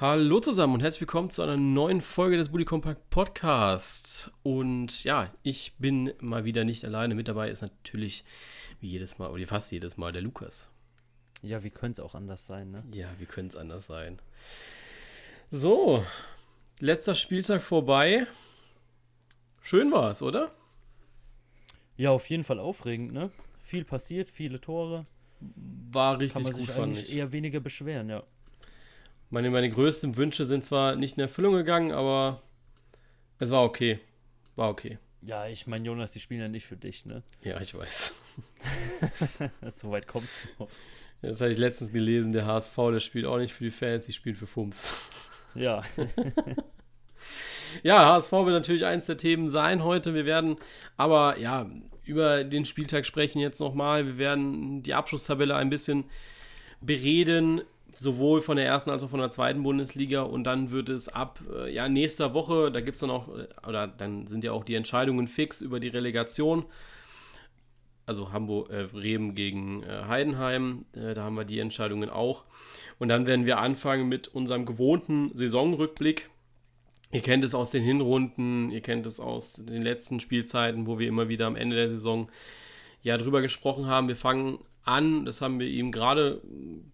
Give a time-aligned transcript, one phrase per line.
[0.00, 4.30] Hallo zusammen und herzlich willkommen zu einer neuen Folge des Bully Compact Podcasts.
[4.42, 7.14] Und ja, ich bin mal wieder nicht alleine.
[7.14, 8.24] Mit dabei ist natürlich
[8.80, 10.70] wie jedes Mal, oder fast jedes Mal, der Lukas.
[11.42, 12.82] Ja, wie könnte es auch anders sein, ne?
[12.92, 14.22] Ja, wie könnte es anders sein?
[15.50, 16.02] So,
[16.78, 18.26] letzter Spieltag vorbei.
[19.60, 20.50] Schön war es, oder?
[21.98, 23.30] Ja, auf jeden Fall aufregend, ne?
[23.62, 25.04] Viel passiert, viele Tore.
[25.40, 27.16] War richtig Kann man gut, sich fand eigentlich ich.
[27.16, 28.22] eher weniger beschweren, ja.
[29.30, 32.42] Meine, meine größten Wünsche sind zwar nicht in Erfüllung gegangen, aber
[33.38, 34.00] es war okay.
[34.56, 34.98] War okay.
[35.22, 37.22] Ja, ich meine, Jonas, die spielen ja nicht für dich, ne?
[37.42, 38.14] Ja, ich weiß.
[39.70, 40.68] so weit kommt's noch.
[41.22, 44.12] Das habe ich letztens gelesen, der HSV, der spielt auch nicht für die Fans, die
[44.12, 45.08] spielen für Fums.
[45.54, 45.82] Ja,
[47.82, 50.14] Ja, HSV wird natürlich eins der Themen sein heute.
[50.14, 50.56] Wir werden
[50.96, 51.66] aber ja
[52.04, 54.06] über den Spieltag sprechen jetzt nochmal.
[54.06, 56.04] Wir werden die Abschlusstabelle ein bisschen
[56.80, 57.62] bereden,
[58.00, 60.22] sowohl von der ersten als auch von der zweiten Bundesliga.
[60.22, 63.46] Und dann wird es ab äh, ja, nächster Woche, da gibt es dann auch, äh,
[63.68, 66.64] oder dann sind ja auch die Entscheidungen fix über die Relegation.
[68.06, 68.88] Also Hamburg, äh,
[69.32, 72.44] gegen äh, Heidenheim, äh, da haben wir die Entscheidungen auch.
[72.98, 76.30] Und dann werden wir anfangen mit unserem gewohnten Saisonrückblick.
[77.12, 81.06] Ihr kennt es aus den Hinrunden, ihr kennt es aus den letzten Spielzeiten, wo wir
[81.06, 82.30] immer wieder am Ende der Saison
[83.02, 84.08] ja drüber gesprochen haben.
[84.08, 86.40] Wir fangen an, das haben wir eben gerade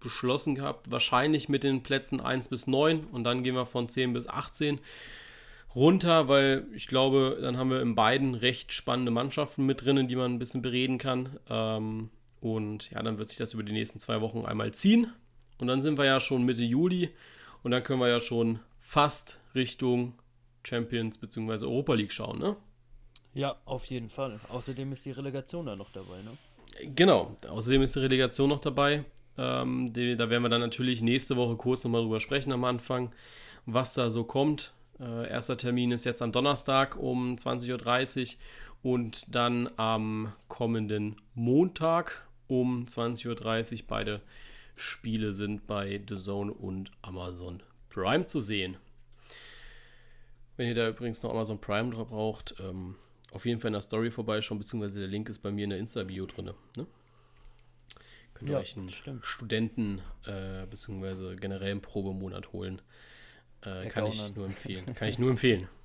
[0.01, 4.12] beschlossen gehabt, wahrscheinlich mit den Plätzen 1 bis 9 und dann gehen wir von 10
[4.12, 4.81] bis 18
[5.75, 10.17] runter, weil ich glaube, dann haben wir in beiden recht spannende Mannschaften mit drinnen, die
[10.17, 11.39] man ein bisschen bereden kann.
[11.48, 15.12] Ähm, und ja, dann wird sich das über die nächsten zwei Wochen einmal ziehen.
[15.59, 17.11] Und dann sind wir ja schon Mitte Juli
[17.62, 20.14] und dann können wir ja schon fast Richtung
[20.67, 21.64] Champions bzw.
[21.64, 22.57] Europa League schauen, ne?
[23.37, 24.41] ja, auf jeden Fall.
[24.48, 26.37] Außerdem ist die Relegation da noch dabei, ne?
[26.95, 29.05] Genau, außerdem ist die Relegation noch dabei.
[29.39, 33.13] Ähm, die, da werden wir dann natürlich nächste Woche kurz nochmal drüber sprechen am Anfang,
[33.67, 34.73] was da so kommt.
[34.99, 38.37] Äh, erster Termin ist jetzt am Donnerstag um 20.30
[38.83, 43.85] Uhr und dann am kommenden Montag um 20.30 Uhr.
[43.89, 44.20] Beide
[44.77, 48.77] Spiele sind bei The Zone und Amazon Prime zu sehen.
[50.57, 52.97] Wenn ihr da übrigens noch Amazon Prime braucht, ähm,
[53.33, 55.79] auf jeden Fall in der Story vorbeischauen, beziehungsweise der Link ist bei mir in der
[55.79, 56.47] Insta-Bio drin.
[56.77, 56.87] Ne?
[58.35, 59.25] Könnt ihr Ja, euch einen stimmt.
[59.27, 62.83] Studenten- äh, beziehungsweise generell einen Probemonat holen.
[63.63, 64.95] Äh, kann ich nur empfehlen.
[64.95, 65.69] Kann ich nur empfehlen.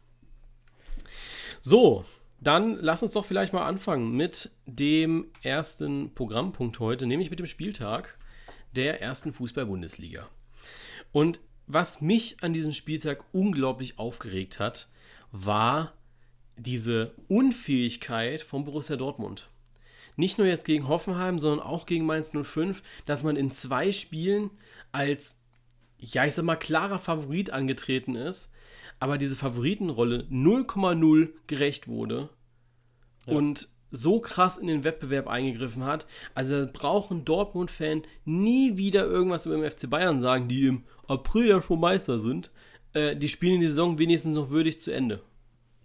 [1.63, 2.05] So,
[2.39, 7.45] dann lass uns doch vielleicht mal anfangen mit dem ersten Programmpunkt heute, nämlich mit dem
[7.45, 8.17] Spieltag
[8.75, 10.27] der ersten Fußball-Bundesliga.
[11.11, 14.87] Und was mich an diesem Spieltag unglaublich aufgeregt hat,
[15.31, 15.93] war
[16.63, 19.49] diese Unfähigkeit von Borussia Dortmund.
[20.17, 24.51] Nicht nur jetzt gegen Hoffenheim, sondern auch gegen Mainz 05, dass man in zwei Spielen
[24.91, 25.39] als,
[25.97, 28.51] ja, ich sag mal, klarer Favorit angetreten ist,
[28.99, 32.29] aber diese Favoritenrolle 0,0 gerecht wurde
[33.25, 33.33] Ja.
[33.33, 36.07] und so krass in den Wettbewerb eingegriffen hat.
[36.33, 36.65] Also
[37.11, 41.79] ein Dortmund-Fan nie wieder irgendwas über den FC Bayern sagen, die im April ja schon
[41.79, 42.51] Meister sind.
[42.93, 45.21] Äh, die spielen die Saison wenigstens noch würdig zu Ende.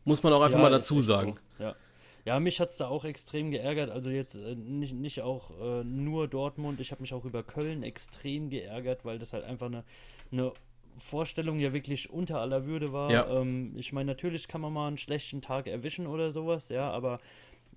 [0.06, 1.36] Muss man auch einfach Ja, mal dazu sagen.
[1.58, 1.64] So.
[1.64, 1.76] Ja.
[2.24, 3.90] ja, mich hat es da auch extrem geärgert.
[3.90, 6.80] Also jetzt äh, nicht, nicht auch äh, nur Dortmund.
[6.80, 9.82] Ich habe mich auch über Köln extrem geärgert, weil das halt einfach eine,
[10.30, 10.52] eine
[10.98, 13.10] Vorstellung ja wirklich unter aller Würde war.
[13.10, 13.26] Ja.
[13.28, 17.18] Ähm, ich meine, natürlich kann man mal einen schlechten Tag erwischen oder sowas, ja, aber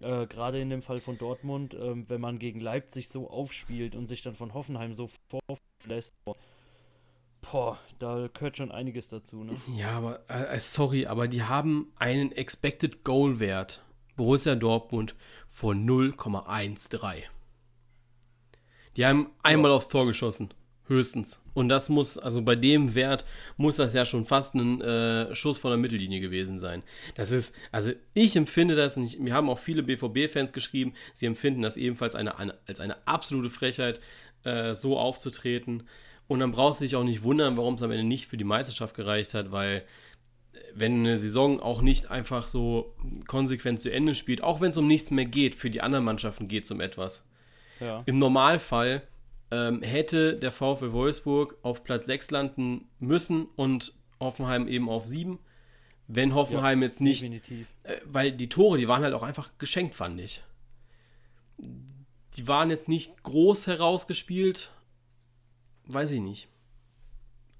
[0.01, 4.07] äh, gerade in dem Fall von Dortmund, ähm, wenn man gegen Leipzig so aufspielt und
[4.07, 6.13] sich dann von Hoffenheim so vorlässt,
[7.41, 9.55] boah, da gehört schon einiges dazu, ne?
[9.77, 13.81] Ja, aber äh, sorry, aber die haben einen Expected Goal Wert
[14.15, 15.15] Borussia Dortmund
[15.47, 17.23] von 0,13.
[18.97, 20.49] Die haben einmal aufs Tor geschossen,
[20.87, 21.41] höchstens.
[21.53, 23.23] Und das muss, also bei dem Wert
[23.55, 26.83] muss das ja schon fast ein äh, Schuss von der Mittellinie gewesen sein.
[27.15, 31.25] Das ist, also ich empfinde das, und ich, mir haben auch viele BVB-Fans geschrieben, sie
[31.25, 34.01] empfinden das ebenfalls eine, eine, als eine absolute Frechheit,
[34.43, 35.83] äh, so aufzutreten.
[36.29, 38.43] Und dann brauchst du dich auch nicht wundern, warum es am Ende nicht für die
[38.43, 39.83] Meisterschaft gereicht hat, weil
[40.75, 42.93] wenn eine Saison auch nicht einfach so
[43.27, 46.47] konsequent zu Ende spielt, auch wenn es um nichts mehr geht, für die anderen Mannschaften
[46.47, 47.27] geht es um etwas.
[47.79, 48.03] Ja.
[48.05, 49.01] Im Normalfall
[49.49, 55.39] ähm, hätte der VfL Wolfsburg auf Platz 6 landen müssen und Hoffenheim eben auf 7.
[56.07, 57.67] Wenn Hoffenheim jetzt nicht, Definitiv.
[57.83, 60.43] äh, weil die Tore, die waren halt auch einfach geschenkt, fand ich.
[62.37, 64.71] Die waren jetzt nicht groß herausgespielt,
[65.93, 66.49] weiß ich nicht.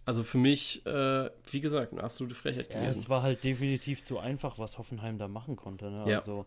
[0.06, 3.00] Also für mich, äh, wie gesagt, eine absolute Frechheit Ja, gewesen.
[3.00, 5.92] es war halt definitiv zu einfach, was Hoffenheim da machen konnte.
[5.92, 6.04] Ne?
[6.10, 6.18] Ja.
[6.18, 6.46] Also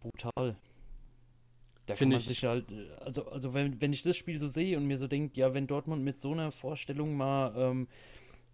[0.00, 0.56] brutal.
[1.84, 2.64] Da kann man ich- sich halt,
[3.00, 5.66] also, also wenn, wenn ich das Spiel so sehe und mir so denke, ja, wenn
[5.66, 7.88] Dortmund mit so einer Vorstellung mal ähm,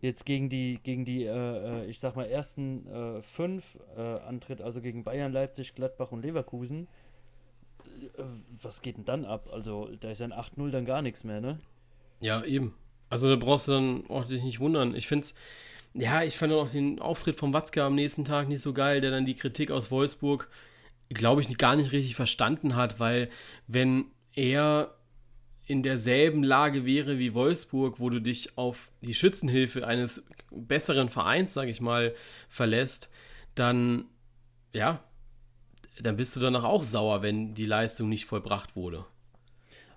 [0.01, 1.29] jetzt gegen die, gegen die, äh,
[1.85, 6.23] äh ich sag mal, ersten äh, fünf äh, antritt, also gegen Bayern, Leipzig, Gladbach und
[6.23, 6.89] Leverkusen,
[8.19, 8.23] äh,
[8.61, 9.49] was geht denn dann ab?
[9.53, 11.61] Also, da ist ein 8-0 dann gar nichts mehr, ne?
[12.23, 12.75] Ja, eben.
[13.11, 14.95] Also, da brauchst du dann auch dich nicht wundern.
[14.95, 15.35] Ich finde es,
[15.95, 19.11] ja, ich fand auch den Auftritt von Watzke am nächsten Tag nicht so geil, der
[19.11, 20.49] dann die Kritik aus Wolfsburg,
[21.11, 23.29] glaube ich, gar nicht richtig verstanden hat, weil,
[23.67, 24.95] wenn er
[25.67, 31.55] in derselben Lage wäre wie Wolfsburg, wo du dich auf die Schützenhilfe eines besseren Vereins,
[31.55, 32.15] sage ich mal,
[32.49, 33.11] verlässt,
[33.55, 34.07] dann,
[34.73, 35.03] ja,
[36.01, 39.05] dann bist du danach auch sauer, wenn die Leistung nicht vollbracht wurde.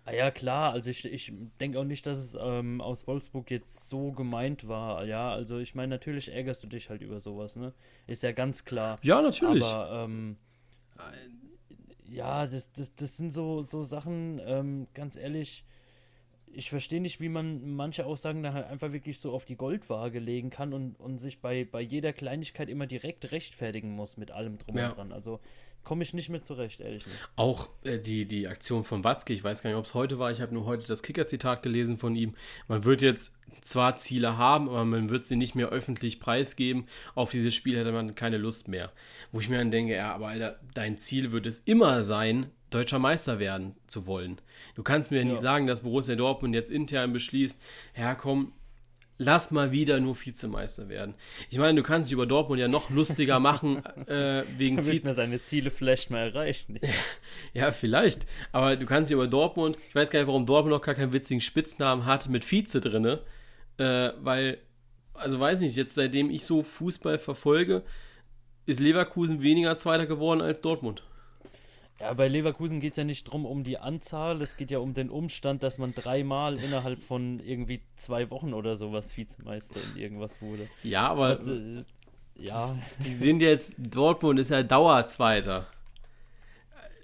[0.08, 3.90] Ah ja, klar, also ich, ich denke auch nicht, dass es ähm, aus Wolfsburg jetzt
[3.90, 5.04] so gemeint war.
[5.06, 7.74] Ja, also ich meine, natürlich ärgerst du dich halt über sowas, ne?
[8.06, 9.00] Ist ja ganz klar.
[9.02, 9.66] Ja, natürlich.
[9.66, 10.38] Aber ähm,
[12.08, 15.66] ja, das, das, das sind so, so Sachen, ähm, ganz ehrlich,
[16.46, 20.20] ich verstehe nicht, wie man manche Aussagen dann halt einfach wirklich so auf die Goldwaage
[20.20, 24.58] legen kann und, und sich bei, bei jeder Kleinigkeit immer direkt rechtfertigen muss mit allem
[24.60, 24.90] drum ja.
[24.90, 25.12] und dran.
[25.12, 25.40] Also
[25.86, 27.18] komme ich nicht mit zurecht, ehrlich nicht.
[27.38, 30.32] Auch äh, die, die Aktion von Watzke, ich weiß gar nicht, ob es heute war,
[30.32, 32.36] ich habe nur heute das Kicker-Zitat gelesen von ihm.
[32.68, 36.86] Man wird jetzt zwar Ziele haben, aber man wird sie nicht mehr öffentlich preisgeben.
[37.14, 38.92] Auf dieses Spiel hätte man keine Lust mehr.
[39.32, 43.00] Wo ich mir dann denke, ja, aber Alter, dein Ziel wird es immer sein, deutscher
[43.00, 44.42] Meister werden zu wollen.
[44.76, 47.62] Du kannst mir ja nicht sagen, dass Borussia Dortmund jetzt intern beschließt,
[47.96, 48.52] ja komm,
[49.18, 51.16] lass mal wieder nur Vizemeister werden.
[51.50, 55.04] Ich meine, du kannst dich über Dortmund ja noch lustiger machen, äh, wegen Vize.
[55.04, 56.80] wird seine Ziele vielleicht mal erreichen.
[57.54, 58.26] ja, vielleicht.
[58.52, 61.14] Aber du kannst dich über Dortmund, ich weiß gar nicht, warum Dortmund noch gar keinen
[61.14, 63.22] witzigen Spitznamen hat mit Vize drinne,
[63.78, 64.58] äh, weil,
[65.14, 67.84] also weiß nicht, jetzt seitdem ich so Fußball verfolge,
[68.66, 71.04] ist Leverkusen weniger Zweiter geworden als Dortmund.
[72.00, 74.94] Ja, bei Leverkusen geht es ja nicht drum um die Anzahl, es geht ja um
[74.94, 80.42] den Umstand, dass man dreimal innerhalb von irgendwie zwei Wochen oder sowas Vizemeister in irgendwas
[80.42, 80.68] wurde.
[80.84, 81.56] Ja, aber also,
[82.36, 82.78] ja.
[83.00, 85.68] Die sind jetzt, Dortmund ist ja Dauerzweiter.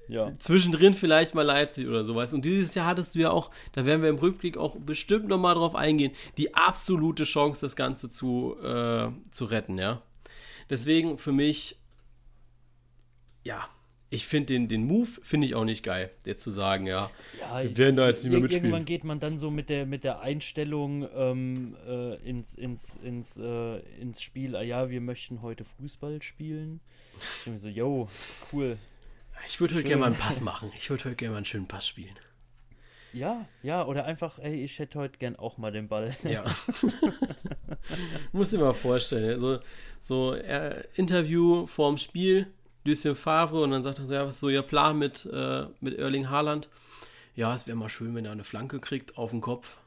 [0.10, 0.38] Ja.
[0.40, 2.34] Zwischendrin vielleicht mal Leipzig oder sowas.
[2.34, 5.56] Und dieses Jahr hattest du ja auch, da werden wir im Rückblick auch bestimmt nochmal
[5.56, 10.02] drauf eingehen, die absolute Chance, das Ganze zu, äh, zu retten, ja.
[10.70, 11.78] Deswegen für mich,
[13.46, 13.70] ja,
[14.14, 17.10] ich finde den, den Move, finde ich auch nicht geil, jetzt zu sagen, ja,
[17.40, 18.66] ja wir werden da jetzt nicht mehr mitspielen.
[18.66, 23.38] Irgendwann geht man dann so mit der, mit der Einstellung ähm, äh, ins, ins, ins,
[23.38, 26.82] äh, ins Spiel, ah ja, wir möchten heute Fußball spielen.
[27.18, 28.10] Ich denke so, yo,
[28.52, 28.78] cool.
[29.48, 30.74] Ich würde heute gerne mal einen Pass machen.
[30.78, 32.14] Ich würde heute gerne mal einen schönen Pass spielen.
[33.14, 36.16] Ja, ja, oder einfach, ey, ich hätte heute gern auch mal den Ball.
[36.24, 36.44] Ja.
[38.34, 39.60] Muss dir mal vorstellen, so,
[40.02, 42.48] so äh, Interview vorm Spiel,
[42.84, 45.68] Lucien Favre und dann sagt er so, ja, was ist so Ihr Plan mit, äh,
[45.80, 46.70] mit Erling Haaland?
[47.36, 49.78] Ja, es wäre mal schön, wenn er eine Flanke kriegt auf den Kopf.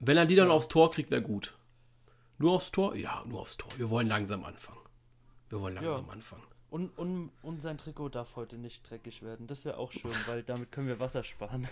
[0.00, 0.54] Wenn er die dann ja.
[0.54, 1.54] aufs Tor kriegt, wäre gut.
[2.38, 2.96] Nur aufs Tor?
[2.96, 3.70] Ja, nur aufs Tor.
[3.76, 4.80] Wir wollen langsam anfangen.
[5.48, 6.12] Wir wollen langsam ja.
[6.12, 6.42] anfangen.
[6.70, 9.48] Und, und, und sein Trikot darf heute nicht dreckig werden.
[9.48, 11.66] Das wäre auch schön, weil damit können wir Wasser sparen.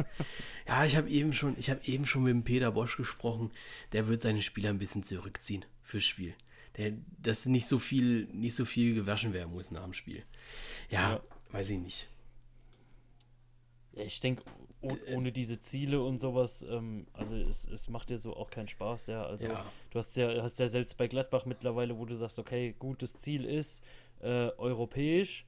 [0.66, 3.50] ja, ich habe eben schon, eben schon mit dem Peter Bosch gesprochen.
[3.92, 6.34] Der wird seine Spieler ein bisschen zurückziehen fürs Spiel
[6.76, 10.24] der, dass nicht so viel, nicht so viel gewaschen werden muss nach dem Spiel.
[10.88, 11.22] Ja, ja.
[11.52, 12.08] weiß ich nicht.
[13.92, 14.44] Ja, ich denke,
[14.82, 18.68] oh, ohne diese Ziele und sowas, ähm, also es, es macht dir so auch keinen
[18.68, 19.24] Spaß, ja.
[19.24, 19.64] Also ja.
[19.90, 23.44] du hast ja, hast ja selbst bei Gladbach mittlerweile, wo du sagst, okay, gutes Ziel
[23.44, 23.82] ist
[24.20, 25.44] äh, europäisch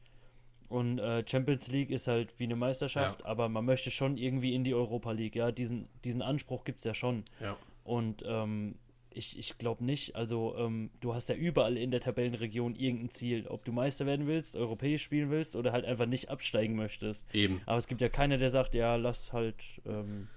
[0.69, 3.27] und äh, Champions League ist halt wie eine Meisterschaft, ja.
[3.27, 5.53] aber man möchte schon irgendwie in die Europa League, ja.
[5.53, 7.25] Diesen, diesen Anspruch gibt es ja schon.
[7.41, 7.57] Ja.
[7.85, 8.77] Und ähm,
[9.15, 10.17] ich, ich glaube nicht.
[10.17, 13.47] Also, ähm, du hast ja überall in der Tabellenregion irgendein Ziel.
[13.47, 17.33] Ob du Meister werden willst, europäisch spielen willst oder halt einfach nicht absteigen möchtest.
[17.35, 17.61] Eben.
[17.67, 20.29] Aber es gibt ja keiner, der sagt, ja, lass halt, ähm,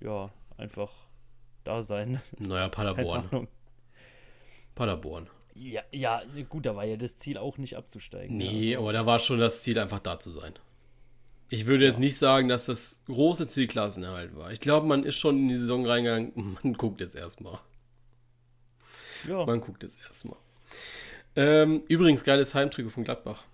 [0.00, 0.92] ja, einfach
[1.64, 2.20] da sein.
[2.38, 3.48] Naja, Paderborn.
[4.74, 5.28] Paderborn.
[5.54, 8.36] Ja, ja, gut, da war ja das Ziel auch nicht abzusteigen.
[8.36, 8.82] Nee, also.
[8.82, 10.54] aber da war schon das Ziel, einfach da zu sein.
[11.48, 14.50] Ich würde jetzt nicht sagen, dass das große Ziel Klassenerhalt war.
[14.50, 16.58] Ich glaube, man ist schon in die Saison reingegangen.
[16.62, 17.60] Man guckt jetzt erstmal.
[19.28, 19.44] Ja.
[19.44, 20.38] Man guckt jetzt erstmal.
[21.36, 23.44] Ähm, übrigens, geiles Heimtrikot von Gladbach.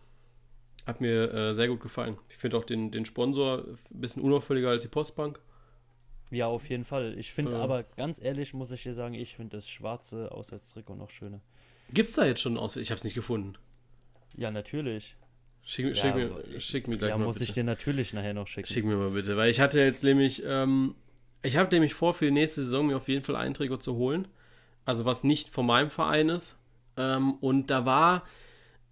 [0.87, 2.19] Hat mir äh, sehr gut gefallen.
[2.29, 5.41] Ich finde auch den, den Sponsor ein bisschen unauffälliger als die Postbank.
[6.31, 7.19] Ja, auf jeden Fall.
[7.19, 7.57] Ich finde äh.
[7.57, 11.41] aber, ganz ehrlich, muss ich dir sagen, ich finde das schwarze Auswärtstrikot noch schöner.
[11.93, 12.87] Gibt es da jetzt schon Auswärts?
[12.87, 13.55] Ich habe es nicht gefunden.
[14.37, 15.17] Ja, natürlich.
[15.63, 17.25] Schick, ja, schick, mir, schick mir gleich ja, mal.
[17.25, 17.51] Ja, muss bitte.
[17.51, 18.69] ich dir natürlich nachher noch schicken.
[18.69, 20.95] Schick mir mal bitte, weil ich hatte jetzt nämlich, ähm,
[21.43, 23.97] ich habe nämlich vor, für die nächste Saison mir auf jeden Fall einen Trikot zu
[23.97, 24.29] holen
[24.85, 26.59] also was nicht von meinem Verein ist.
[26.97, 28.25] Ähm, und da war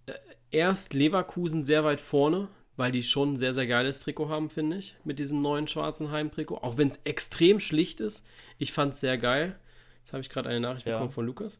[0.05, 0.13] äh,
[0.51, 4.77] erst Leverkusen sehr weit vorne, weil die schon ein sehr, sehr geiles Trikot haben, finde
[4.77, 6.59] ich, mit diesem neuen schwarzen Heimtrikot.
[6.63, 8.25] Auch wenn es extrem schlicht ist.
[8.57, 9.59] Ich fand es sehr geil.
[9.99, 10.93] Jetzt habe ich gerade eine Nachricht Ja.
[10.93, 11.59] bekommen von Lukas.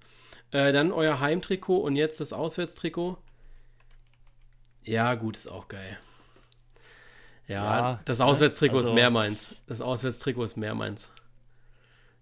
[0.52, 3.18] Äh, dann euer Heimtrikot und jetzt das Auswärtstrikot.
[4.86, 6.00] Ja, gut, ist auch geil.
[7.48, 8.26] Ja, Ja, das ne?
[8.26, 9.56] Auswärtstrikot ist Also- mehr meins.
[9.68, 11.12] Das Auswärtstrikot ist mehr meins.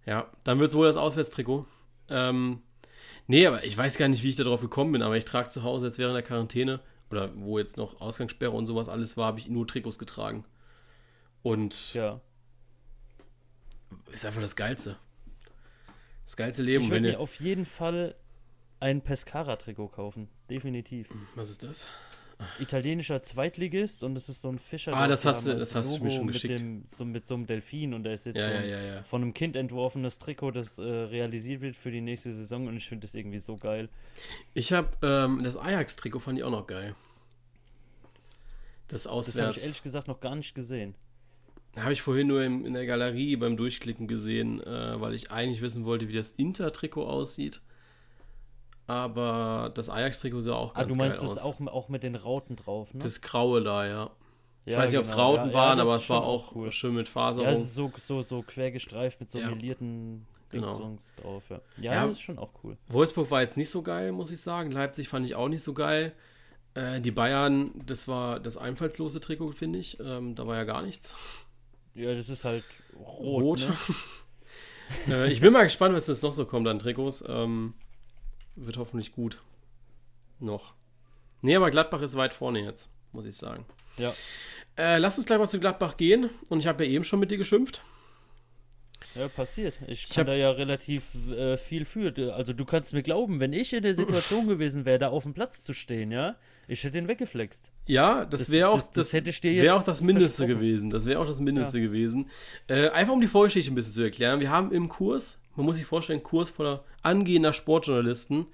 [0.06, 1.66] Ja, dann wird es wohl das Auswärtstrikot.
[2.10, 2.62] Ähm,
[3.28, 5.64] nee, aber ich weiß gar nicht, wie ich darauf gekommen bin, aber ich trage zu
[5.64, 9.40] Hause jetzt während der Quarantäne oder wo jetzt noch Ausgangssperre und sowas alles war, habe
[9.40, 10.46] ich nur Trikots getragen.
[11.44, 12.20] Und Ja.
[14.12, 14.98] ist einfach das Geilste.
[16.26, 16.84] Das geilste Leben.
[16.84, 18.16] Ich wenn würde mir auf jeden Fall
[18.80, 20.28] ein Pescara-Trikot kaufen.
[20.50, 21.10] Definitiv.
[21.36, 21.88] was ist das?
[22.60, 24.94] Italienischer Zweitligist und das ist so ein Fischer.
[24.94, 26.60] Ah, das hast du- das hast du mir schon mit geschickt.
[26.60, 29.04] Dem, so, mit so einem Delfin und da ist jetzt Ja, so ein ja, ja.
[29.04, 32.88] von einem Kind entworfenes Trikot, das äh, realisiert wird für die nächste Saison und ich
[32.88, 33.90] finde das irgendwie so geil.
[34.54, 36.96] Ich habe ähm, das Ajax-Trikot fand ich auch noch geil.
[38.88, 39.58] Das Das habe ich auswärts.
[39.64, 40.96] ehrlich gesagt noch gar nicht gesehen.
[41.78, 45.86] Habe ich vorhin nur in der Galerie beim Durchklicken gesehen, äh, weil ich eigentlich wissen
[45.86, 47.62] wollte, wie das Inter-Trikot aussieht.
[48.88, 51.60] Aber das Ajax-Trikot sah auch Ah, ganz du meinst geil das aus.
[51.62, 53.02] auch, auch mit den Rauten drauf, ne?
[53.04, 54.10] Das Graue da, ja.
[54.66, 55.24] Ich Ja, weiß nicht, ob es genau.
[55.32, 56.72] Rauten Ja, ja, waren, das aber es war auch cool.
[56.72, 57.50] schön mit Ja, Faserung.
[57.52, 59.50] es ist so, so, so quer gestreift mit so Ja.
[59.50, 60.68] melierten Genau.
[60.78, 61.50] Dingsons drauf.
[61.50, 62.02] Ja, ja, Ja.
[62.08, 62.78] das ist schon auch cool.
[62.88, 64.72] Wolfsburg war jetzt nicht so geil, muss ich sagen.
[64.72, 66.14] Leipzig fand ich auch nicht so geil.
[66.74, 70.00] Äh, die Bayern, das war das einfallslose Trikot, finde ich.
[70.00, 71.18] Ähm, da war ja gar nichts.
[71.96, 72.64] Ja, das ist halt
[72.98, 73.44] rot.
[73.44, 73.70] Rot.
[75.08, 75.14] Ne?
[75.16, 77.24] äh, ich bin mal gespannt, was jetzt noch so kommt an Trikots.
[77.28, 77.74] Ähm,
[78.58, 79.42] wird hoffentlich gut.
[80.40, 80.74] Noch.
[81.42, 83.66] Nee, aber Gladbach ist weit vorne jetzt, muss ich sagen.
[83.98, 84.14] Ja.
[84.78, 86.30] Äh, lass uns gleich mal zu Gladbach gehen.
[86.50, 87.82] Und ich habe ja eben schon mit dir geschimpft.
[89.16, 89.74] Ja, passiert.
[89.88, 92.14] Ich Ich kann hab- da ja relativ äh, viel für.
[92.36, 95.34] Also du kannst mir glauben, wenn ich in der Situation gewesen wäre, da auf dem
[95.34, 96.36] Platz zu stehen, ja,
[96.68, 97.72] ich hätte den weggeflext.
[97.88, 100.90] Ja, das wäre auch das- das, das hätte ich dir wäre auch das Mindeste gewesen.
[100.92, 102.30] Das wäre auch das Mindeste gewesen.
[102.68, 104.40] Äh, einfach um die Vorgeschichte ein bisschen zu erklären.
[104.40, 108.46] Wir haben im Kurs, man muss sich vorstellen, Kurs voller angehender Sportjournalisten,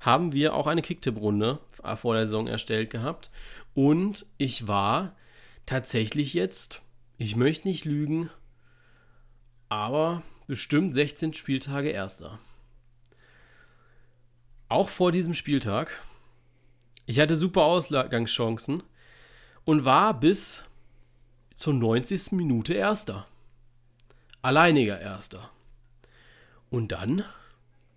[0.00, 1.58] haben wir auch eine Kicktipp-Runde
[1.96, 3.30] vor der Saison erstellt gehabt.
[3.74, 5.14] Und ich war
[5.66, 6.80] tatsächlich jetzt,
[7.18, 8.30] ich möchte nicht lügen,
[9.68, 12.38] aber bestimmt 16 Spieltage erster.
[14.68, 16.00] Auch vor diesem Spieltag.
[17.06, 18.82] Ich hatte super Ausgangschancen
[19.64, 20.64] und war bis
[21.54, 22.32] zur 90.
[22.32, 23.26] Minute Erster.
[24.40, 25.50] Alleiniger Erster.
[26.72, 27.22] Und dann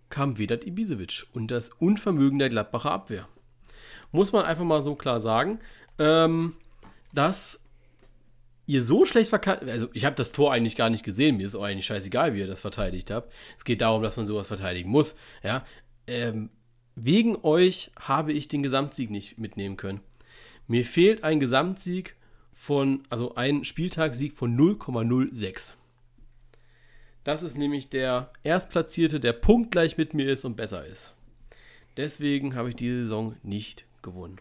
[0.10, 3.30] kam Vedat Ibisevic und das Unvermögen der Gladbacher Abwehr.
[4.12, 5.60] Muss man einfach mal so klar sagen,
[5.98, 6.58] ähm,
[7.14, 7.64] dass
[8.66, 11.56] ihr so schlecht verteidigt, also ich habe das Tor eigentlich gar nicht gesehen, mir ist
[11.56, 13.32] auch eigentlich scheißegal, wie ihr das verteidigt habt.
[13.56, 15.66] Es geht darum, dass man sowas verteidigen muss, ja.
[16.06, 16.50] Ähm,
[16.96, 20.02] wegen euch habe ich den Gesamtsieg nicht mitnehmen können.
[20.68, 22.18] Mir fehlt ein Gesamtsieg
[22.54, 25.76] von, also ein Spieltagssieg von 0,06.
[27.26, 31.16] Das ist nämlich der Erstplatzierte, der punktgleich mit mir ist und besser ist.
[31.98, 34.40] Deswegen habe ich diese Saison nicht gewonnen.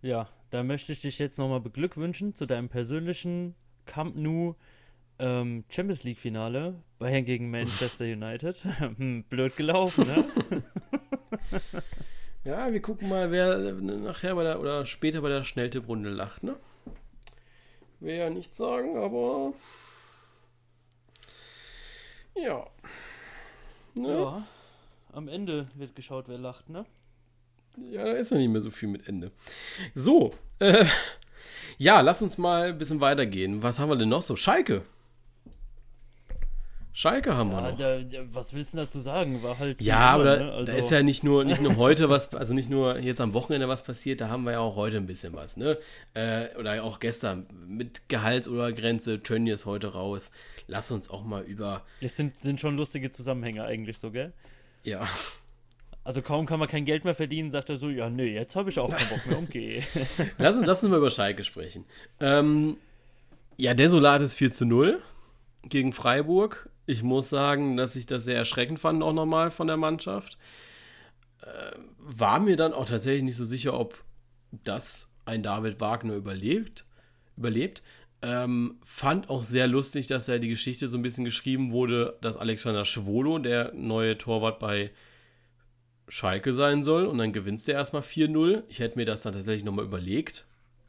[0.00, 4.54] Ja, da möchte ich dich jetzt nochmal beglückwünschen zu deinem persönlichen Camp Nou
[5.18, 6.82] ähm, Champions League Finale.
[7.00, 8.64] Bayern gegen Manchester United.
[8.96, 10.24] Hm, Blöd gelaufen, ne?
[12.44, 16.56] Ja, wir gucken mal, wer nachher bei der, oder später bei der Schnelltipprunde lacht, ne?
[17.98, 19.52] Will ja nicht sagen, aber.
[22.34, 22.66] Ja.
[23.94, 24.12] Ne?
[24.12, 24.46] ja.
[25.12, 26.84] Am Ende wird geschaut, wer lacht, ne?
[27.90, 29.32] Ja, da ist ja nicht mehr so viel mit Ende.
[29.94, 30.86] So, äh,
[31.78, 33.62] ja, lass uns mal ein bisschen weitergehen.
[33.62, 34.36] Was haben wir denn noch so?
[34.36, 34.82] Schalke.
[36.92, 37.78] Schalke haben wir Ja, noch.
[37.78, 39.42] da, da, was willst du dazu sagen?
[39.42, 39.80] War halt.
[39.80, 40.52] Ja, aber da, ne?
[40.52, 43.32] Also, da ist ja nicht nur, nicht nur heute was, also nicht nur jetzt am
[43.32, 45.78] Wochenende was passiert, da haben wir ja auch heute ein bisschen was, ne?
[46.14, 50.32] Äh, oder auch gestern mit Gehaltsobergrenze, Tönnies heute raus.
[50.66, 54.32] Lass uns auch mal über, Es sind, sind schon lustige Zusammenhänge eigentlich so, gell?
[54.82, 55.06] ja,
[56.02, 58.70] Also kaum kann man kein Geld mehr verdienen, sagt er so, ja, nee, jetzt habe
[58.70, 59.82] ich auch keinen Bock mehr, okay.
[60.38, 61.84] lass uns, lass uns mal über Schalke sprechen.
[62.20, 62.78] Ähm,
[63.56, 65.00] ja, desolates 4 zu 0
[65.64, 66.68] gegen Freiburg.
[66.90, 70.38] Ich muss sagen, dass ich das sehr erschreckend fand, auch nochmal von der Mannschaft.
[71.40, 74.02] Äh, war mir dann auch tatsächlich nicht so sicher, ob
[74.64, 76.84] das ein David Wagner überlebt.
[77.36, 77.84] überlebt.
[78.22, 82.36] Ähm, fand auch sehr lustig, dass ja die Geschichte so ein bisschen geschrieben wurde, dass
[82.36, 84.90] Alexander Schwolo der neue Torwart bei
[86.08, 87.06] Schalke sein soll.
[87.06, 88.64] Und dann gewinnst du erstmal 4-0.
[88.68, 90.44] Ich hätte mir das dann tatsächlich nochmal überlegt,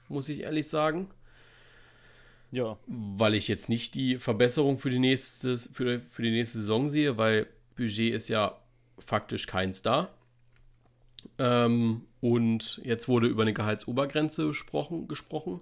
[0.10, 1.12] muss ich ehrlich sagen
[2.52, 6.90] ja, weil ich jetzt nicht die Verbesserung für die nächste, für, für die nächste Saison
[6.90, 8.58] sehe, weil Budget ist ja
[9.00, 10.10] faktisch keins da.
[11.38, 15.08] Ähm, und jetzt wurde über eine Gehaltsobergrenze gesprochen.
[15.08, 15.62] gesprochen.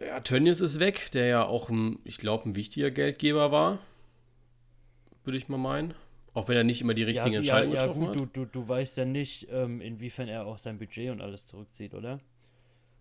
[0.00, 3.80] Ja, Tönnies ist weg, der ja auch, ein, ich glaube, ein wichtiger Geldgeber war.
[5.24, 5.94] würde ich mal meinen.
[6.34, 8.36] Auch wenn er nicht immer die richtigen ja, Entscheidungen ja, ja, getroffen gut, hat.
[8.36, 11.94] Du, du, du weißt ja nicht, ähm, inwiefern er auch sein Budget und alles zurückzieht,
[11.94, 12.20] oder?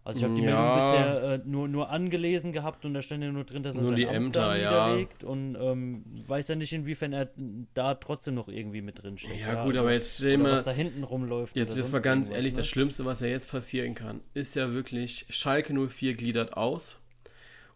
[0.07, 0.55] Also ich habe die Ja.
[0.55, 3.81] Meldung bisher äh, nur, nur angelesen gehabt und da stand ja nur drin, dass er
[3.81, 4.87] Nur sein die Amt Ämter, da ja.
[4.87, 7.29] niederlegt und ähm, weiß ja nicht, inwiefern er
[7.73, 9.37] da trotzdem noch irgendwie mit drin steht.
[9.37, 11.57] Ja, gut, aber jetzt stell mal, was da hinten rumläuft.
[11.57, 12.57] jetzt wissen wir ganz ehrlich, ne?
[12.59, 17.01] das Schlimmste, was ja jetzt passieren kann, ist ja wirklich, Schalke 04 gliedert aus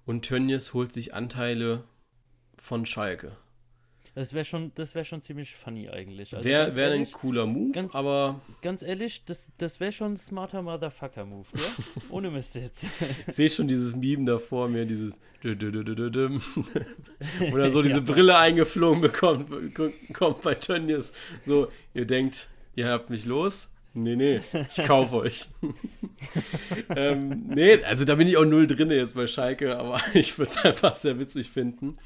[0.06, 1.84] und Tönnies holt sich Anteile
[2.56, 3.34] von Schalke.
[4.14, 6.36] Das wäre schon, das wär schon ziemlich funny eigentlich.
[6.36, 10.18] Also Wäre wär ein cooler Move, ganz- aber ganz ehrlich, das, das wäre schon ein
[10.18, 11.64] smarter Motherfucker-Move, gell?
[12.10, 12.86] Ohne Mist jetzt.
[13.28, 15.18] ich sehe schon dieses Meme da vor mir, dieses
[17.54, 19.50] oder so diese Brille eingeflogen bekommt,
[20.14, 21.14] kommt bei Tönnies.
[21.46, 23.70] So, ihr denkt, ihr habt mich los?
[23.94, 24.42] Nee, nee,
[24.76, 25.48] ich kaufe euch.
[26.96, 30.52] ähm, nee, also da bin ich auch null drin jetzt bei Schalke, aber ich würde
[30.52, 31.98] es einfach sehr witzig finden.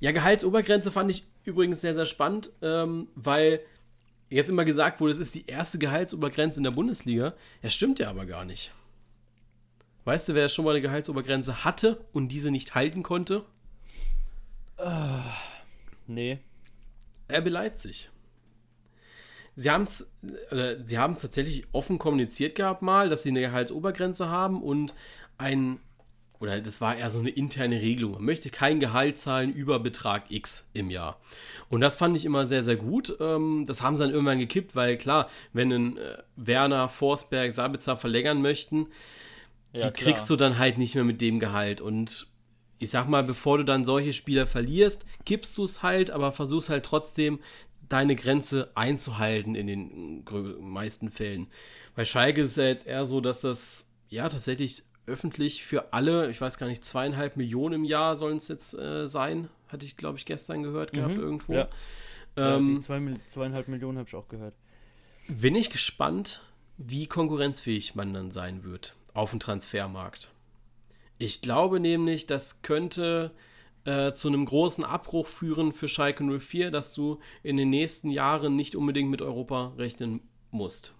[0.00, 3.60] Ja, Gehaltsobergrenze fand ich übrigens sehr, sehr spannend, ähm, weil
[4.28, 7.34] jetzt immer gesagt wurde, es ist die erste Gehaltsobergrenze in der Bundesliga.
[7.62, 8.72] Ja, stimmt ja aber gar nicht.
[10.04, 13.44] Weißt du, wer schon mal eine Gehaltsobergrenze hatte und diese nicht halten konnte?
[16.06, 16.38] nee.
[17.32, 18.10] RB Leipzig.
[19.54, 20.12] Sie haben es
[20.50, 24.94] äh, sie haben's tatsächlich offen kommuniziert gehabt mal, dass sie eine Gehaltsobergrenze haben und
[25.38, 25.80] ein,
[26.40, 28.12] oder das war eher so eine interne Regelung.
[28.12, 31.18] Man möchte kein Gehalt zahlen über Betrag X im Jahr.
[31.68, 33.16] Und das fand ich immer sehr, sehr gut.
[33.20, 37.96] Ähm, das haben sie dann irgendwann gekippt, weil klar, wenn ein äh, Werner, Forsberg, Sabitzer
[37.96, 38.88] verlängern möchten,
[39.72, 41.80] Ja, die kriegst du dann halt nicht mehr mit dem Gehalt.
[41.80, 42.26] Und
[42.78, 46.68] ich sag mal, bevor du dann solche Spieler verlierst, gibst du es halt, aber versuchst
[46.68, 47.40] halt trotzdem
[47.88, 51.46] deine Grenze einzuhalten in den grö- meisten Fällen.
[51.94, 56.30] Bei Schalke ist es ja jetzt eher so, dass das ja tatsächlich öffentlich für alle,
[56.30, 59.96] ich weiß gar nicht, zweieinhalb Millionen im Jahr sollen es jetzt äh, sein, hatte ich
[59.96, 61.52] glaube ich gestern gehört gehabt Mhm, irgendwo.
[61.54, 61.68] ja.
[62.36, 64.54] Ja, Ähm, die zwei, zweieinhalb Millionen habe ich auch gehört.
[65.28, 66.42] bin ich gespannt,
[66.76, 70.30] wie konkurrenzfähig man dann sein wird auf dem Transfermarkt.
[71.18, 73.30] Ich glaube nämlich, das könnte
[73.84, 78.54] äh, zu einem großen Abbruch führen für Schalke 04, dass du in den nächsten Jahren
[78.54, 80.94] nicht unbedingt mit Europa rechnen musst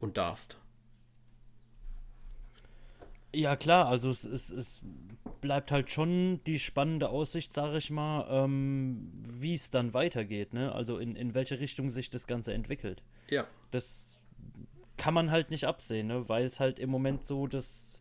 [0.00, 0.58] und darfst.
[3.36, 4.80] Ja, klar, also es, es, es
[5.42, 10.72] bleibt halt schon die spannende Aussicht, sage ich mal, ähm, wie es dann weitergeht, ne?
[10.72, 13.02] Also in, in welche Richtung sich das Ganze entwickelt.
[13.28, 13.46] Ja.
[13.72, 14.16] Das
[14.96, 16.26] kann man halt nicht absehen, ne?
[16.30, 18.00] Weil es halt im Moment so das,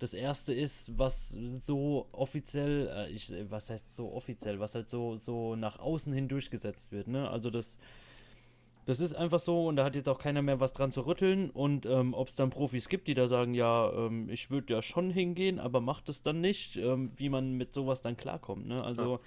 [0.00, 5.16] das Erste ist, was so offiziell, äh, ich, was heißt so offiziell, was halt so,
[5.16, 7.30] so nach außen hin durchgesetzt wird, ne?
[7.30, 7.78] Also das
[8.84, 11.50] das ist einfach so und da hat jetzt auch keiner mehr was dran zu rütteln.
[11.50, 14.82] Und ähm, ob es dann Profis gibt, die da sagen, ja, ähm, ich würde ja
[14.82, 18.66] schon hingehen, aber macht es dann nicht, ähm, wie man mit sowas dann klarkommt.
[18.66, 18.82] Ne?
[18.82, 19.20] Also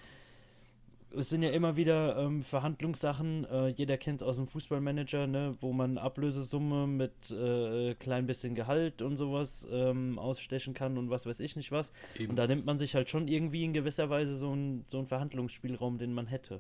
[1.18, 5.56] es sind ja immer wieder ähm, Verhandlungssachen, äh, jeder kennt es aus dem Fußballmanager, ne?
[5.62, 11.26] wo man Ablösesumme mit äh, klein bisschen Gehalt und sowas ähm, ausstechen kann und was
[11.26, 11.94] weiß ich nicht was.
[12.18, 12.32] Eben.
[12.32, 15.08] Und da nimmt man sich halt schon irgendwie in gewisser Weise so einen so einen
[15.08, 16.60] Verhandlungsspielraum, den man hätte.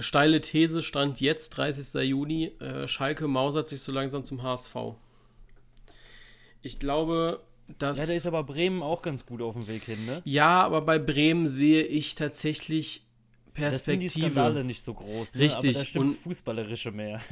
[0.00, 2.02] Steile These stand jetzt, 30.
[2.08, 2.52] Juni.
[2.60, 4.74] Äh, Schalke mausert sich so langsam zum HSV.
[6.62, 7.42] Ich glaube,
[7.78, 7.98] dass.
[7.98, 10.22] Ja, da ist aber Bremen auch ganz gut auf dem Weg hin, ne?
[10.24, 13.04] Ja, aber bei Bremen sehe ich tatsächlich
[13.54, 14.30] Das sind die Perspektive.
[14.32, 15.40] Skandale nicht so groß, ne?
[15.42, 17.20] Richtig, aber da stimmt und- Fußballerische mehr.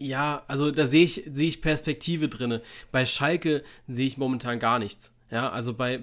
[0.00, 2.60] Ja, also da sehe ich, sehe ich Perspektive drin.
[2.92, 5.12] Bei Schalke sehe ich momentan gar nichts.
[5.28, 6.00] Ja, also bei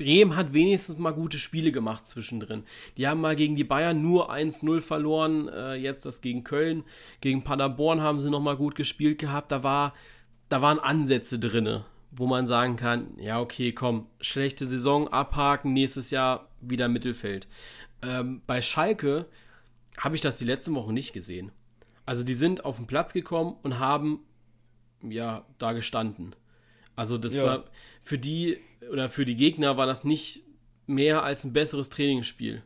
[0.00, 2.64] Bremen hat wenigstens mal gute Spiele gemacht zwischendrin.
[2.96, 6.84] Die haben mal gegen die Bayern nur 1-0 verloren, äh, jetzt das gegen Köln.
[7.20, 9.52] Gegen Paderborn haben sie nochmal gut gespielt gehabt.
[9.52, 9.92] Da, war,
[10.48, 16.10] da waren Ansätze drin, wo man sagen kann, ja, okay, komm, schlechte Saison abhaken, nächstes
[16.10, 17.46] Jahr wieder Mittelfeld.
[18.02, 19.26] Ähm, bei Schalke
[19.98, 21.52] habe ich das die letzten Wochen nicht gesehen.
[22.06, 24.20] Also die sind auf den Platz gekommen und haben
[25.02, 26.34] ja da gestanden.
[26.96, 27.44] Also das Ja.
[27.44, 27.64] war
[28.02, 28.58] für die
[28.90, 30.44] oder für die Gegner war das nicht
[30.86, 32.62] mehr als ein besseres Trainingsspiel.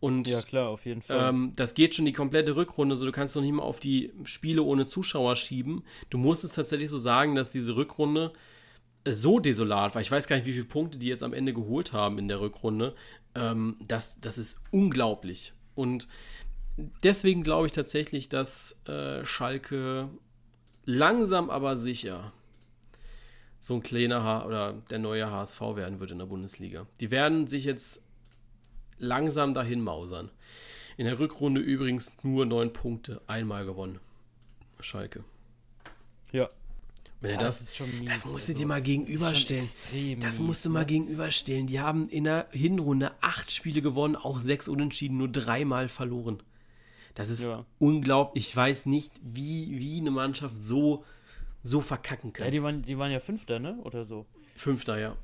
[0.00, 1.30] Und ja, klar, auf jeden Fall.
[1.30, 4.12] ähm, das geht schon die komplette Rückrunde, so du kannst noch nicht mal auf die
[4.24, 5.82] Spiele ohne Zuschauer schieben.
[6.10, 8.34] Du musst es tatsächlich so sagen, dass diese Rückrunde
[9.08, 10.02] so desolat war.
[10.02, 12.42] Ich weiß gar nicht, wie viele Punkte die jetzt am Ende geholt haben in der
[12.42, 12.94] Rückrunde.
[13.34, 15.54] Ähm, das, das ist unglaublich.
[15.74, 16.06] Und
[17.02, 20.10] deswegen glaube ich tatsächlich, dass äh, Schalke
[20.84, 22.32] langsam aber sicher
[23.64, 26.86] so ein kleiner H oder der neue HSV werden wird in der Bundesliga.
[27.00, 28.02] Die werden sich jetzt
[28.98, 30.30] langsam dahin mausern.
[30.98, 34.00] In der Rückrunde übrigens nur neun Punkte, einmal gewonnen.
[34.80, 35.24] Schalke.
[36.30, 36.48] ja.
[37.22, 39.06] Wenn Ja, das, das ist schon mies, das musst du also, dir mal das ist
[39.06, 39.62] gegenüberstellen.
[39.64, 40.86] extrem Das musst du mal ne?
[40.86, 41.66] gegenüberstellen.
[41.66, 46.42] Die haben in der Hinrunde acht Spiele gewonnen, auch sechs unentschieden, nur dreimal verloren.
[47.14, 47.64] Das ist Ja.
[47.78, 48.48] unglaublich.
[48.48, 51.02] Ich weiß nicht, wie, wie eine Mannschaft so,
[51.64, 52.44] so verkacken kann.
[52.44, 53.76] Ja, die waren, die waren ja Fünfter, ne?
[53.82, 54.26] Oder so.
[54.54, 55.16] Fünfter, ja.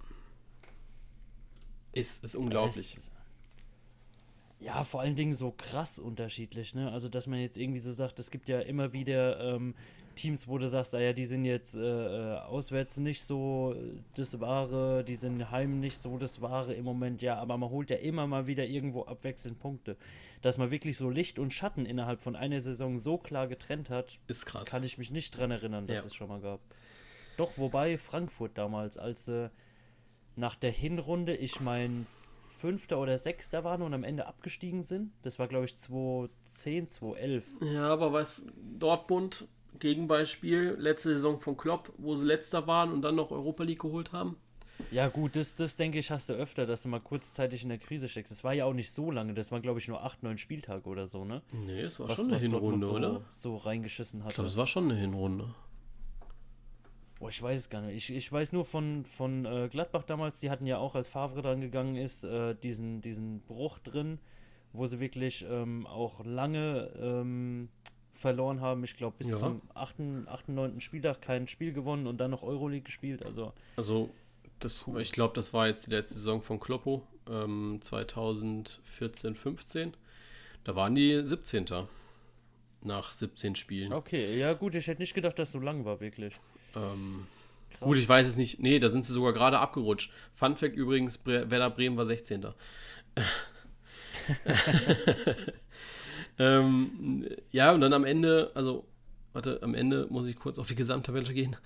[1.93, 2.97] Ist, ist unglaublich.
[2.97, 3.11] Es-
[4.61, 6.91] Ja, vor allen Dingen so krass unterschiedlich, ne?
[6.93, 9.75] Also, dass man jetzt irgendwie so sagt, es gibt ja immer wieder ähm,
[10.17, 14.01] Teams, wo du sagst, ah ja, die sind jetzt äh, äh, auswärts nicht so äh,
[14.17, 17.91] das Wahre, die sind heim nicht so das Wahre im Moment, ja, aber man holt
[17.91, 19.97] ja immer mal wieder irgendwo abwechselnd Punkte.
[20.43, 24.19] Dass man wirklich so Licht und Schatten innerhalb von einer Saison so klar getrennt hat,
[24.27, 24.71] Ist krass.
[24.71, 26.07] kann ich mich nicht dran erinnern, dass Ja.
[26.07, 26.61] es schon mal gab.
[27.37, 29.51] Doch, wobei Frankfurt damals, als sie
[30.37, 32.07] nach der Hinrunde, ich mein
[32.41, 37.45] Fünfter oder Sechster waren und am Ende abgestiegen sind, das war glaube ich 2010, 2011.
[37.73, 38.47] Ja, aber was
[38.79, 39.47] Dortmund,
[39.79, 44.13] Gegenbeispiel, letzte Saison von Klopp, wo sie letzter waren und dann noch Europa League geholt
[44.13, 44.37] haben.
[44.91, 47.79] Ja gut, das, das denke ich hast du öfter, dass du mal kurzzeitig in der
[47.79, 48.31] Krise steckst.
[48.33, 50.89] Das war ja auch nicht so lange, das waren glaube ich nur acht, neun Spieltage
[50.89, 51.43] oder so, ne?
[51.53, 53.23] Nee, es war Was, schon eine Hinrunde, so, oder?
[53.33, 54.35] so reingeschissen Ich hatte.
[54.37, 55.55] glaube, es war schon eine Hinrunde.
[57.19, 57.97] Boah, ich weiß es gar nicht.
[57.97, 61.43] Ich, ich weiß nur von, von äh, Gladbach damals, die hatten ja auch, als Favre
[61.43, 64.19] dran gegangen ist, äh, diesen, diesen Bruch drin,
[64.73, 67.69] wo sie wirklich ähm, auch lange ähm,
[68.13, 68.85] verloren haben.
[68.85, 69.37] Ich glaube, bis Ja.
[69.37, 70.81] zum 8., 8., 9.
[70.81, 73.23] Spieltag kein Spiel gewonnen und dann noch Euroleague gespielt.
[73.23, 74.09] Also, Also,
[74.61, 79.97] das, ich glaube, das war jetzt die letzte Saison von Kloppo, ähm, 2014, 15.
[80.65, 81.67] Da waren die 17.
[82.83, 83.93] Nach 17 Spielen.
[83.93, 86.35] okay, ja gut, ich hätte nicht gedacht, dass so lang war, wirklich.
[86.75, 87.27] Ähm,
[87.81, 88.61] gut, ich weiß es nicht.
[88.61, 90.11] Nee, da sind sie sogar gerade abgerutscht.
[90.35, 92.47] Fun Fact übrigens: Bre Werder Bremen war 16.
[96.39, 98.87] ähm, ja, und dann am Ende, also,
[99.35, 101.57] warte, am Ende muss ich kurz auf die Gesamttabelle gehen.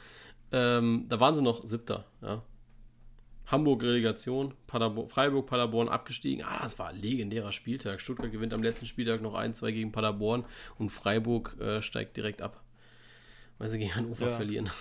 [0.50, 2.42] Ähm, da waren sie noch siebter, ja.
[3.46, 6.44] Hamburg Relegation, Paderborn, Freiburg, Paderborn abgestiegen.
[6.44, 8.00] Ah, das war ein legendärer Spieltag.
[8.00, 10.44] Stuttgart gewinnt am letzten Spieltag noch 1-2 gegen Paderborn
[10.78, 12.62] und Freiburg äh, steigt direkt ab.
[13.58, 14.36] Weil sie gegen Hannover Ja.
[14.36, 14.70] verlieren.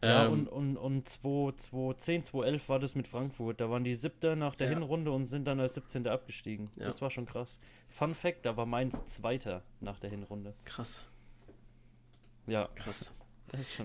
[0.00, 3.60] Ja, Ähm, und, und, und 2, 2010, 2011 war das mit Frankfurt.
[3.60, 4.74] Da waren die Siebter nach der Ja.
[4.74, 6.06] Hinrunde und sind dann als 17.
[6.06, 6.70] abgestiegen.
[6.76, 6.84] Ja.
[6.86, 7.58] Das war schon krass.
[7.88, 10.54] Fun Fact, da war Mainz Zweiter nach der Hinrunde.
[10.64, 11.02] krass,
[12.46, 13.12] Ja, krass.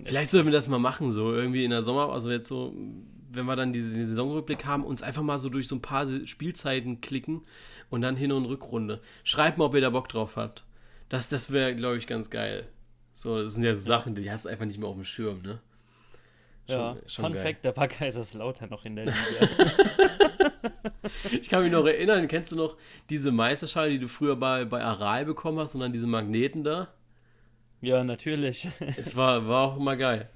[0.05, 2.73] Vielleicht sollten wir das mal machen, so irgendwie in der Sommer, also jetzt so,
[3.31, 7.01] wenn wir dann diesen Saisonrückblick haben, uns einfach mal so durch so ein paar Spielzeiten
[7.01, 7.41] klicken
[7.89, 8.99] und dann Hin- und Rückrunde.
[9.23, 10.65] Schreibt mal, ob ihr da Bock drauf habt.
[11.09, 12.67] Das, das wäre, glaube ich, ganz geil.
[13.13, 15.41] So, das sind ja so Sachen, die hast du einfach nicht mehr auf dem Schirm,
[15.41, 15.59] ne?
[16.67, 17.41] Ja, Schon- schon Fun geil.
[17.43, 19.71] Fact, da war Kaiserslautern noch in der Liga.
[21.31, 22.77] Ich kann mich noch erinnern, kennst du noch
[23.09, 26.89] diese Meisterschale, die du früher bei, bei Aral bekommen hast und dann diese Magneten da?
[27.83, 28.67] Ja, natürlich.
[28.97, 30.29] Es war, war auch immer geil.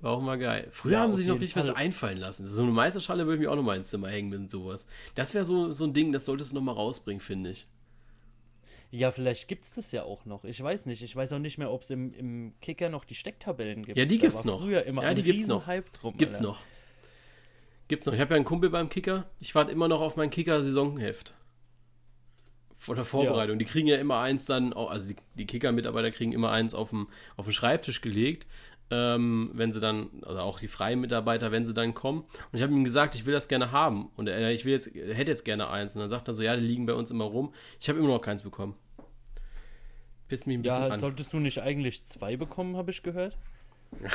[0.00, 0.68] War auch immer geil.
[0.70, 1.76] Früher Ja, haben sie sich noch jeden richtig was Fall.
[1.76, 2.46] einfallen lassen.
[2.46, 4.86] So eine Meisterschale würde ich mir auch noch mal ins Zimmer hängen mit sowas.
[5.14, 7.66] Das wäre so, so ein Ding, das solltest du noch mal rausbringen, finde ich.
[8.90, 10.44] ja, vielleicht gibt es das ja auch noch.
[10.44, 11.02] Ich weiß nicht.
[11.02, 13.98] Ich weiß auch nicht mehr, ob es im, im Kicker noch die Stecktabellen gibt.
[13.98, 14.62] Ja, die gibt's war noch.
[14.62, 15.68] Früher immer Ja, die gibt's noch.
[15.68, 16.16] Riesenhype drum.
[16.16, 16.48] Gibt's Alter.
[16.48, 16.60] noch.
[17.88, 18.14] Gibt's noch.
[18.14, 19.26] Ich habe ja einen Kumpel beim Kicker.
[19.38, 21.34] Ich warte immer noch auf mein Kicker-Saisonheft.
[22.80, 23.58] Von der Vorbereitung.
[23.58, 27.08] Die kriegen ja immer eins dann, also die, die Kicker-Mitarbeiter kriegen immer eins auf dem,
[27.36, 28.46] auf den Schreibtisch gelegt,
[28.90, 32.20] ähm, wenn sie dann, also auch die freien Mitarbeiter, wenn sie dann kommen.
[32.22, 34.08] Und ich habe ihm gesagt, ich will das gerne haben.
[34.16, 35.94] Und er, ich will jetzt, er hätte jetzt gerne eins.
[35.94, 37.52] Und dann sagt er so, ja, die liegen bei uns immer rum.
[37.78, 38.74] Ich habe immer noch keins bekommen.
[40.28, 40.98] Pisst mich ein bisschen Ja, an.
[41.00, 43.36] solltest du nicht eigentlich zwei bekommen, habe ich gehört?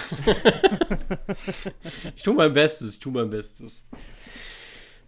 [2.16, 3.84] Ich tue mein Bestes, ich tue mein Bestes.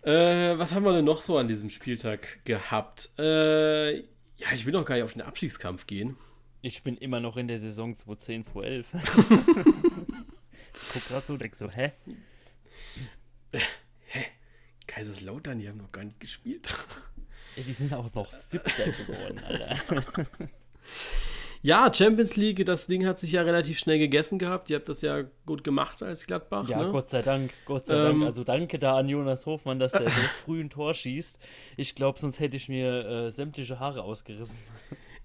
[0.07, 3.09] Äh, was haben wir denn noch so an diesem Spieltag gehabt?
[3.19, 6.15] Äh, ja, ich will noch gar nicht auf den Abstiegskampf gehen.
[6.61, 8.87] Ich bin immer noch in der Saison 2010, 2011.
[8.93, 9.01] ich
[10.93, 11.91] guck gerade so, denk so, hä?
[14.87, 16.73] Kaiserslautern, die haben noch gar nicht gespielt.
[17.57, 19.77] Ja, die sind auch noch Siebter geworden, Alter.
[21.61, 24.69] Ja, Champions League, das Ding hat sich ja relativ schnell gegessen gehabt.
[24.69, 26.69] Ihr habt das ja gut gemacht als Gladbach.
[26.69, 26.91] Ja, ne?
[26.91, 28.23] Gott sei Dank, Gott sei Ähm, Dank.
[28.23, 30.09] Also danke da an Jonas Hofmann, dass der so
[30.45, 31.39] früh ein Tor schießt.
[31.75, 34.59] Ich glaube, sonst hätte ich mir äh, sämtliche Haare ausgerissen.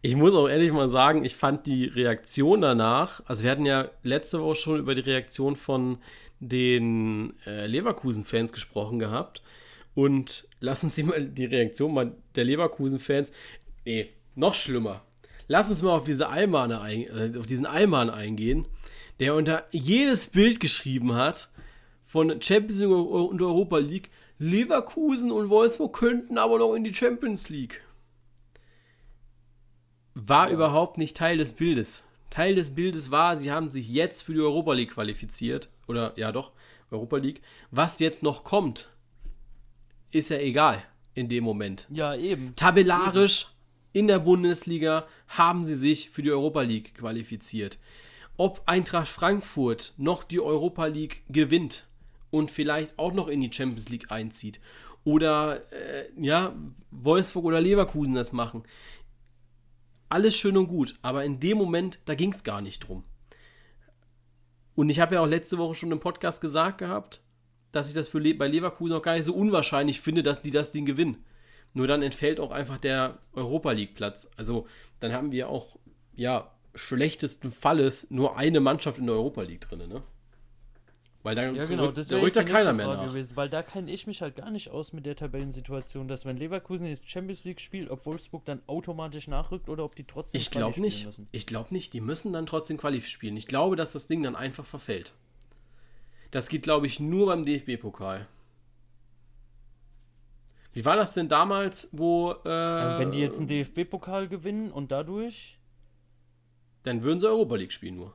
[0.05, 3.89] Ich muss auch ehrlich mal sagen, ich fand die Reaktion danach, also wir hatten ja
[4.03, 5.99] letzte Woche schon über die Reaktion von
[6.41, 9.43] den äh, Leverkusen-Fans gesprochen gehabt.
[9.95, 13.31] Und lass uns die, mal, die Reaktion mal der Leverkusen-Fans,
[13.85, 15.03] nee, noch schlimmer.
[15.53, 18.67] Lass uns mal auf, diese Almane ein, äh, auf diesen Alman eingehen,
[19.21, 21.51] der unter jedes Bild geschrieben hat
[22.07, 27.51] von Champions League und Europa League, Leverkusen und Wolfsburg könnten aber noch in die Champions
[27.51, 27.83] League
[30.15, 30.55] war Ja.
[30.55, 32.03] überhaupt nicht Teil des Bildes.
[32.31, 35.69] Teil des Bildes war, sie haben sich jetzt für die Europa League qualifiziert.
[35.87, 36.53] Oder ja doch,
[36.91, 37.43] Europa League.
[37.71, 38.89] Was jetzt noch kommt,
[40.13, 41.89] ist ja egal in dem Moment.
[41.91, 42.57] Ja, eben.
[42.57, 43.49] Tabellarisch
[43.93, 47.79] in der Bundesliga haben sie sich für die Europa League qualifiziert.
[48.37, 51.87] Ob Eintracht Frankfurt noch die Europa League gewinnt
[52.31, 54.61] und vielleicht auch noch in die Champions League einzieht
[55.05, 56.55] oder äh, ja,
[56.91, 58.63] Wolfsburg oder Leverkusen das machen.
[60.09, 63.05] Alles schön und gut, aber in dem Moment, da ging es gar nicht drum.
[64.75, 67.21] Und ich habe ja auch letzte Woche schon im Podcast gesagt gehabt,
[67.73, 70.51] dass ich das für Le bei Leverkusen auch gar nicht so unwahrscheinlich finde, dass die
[70.51, 71.25] das Ding gewinnen.
[71.75, 74.29] Nur dann entfällt auch einfach der Europa League Platz.
[74.37, 74.67] Also
[75.01, 75.79] dann haben wir auch,
[76.15, 80.03] ja, schlechtesten Falles nur eine Mannschaft in der Europa League drin, ne?
[81.23, 83.07] Weil da, ja, genau, das da rückt da keiner mehr nach.
[83.07, 86.37] Gewesen, weil da kenne ich mich halt gar nicht aus mit der Tabellensituation, dass wenn
[86.37, 90.51] Leverkusen jetzt Champions League spielt, ob Wolfsburg dann automatisch nachrückt oder ob die trotzdem Ich
[90.51, 91.07] glaube nicht.
[91.07, 91.29] Müssen.
[91.31, 91.93] Ich glaube nicht.
[91.93, 93.37] Die müssen dann trotzdem Qualif spielen.
[93.37, 95.13] Ich glaube, dass das Ding dann einfach verfällt.
[96.33, 98.27] Das geht, glaube ich, nur beim DFB-Pokal.
[100.73, 102.33] Wie war das denn damals, wo.
[102.45, 105.59] Äh, wenn die jetzt einen DFB-Pokal gewinnen und dadurch.
[106.83, 108.15] Dann würden sie Europa League spielen nur.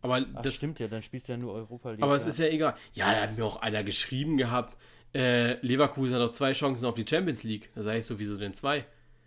[0.00, 2.02] Aber Ach, das stimmt ja, dann spielst du ja nur Europa League.
[2.02, 2.74] Aber es ist ja egal.
[2.92, 4.76] Ja, da hat mir auch einer geschrieben gehabt,
[5.14, 7.70] äh, Leverkusen hat noch zwei Chancen auf die Champions League.
[7.74, 8.84] Da sage ich sowieso denn zwei?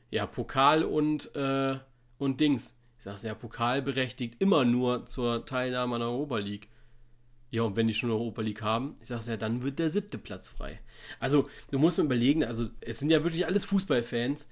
[0.09, 1.77] Ja, Pokal und, äh,
[2.17, 2.75] und Dings.
[2.97, 6.69] Ich sage ja, Pokal berechtigt immer nur zur Teilnahme an der Europa League.
[7.51, 9.89] Ja, und wenn die schon eine Europa League haben, ich sage ja, dann wird der
[9.89, 10.79] siebte Platz frei.
[11.19, 14.47] Also, du musst mir überlegen, also es sind ja wirklich alles Fußballfans,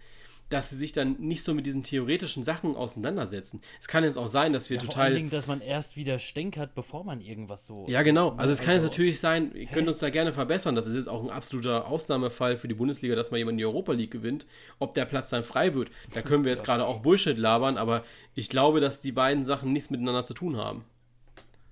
[0.50, 3.62] dass sie sich dann nicht so mit diesen theoretischen Sachen auseinandersetzen.
[3.80, 4.96] Es kann jetzt auch sein, dass wir ja, total.
[4.96, 7.86] Vor allen Dingen, dass man erst wieder stänkert, bevor man irgendwas so.
[7.88, 8.34] Ja, genau.
[8.36, 10.76] Also es kann jetzt also, natürlich sein, ihr könnt uns da gerne verbessern.
[10.76, 13.94] Das ist jetzt auch ein absoluter Ausnahmefall für die Bundesliga, dass mal jemand die Europa
[13.94, 14.48] League gewinnt.
[14.80, 18.04] Ob der Platz dann frei wird, da können wir jetzt gerade auch Bullshit labern, aber
[18.34, 20.84] ich glaube, dass die beiden Sachen nichts miteinander zu tun haben.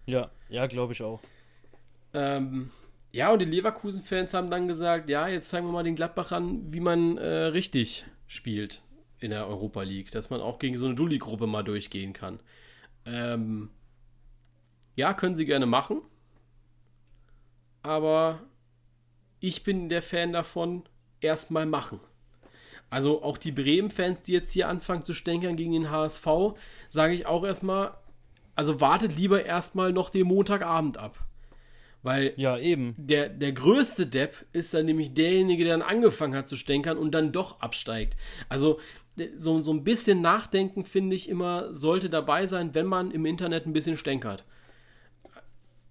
[0.08, 1.22] Ja, ja, glaube ich auch.
[2.14, 2.72] Ähm,
[3.12, 6.80] ja, und die Leverkusen-Fans haben dann gesagt, ja, jetzt zeigen wir mal den Gladbachern, wie
[6.80, 8.82] man äh, richtig spielt
[9.20, 12.40] in der Europa League, dass man auch gegen so eine Dulli-Gruppe mal durchgehen kann.
[13.06, 13.70] Ähm,
[14.96, 16.02] ja, können sie gerne machen,
[17.84, 18.40] aber
[19.40, 20.84] ich bin der Fan davon,
[21.22, 22.00] erstmal machen.
[22.90, 26.28] Also auch die Bremen-Fans, die jetzt hier anfangen zu stänkern gegen den HSV,
[26.90, 27.98] sage ich auch erstmal,
[28.58, 31.20] also wartet lieber erstmal noch den Montagabend ab.
[32.02, 32.96] Weil ja, eben.
[32.98, 37.12] Der, der größte Depp ist dann nämlich derjenige, der dann angefangen hat zu stänkern und
[37.12, 38.18] dann doch absteigt.
[38.50, 38.80] Also
[39.38, 43.66] so, so ein bisschen Nachdenken, finde ich immer, sollte dabei sein, wenn man im Internet
[43.66, 44.44] ein bisschen stänkert.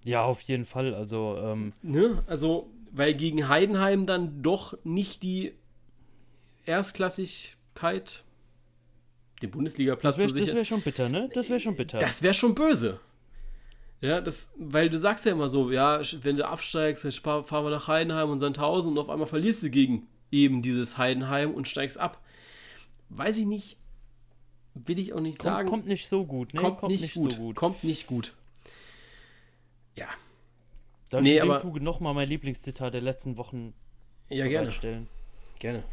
[0.05, 0.95] Ja, auf jeden Fall.
[0.95, 2.23] Also, ähm ne?
[2.27, 5.53] Also, weil gegen Heidenheim dann doch nicht die
[6.65, 8.25] Erstklassigkeit,
[9.43, 10.47] den Bundesliga-Platz zu sichern.
[10.47, 11.29] Das wäre schon bitter, ne?
[11.35, 11.99] Das wäre schon bitter.
[11.99, 13.01] Das wäre schon böse.
[14.01, 17.71] Ja, das, weil du sagst ja immer so, ja, wenn du absteigst, dann fahren wir
[17.71, 21.99] nach Heidenheim und Sandhausen und auf einmal verlierst du gegen eben dieses Heidenheim und steigst
[21.99, 22.23] ab.
[23.09, 23.79] Weiß ich nicht,
[24.75, 25.69] will ich auch nicht kommt, sagen.
[25.69, 26.61] Kommt nicht so gut, ne?
[26.61, 27.33] Kommt, kommt nicht, nicht, gut.
[27.33, 27.57] So gut.
[27.57, 28.35] Kommt nicht gut.
[29.95, 30.09] Ja.
[31.11, 33.73] Darf nee, ich in dem Zuge nochmal mein Lieblingszitat der letzten Wochen
[34.29, 34.73] ja, gerne.
[35.59, 35.85] Gerne.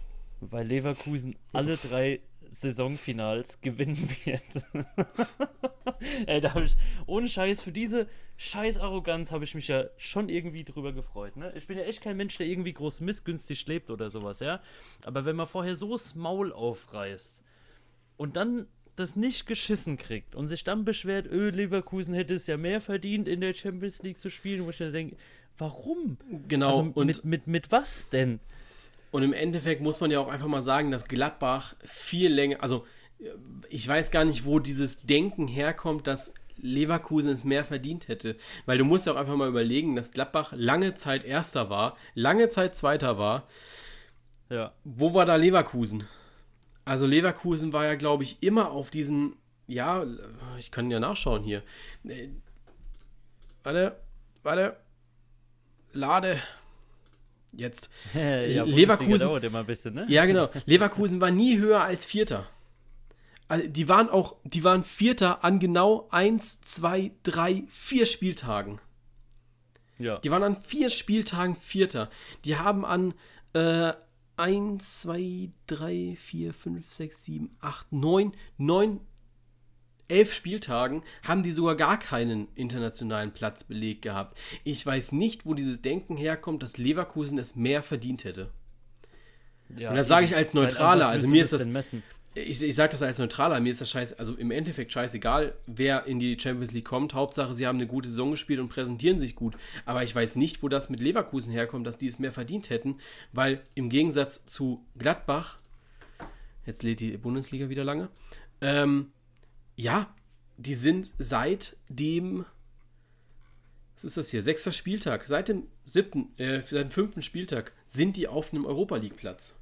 [0.42, 2.20] Weil Leverkusen alle drei
[2.54, 4.44] Saisonfinals gewinnen wird.
[6.28, 10.30] Ey, da habe ich, ohne Scheiß, für diese scheiß Arroganz habe ich mich ja schon
[10.30, 11.36] irgendwie drüber gefreut.
[11.36, 11.52] Ne?
[11.56, 14.62] Ich bin ja echt kein Mensch, der irgendwie groß missgünstig lebt oder sowas, ja.
[15.04, 17.44] Aber wenn man vorher so das Maul aufreißt
[18.18, 22.58] und dann das nicht geschissen kriegt und sich dann beschwert, öh, Leverkusen hätte es ja
[22.58, 25.16] mehr verdient, in der Champions League zu spielen, wo ich dann denke,
[25.58, 26.18] warum?
[26.48, 26.68] Genau.
[26.68, 28.40] Also und mit, mit, mit was denn?
[29.14, 32.84] Und im Endeffekt muss man ja auch einfach mal sagen, dass Gladbach viel länger, also
[33.70, 38.36] ich weiß gar nicht, wo dieses Denken herkommt, dass Leverkusen es mehr verdient hätte.
[38.66, 42.50] Weil du musst ja auch einfach mal überlegen, dass Gladbach lange Zeit Erster war, lange
[42.50, 43.48] Zeit Zweiter war.
[44.50, 44.74] Ja.
[44.84, 46.06] Wo war da Leverkusen?
[46.84, 49.36] Also Leverkusen war ja, glaube ich, immer auf diesen,
[49.68, 50.08] ja,
[50.58, 51.62] ich kann ja nachschauen hier.
[52.04, 52.30] Äh,
[53.62, 53.96] warte,
[54.42, 54.78] warte,
[55.92, 56.42] lade,
[57.56, 57.90] jetzt.
[58.14, 60.06] ja, Leverkusen dauert immer ein bisschen, ne?
[60.10, 60.50] Ja, genau.
[60.66, 62.48] Leverkusen war nie höher als Vierter.
[63.48, 68.80] Also die waren auch, die waren Vierter an genau 1, 2, 3, 4 Spieltagen.
[70.00, 70.18] Ja.
[70.20, 72.10] Die waren an vier Spieltagen Vierter.
[72.46, 73.14] Die haben an
[73.54, 73.94] äh,
[74.38, 79.00] 1, 2, 3, 4, 5, 6, 7, 8, 9, 9
[80.08, 84.38] elf Spieltagen haben die sogar gar keinen internationalen Platz belegt gehabt.
[84.64, 88.52] Ich weiß nicht, wo dieses Denken herkommt, dass Leverkusen es mehr verdient hätte.
[89.78, 91.08] Ja, und das sage ich als Neutraler.
[91.08, 91.68] Also mir ist das.
[92.36, 96.06] ich, ich sage das als Neutraler, mir ist das scheiße, also im Endeffekt scheißegal, wer
[96.06, 97.14] in die Champions League kommt.
[97.14, 99.56] Hauptsache, sie haben eine gute Saison gespielt und präsentieren sich gut.
[99.86, 102.98] Aber ich weiß nicht, wo das mit Leverkusen herkommt, dass die es mehr verdient hätten,
[103.32, 105.58] weil im Gegensatz zu Gladbach,
[106.66, 108.10] jetzt lädt die Bundesliga wieder lange,
[108.62, 109.12] ähm,
[109.76, 110.14] ja,
[110.58, 112.46] die sind seit dem,
[113.96, 118.18] was ist das hier, sechster Spieltag, seit dem siebten, äh, seit dem fünften Spieltag sind
[118.18, 119.56] die auf einem Europa League Platz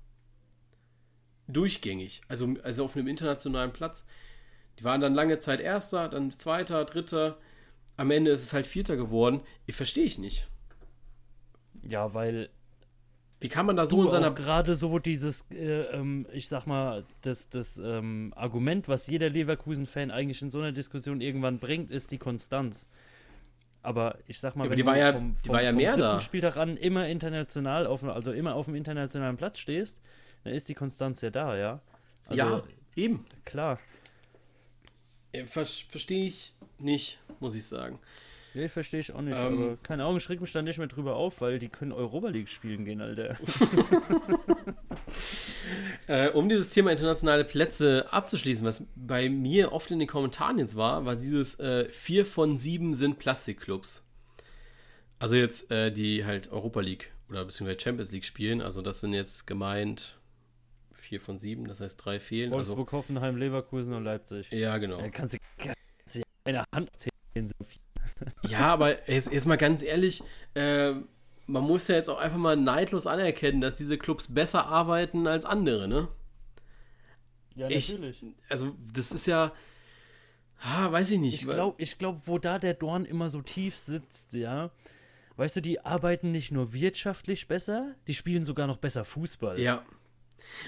[1.54, 4.06] durchgängig, also, also auf einem internationalen Platz.
[4.80, 7.38] Die waren dann lange Zeit Erster, dann Zweiter, Dritter.
[7.98, 9.42] Am Ende ist es halt Vierter geworden.
[9.66, 10.48] Ich verstehe ich nicht.
[11.84, 12.50] Ja, weil.
[13.42, 14.32] Wie kann man da so in seiner.
[14.32, 20.12] Gerade so dieses, äh, ähm, ich sag mal, das, das ähm, Argument, was jeder Leverkusen-Fan
[20.12, 22.88] eigentlich in so einer Diskussion irgendwann bringt, ist die Konstanz.
[23.82, 25.98] Aber ich sag mal, ja, wenn die war ja, vom, vom, die war ja mehr
[25.98, 26.22] da.
[26.22, 30.02] Spieltag an immer international auf, also immer auf dem internationalen Platz stehst,
[30.44, 31.82] dann ist die Konstanz ja da, ja.
[32.28, 32.64] Also, ja,
[32.96, 33.26] eben.
[33.44, 33.80] Klar.
[35.46, 37.98] Ver Verstehe ich nicht, muss ich sagen.
[38.54, 39.38] Nee, verstehe ich auch nicht.
[39.38, 42.30] Ähm, aber keine Ahnung, schreck mich da nicht mehr drüber auf, weil die können Europa
[42.30, 43.28] League spielen gehen, Alter.
[46.08, 50.76] äh, um dieses Thema internationale Plätze abzuschließen, was bei mir oft in den Kommentaren jetzt
[50.76, 54.06] war, war dieses äh, vier von sieben sind Plastikclubs.
[55.20, 58.62] Also jetzt äh, die halt Europa League oder beziehungsweise Champions League spielen.
[58.62, 60.20] Also das sind jetzt gemeint
[60.92, 62.54] vier von sieben, das heißt drei fehlen.
[62.54, 64.52] Also Wolfsburg, also, Hoffenheim, Leverkusen und Leipzig.
[64.52, 64.98] Ja, genau.
[64.98, 67.81] Da kannst du, kannst du eine Hand zählen, so viel.
[68.48, 70.94] Ja, aber jetzt, jetzt mal ganz ehrlich, äh,
[71.48, 75.46] man muss ja jetzt auch einfach mal neidlos anerkennen, dass diese Clubs besser arbeiten als
[75.46, 76.08] andere, ne?
[77.56, 78.24] Ja, natürlich.
[78.24, 79.52] Ich, also, das ist ja.
[80.60, 81.42] Ah, weiß ich nicht.
[81.42, 84.72] Ich glaube, ich glaub, wo da der Dorn immer so tief sitzt, ja.
[85.38, 89.60] Weißt du, die arbeiten nicht nur wirtschaftlich besser, die spielen sogar noch besser Fußball.
[89.60, 89.84] Ja.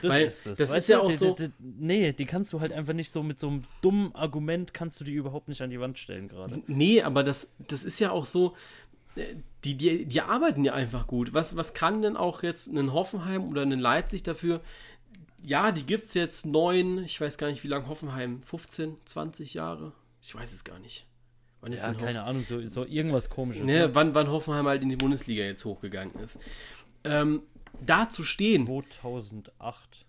[0.02, 0.58] Das Weil ist das.
[0.58, 1.34] Das ist ja auch die, so.
[1.34, 4.74] Die, die, nee, die kannst du halt einfach nicht so mit so einem dummen Argument
[4.74, 6.62] kannst du die überhaupt nicht an die Wand stellen gerade.
[6.68, 8.56] Nee, aber das, das ist ja auch so.
[9.16, 11.34] Äh, die, die, die arbeiten ja einfach gut.
[11.34, 14.62] Was, was kann denn auch jetzt ein Hoffenheim oder ein Leipzig dafür?
[15.42, 19.54] Ja, die gibt es jetzt neun, ich weiß gar nicht, wie lange Hoffenheim, 15, 20
[19.54, 19.94] Jahre?
[20.22, 21.06] Ich weiß es gar nicht.
[21.64, 23.64] Wann ist ja, keine Ahnung, so, so irgendwas komisches.
[23.64, 23.96] Nee, ne?
[23.96, 26.38] wann, wann Hoffenheim halt in die Bundesliga jetzt hochgegangen ist.
[27.06, 27.42] Ähm,
[27.86, 28.66] da zu stehen.
[28.66, 30.06] 2008.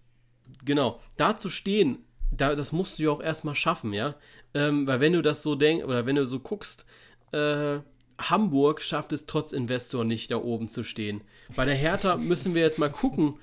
[0.64, 4.14] Genau, da zu stehen, da, das musst du ja auch erstmal schaffen, ja.
[4.54, 6.86] Ähm, weil wenn du das so denkst, oder wenn du so guckst,
[7.32, 7.78] äh,
[8.18, 11.22] Hamburg schafft es trotz Investor nicht, da oben zu stehen.
[11.56, 13.38] Bei der Hertha müssen wir jetzt mal gucken,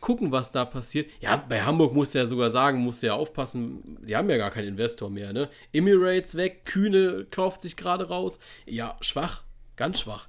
[0.00, 1.10] gucken, was da passiert.
[1.20, 4.36] Ja, bei Hamburg musst du ja sogar sagen, musst du ja aufpassen, die haben ja
[4.36, 5.48] gar keinen Investor mehr, ne?
[5.72, 8.38] Emirates weg, Kühne kauft sich gerade raus.
[8.66, 9.42] Ja, schwach,
[9.76, 10.28] ganz schwach.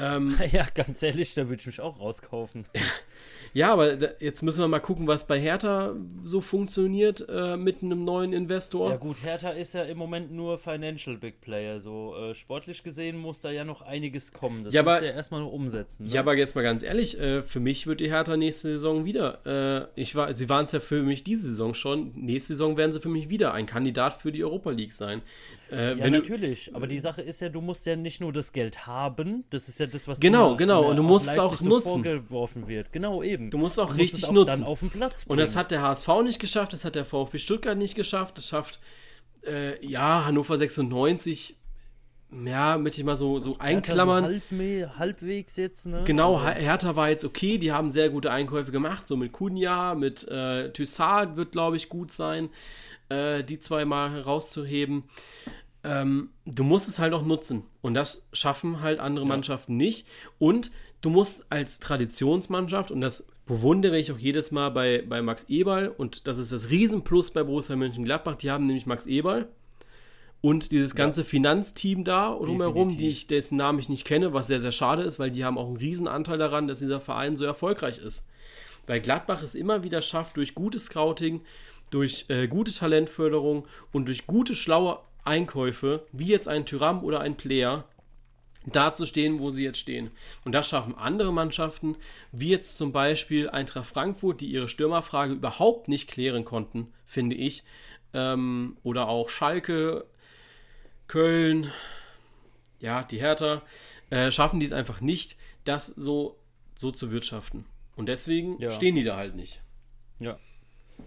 [0.00, 2.64] Ähm, ja, ganz ehrlich, da würde ich mich auch rauskaufen.
[3.52, 7.82] Ja, aber da, jetzt müssen wir mal gucken, was bei Hertha so funktioniert äh, mit
[7.82, 8.90] einem neuen Investor.
[8.90, 11.80] Ja gut, Hertha ist ja im Moment nur Financial Big Player.
[11.80, 14.62] So äh, sportlich gesehen muss da ja noch einiges kommen.
[14.62, 16.04] Das ja, muss ja erstmal noch umsetzen.
[16.04, 16.12] Ne?
[16.12, 19.88] Ja, aber jetzt mal ganz ehrlich, äh, für mich wird die Hertha nächste Saison wieder.
[19.96, 22.12] Äh, ich war, sie waren es ja für mich diese Saison schon.
[22.14, 25.22] Nächste Saison werden sie für mich wieder ein Kandidat für die Europa League sein.
[25.70, 26.66] Äh, ja, natürlich.
[26.66, 29.44] Du, aber die Sache ist ja, du musst ja nicht nur das Geld haben.
[29.50, 30.88] Das ist ja das, was genau, genau.
[30.88, 31.84] Und du musst es auch nutzen.
[31.84, 32.92] So vorgeworfen wird.
[32.92, 33.50] Genau eben.
[33.50, 34.60] Du musst auch du richtig auch nutzen.
[34.60, 35.32] Dann auf den Platz bringen.
[35.32, 36.72] Und das hat der HSV nicht geschafft.
[36.72, 38.38] Das hat der VfB Stuttgart nicht geschafft.
[38.38, 38.80] Das schafft
[39.46, 41.56] äh, ja Hannover 96
[42.44, 44.24] ja, möchte ich mal so, so einklammern.
[44.24, 46.02] Halb, halbwegs jetzt, ne?
[46.04, 46.60] Genau, also.
[46.60, 50.70] Hertha war jetzt okay, die haben sehr gute Einkäufe gemacht, so mit Kunja, mit äh,
[50.70, 52.50] Thyssard wird, glaube ich, gut sein,
[53.08, 55.04] äh, die zwei mal rauszuheben
[55.84, 57.64] ähm, du musst es halt auch nutzen.
[57.80, 59.28] Und das schaffen halt andere ja.
[59.28, 60.06] Mannschaften nicht.
[60.38, 65.44] Und du musst als Traditionsmannschaft, und das bewundere ich auch jedes Mal bei, bei Max
[65.48, 69.48] Eberl, und das ist das Riesenplus bei Borussia Mönchengladbach, die haben nämlich Max Eberl
[70.42, 71.26] und dieses ganze ja.
[71.26, 75.18] Finanzteam da drumherum, die ich, dessen Namen ich nicht kenne, was sehr, sehr schade ist,
[75.18, 78.26] weil die haben auch einen Riesenanteil daran, dass dieser Verein so erfolgreich ist.
[78.86, 81.42] Weil Gladbach es immer wieder schafft, durch gutes Scouting,
[81.90, 87.36] durch äh, gute Talentförderung und durch gute, schlaue Einkäufe, wie jetzt ein Tyram oder ein
[87.36, 87.84] Player,
[88.66, 90.10] da zu stehen, wo sie jetzt stehen.
[90.44, 91.96] Und das schaffen andere Mannschaften,
[92.32, 97.62] wie jetzt zum Beispiel Eintracht Frankfurt, die ihre Stürmerfrage überhaupt nicht klären konnten, finde ich.
[98.12, 100.04] Ähm, oder auch Schalke,
[101.06, 101.72] Köln,
[102.80, 103.62] ja, die Hertha,
[104.10, 106.36] äh, schaffen die es einfach nicht, das so,
[106.74, 107.64] so zu wirtschaften.
[107.96, 108.70] Und deswegen ja.
[108.70, 109.62] stehen die da halt nicht.
[110.18, 110.38] Ja.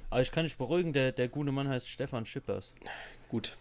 [0.09, 2.73] Aber ich kann dich beruhigen, der, der gute Mann heißt Stefan Schippers.
[3.29, 3.57] Gut,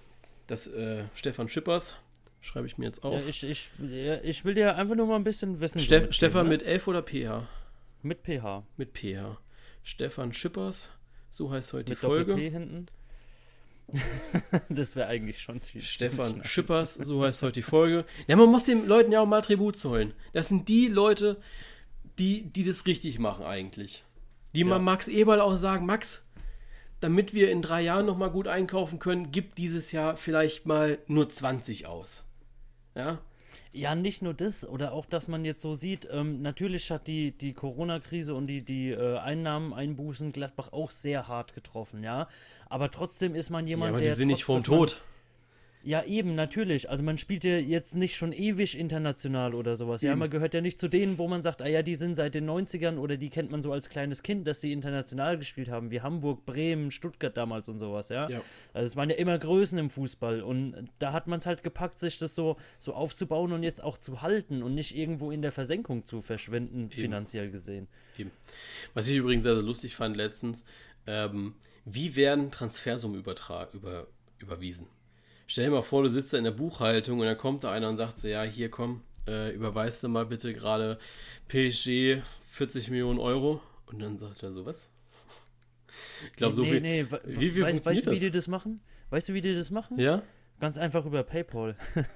[0.47, 1.97] das äh, Stefan Schippers.
[2.41, 3.23] Schreibe ich mir jetzt auf.
[3.23, 5.79] Ja, ich, ich, ja, ich will dir einfach nur mal ein bisschen wissen.
[5.79, 6.51] Ste Stefan ne?
[6.51, 7.49] mit F oder PH?
[8.03, 8.65] Mit PH.
[8.77, 9.39] Mit PH.
[9.85, 10.91] Stefan Schippers
[11.33, 12.33] so heißt heute Mit die Folge.
[12.33, 12.87] Doppel-P hinten.
[14.69, 16.49] das wäre eigentlich schon ziemlich Stefan nice.
[16.49, 18.05] Schippers, so heißt heute die Folge.
[18.27, 20.13] Ja, man muss den Leuten ja auch mal Tribut zollen.
[20.35, 21.41] Das sind die Leute,
[22.19, 24.05] die, die das richtig machen eigentlich.
[24.55, 24.67] Die Ja.
[24.67, 26.25] mal Max Eberl auch sagen, Max,
[27.03, 30.99] damit wir in drei Jahren noch mal gut einkaufen können, gib dieses Jahr vielleicht mal
[31.09, 32.25] nur 20 aus.
[32.95, 33.19] Ja,
[33.73, 37.37] Ja, nicht nur das, oder auch, dass man jetzt so sieht, ähm, natürlich hat die,
[37.37, 42.29] die Corona-Krise und die, die äh, Einnahmeneinbußen Gladbach auch sehr hart getroffen, ja.
[42.69, 44.15] Aber trotzdem ist man ja jemand, aber die der.
[44.15, 45.01] sind nicht vorm Tod.
[45.85, 46.89] Ja, eben, natürlich.
[46.89, 50.03] Also man spielt ja jetzt nicht schon ewig international oder sowas.
[50.03, 52.35] Ja, man gehört ja nicht zu denen, wo man sagt, ah ja, die sind seit
[52.35, 55.91] den 90ern oder die kennt man so als kleines Kind, dass sie international gespielt haben,
[55.91, 58.29] wie Hamburg, Bremen, Stuttgart damals und sowas, ja.
[58.29, 58.43] Ja.
[58.73, 61.99] Also es waren ja immer Größen im Fußball und da hat man es halt gepackt,
[61.99, 65.53] sich das so, so aufzubauen und jetzt auch zu halten und nicht irgendwo in der
[65.53, 67.89] Versenkung zu verschwinden, finanziell gesehen.
[68.19, 68.31] Eben.
[68.95, 70.65] Was ich übrigens sehr, sehr lustig fand letztens,
[71.07, 71.55] ähm,
[71.85, 74.07] wie werden Transfersummen übertra über,
[74.39, 74.87] überwiesen?
[75.53, 77.91] Stell dir mal vor, du sitzt da in der Buchhaltung und dann kommt da einer
[77.91, 80.99] und sagt so, ja, hier komm, äh, überweist du mal bitte gerade
[81.49, 83.61] PSG 40 Millionen Euro.
[83.85, 84.89] Und dann sagt er so, was?
[86.27, 86.81] Ich glaube, so nee, viel.
[86.81, 88.21] nee, wie viel weißt, funktioniert weißt du, wie das?
[88.21, 88.81] die das machen?
[89.11, 89.99] Weißt du, wie die das machen?
[89.99, 90.23] Ja?
[90.59, 91.77] Ganz einfach über PayPal.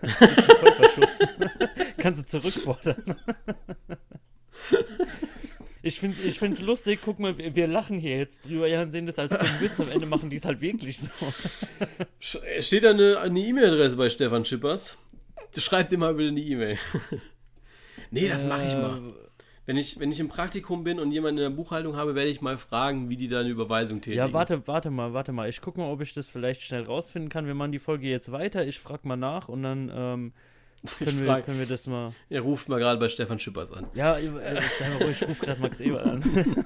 [1.98, 2.96] Kannst du zurückfordern.
[5.86, 8.82] ich finde es ich find's lustig, guck mal, wir, wir lachen hier jetzt drüber, ja,
[8.82, 11.10] und sehen das als dummen Witz, am Ende machen die es halt wirklich so.
[12.40, 14.98] Äh, Steht da eine eine E-Mail-Adresse bei Stefan Schippers?
[15.56, 16.78] Schreibt dir mal bitte eine E-Mail.
[18.10, 18.98] nee, das mache ich mal.
[18.98, 19.12] Äh,
[19.64, 22.40] Wenn ich, wenn ich im Praktikum bin und jemanden in der Buchhaltung habe, werde ich
[22.40, 24.18] mal fragen, wie die da eine Überweisung tätigen.
[24.18, 25.48] Ja, warte, warte mal, warte mal.
[25.48, 27.46] Ich gucke mal, ob ich das vielleicht schnell rausfinden kann.
[27.46, 28.66] Wir machen die Folge jetzt weiter.
[28.66, 30.32] Ich frage mal nach und dann ähm,
[30.98, 32.12] können, wir, können wir das mal.
[32.30, 33.86] er ruft mal gerade bei Stefan Schippers an.
[33.94, 36.22] Ja, äh, sei mal ruhig, ich rufe gerade Max Eber an.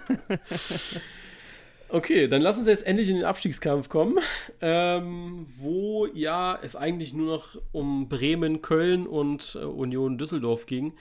[1.93, 4.21] Okay, dann lass uns jetzt endlich in den Abstiegskampf kommen,
[4.61, 10.95] ähm, wo ja es eigentlich nur noch um Bremen, Köln und äh, Union Düsseldorf ging.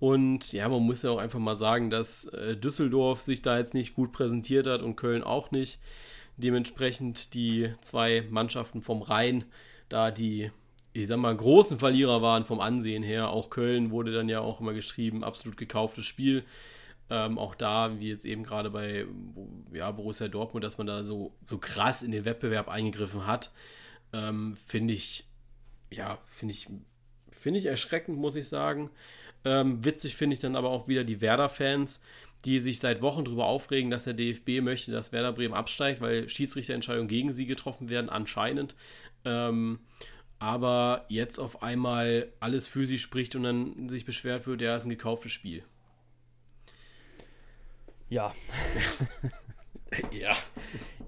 [0.00, 3.72] Und ja, man muss ja auch einfach mal sagen, dass äh, Düsseldorf sich da jetzt
[3.72, 5.80] nicht gut präsentiert hat und Köln auch nicht.
[6.36, 9.44] Dementsprechend die zwei Mannschaften vom Rhein
[9.88, 10.50] da die,
[10.94, 13.28] ich sag mal, großen Verlierer waren vom Ansehen her.
[13.30, 16.44] Auch Köln wurde dann ja auch immer geschrieben, absolut gekauftes Spiel.
[17.10, 19.04] Ähm, auch da, wie jetzt eben gerade bei
[19.72, 23.50] ja, Borussia Dortmund, dass man da so, so krass in den Wettbewerb eingegriffen hat,
[24.12, 25.26] ähm, finde ich,
[25.90, 26.68] ja, finde ich,
[27.28, 28.88] finde ich erschreckend, muss ich sagen.
[29.44, 32.00] Ähm, witzig finde ich dann aber auch wieder die Werder-Fans,
[32.44, 36.28] die sich seit Wochen darüber aufregen, dass der DFB möchte, dass Werder Bremen absteigt, weil
[36.28, 38.76] Schiedsrichterentscheidungen gegen sie getroffen werden, anscheinend.
[40.44, 44.84] Aber jetzt auf einmal alles für sie spricht und dann sich beschwert wird, ja, ist
[44.84, 45.62] ein gekauftes Spiel.
[48.10, 48.34] Ja,
[50.10, 50.36] Ja.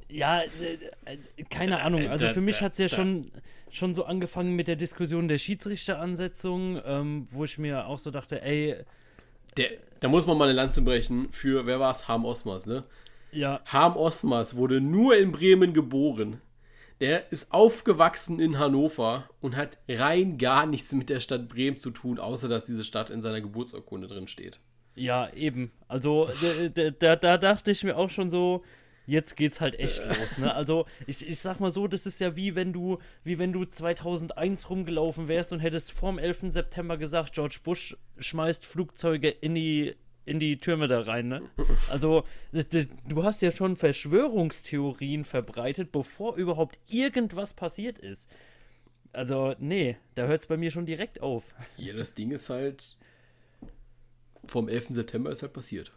[0.08, 2.08] Ja, äh, äh, keine Ahnung.
[2.08, 3.30] Also da- für mich hat es ja schon,
[3.68, 8.40] schon so angefangen mit der Diskussion der Schiedsrichteransetzung, ähm, wo ich mir auch so dachte,
[8.42, 8.76] ey,
[9.58, 9.70] Der,
[10.00, 12.08] da muss man mal eine Lanze brechen für, wer war es?
[12.08, 12.84] Harm Osmas, ne?
[13.32, 16.40] ja, Harm Osmas wurde nur in Bremen geboren.
[17.00, 21.90] Der ist aufgewachsen in Hannover und hat rein gar nichts mit der Stadt Bremen zu
[21.90, 24.60] tun, außer dass diese Stadt in seiner Geburtsurkunde drin steht.
[24.94, 25.72] ja, eben.
[25.88, 28.64] Also da, da, da, da dachte ich mir auch schon so,
[29.06, 30.54] jetzt geht's halt echt los, ne?
[30.54, 33.64] Also ich, ich sag mal so, das ist ja wie wenn du, wie wenn du
[33.64, 36.46] 2001 rumgelaufen wärst und hättest vorm 11.
[36.48, 39.96] September gesagt, George Bush schmeißt Flugzeuge in die
[40.26, 41.42] in die Türme da rein, ne?
[41.90, 42.24] Also,
[43.08, 48.28] du hast ja schon Verschwörungstheorien verbreitet, bevor überhaupt irgendwas passiert ist.
[49.12, 51.54] Also, nee, da hört es bei mir schon direkt auf.
[51.78, 52.96] Ja, das Ding ist halt,
[54.46, 54.88] vom 11.
[54.90, 55.92] September ist halt passiert.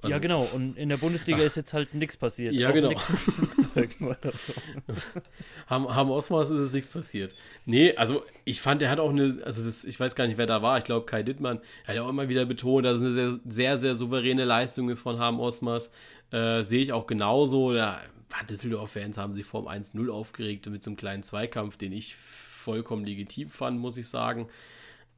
[0.00, 2.54] Also- ja, genau, und in der Bundesliga ist jetzt halt nichts passiert.
[2.54, 2.88] Ja, Auch genau.
[2.90, 5.02] Nix mit Flugzeugen oder so.
[5.66, 7.34] Haben, haben Osmas ist es nichts passiert.
[7.66, 10.46] Nee, also ich fand, er hat auch eine, also das, ich weiß gar nicht, wer
[10.46, 13.12] da war, ich glaube Kai Dittmann, hat ja auch immer wieder betont, dass es eine
[13.12, 15.90] sehr, sehr, sehr souveräne Leistung ist von Harm Osmas.
[16.30, 17.72] Äh, Sehe ich auch genauso.
[17.74, 18.00] Da,
[18.48, 23.50] Düsseldorf-Fans haben sich vorm 1-0 aufgeregt mit so einem kleinen Zweikampf, den ich vollkommen legitim
[23.50, 24.48] fand, muss ich sagen.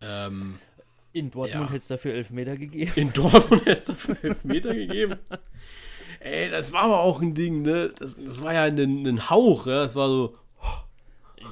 [0.00, 0.58] Ähm,
[1.12, 1.66] In Dortmund Ja.
[1.68, 2.92] hätte es dafür Elfmeter gegeben.
[2.96, 5.16] in Dortmund hätte es dafür Elfmeter gegeben.
[6.20, 7.90] Ey, das war aber auch ein Ding, ne?
[7.98, 9.82] Das, das war ja ein, ein Hauch, ja?
[9.82, 10.34] Das war so,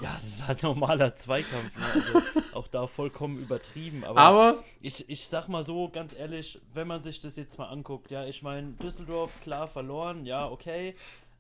[0.03, 1.77] Ja, das ist halt normaler Zweikampf.
[1.77, 1.85] Ne?
[1.95, 4.05] Also, auch da vollkommen übertrieben.
[4.05, 7.67] Aber, aber ich, ich sag mal so, ganz ehrlich, wenn man sich das jetzt mal
[7.69, 10.95] anguckt, ja, ich meine, Düsseldorf klar verloren, ja, okay.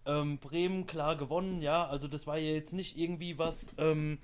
[0.06, 4.18] Ähm, Bremen klar gewonnen, ja, also das war ja jetzt nicht irgendwie was, ähm,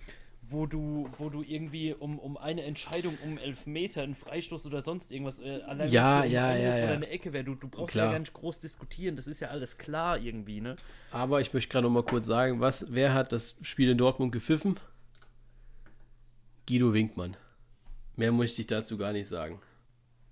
[0.48, 5.12] wo du, wo du irgendwie um, um eine Entscheidung, um Elfmeter, einen Freistoß oder sonst
[5.12, 6.78] irgendwas, äh, allein ja, ja, ja, ja.
[6.78, 6.90] ja.
[6.90, 8.06] eine Ecke wäre, du, du brauchst Klar.
[8.06, 10.76] ja gar nicht groß diskutieren, das ist ja alles klar irgendwie, ne?
[11.10, 14.32] Aber ich möchte gerade noch mal kurz sagen, was, wer hat das Spiel in Dortmund
[14.32, 14.74] gepfiffen?
[16.66, 17.36] Guido Winkmann.
[18.16, 19.60] Mehr möchte ich dazu gar nicht sagen.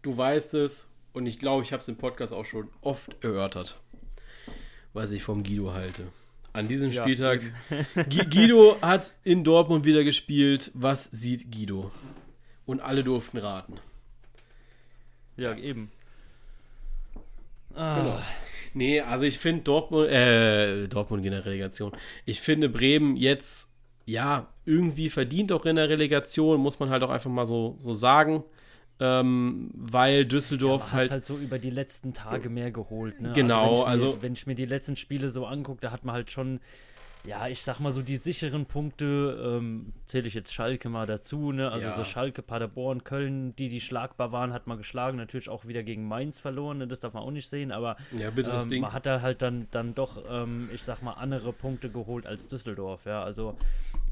[0.03, 3.81] Du weißt es und ich glaube, ich habe es im Podcast auch schon oft erörtert,
[4.93, 6.09] was ich vom Guido halte.
[6.55, 7.41] An diesem Ja, Spieltag.
[8.11, 10.71] Gui- Guido hat in Dortmund wieder gespielt.
[10.75, 11.91] Was sieht Guido?
[12.67, 13.75] Und alle durften raten.
[15.37, 15.91] Ja, eben.
[17.75, 18.23] Ah, Genau.
[18.75, 21.93] Nee, also ich finde Dortmund, äh, Dortmund in der Relegation.
[22.25, 23.71] Ich finde Bremen jetzt,
[24.07, 27.93] ja, irgendwie verdient auch in der Relegation, muss man halt auch einfach mal so, so
[27.93, 28.45] sagen.
[29.05, 33.33] Ähm, weil Düsseldorf Man halt, hat halt so über die letzten Tage mehr geholt, ne?
[33.35, 36.05] Genau, wenn ich, mir, also- wenn ich mir die letzten Spiele so angucke, da hat
[36.05, 36.61] man halt schon,
[37.25, 41.51] ja, ich sag mal so die sicheren Punkte, ähm, zähle ich jetzt Schalke mal dazu,
[41.51, 41.71] ne?
[41.73, 41.97] Also Ja.
[41.97, 46.07] so Schalke, Paderborn, Köln, die, die schlagbar waren, hat man geschlagen, natürlich auch wieder gegen
[46.07, 46.87] Mainz verloren, ne?
[46.87, 48.83] das darf man auch nicht sehen, aber ja, ähm, Ding.
[48.83, 52.47] man hat da halt dann, dann doch, ähm, ich sag mal, andere Punkte geholt als
[52.47, 53.57] Düsseldorf, ja, also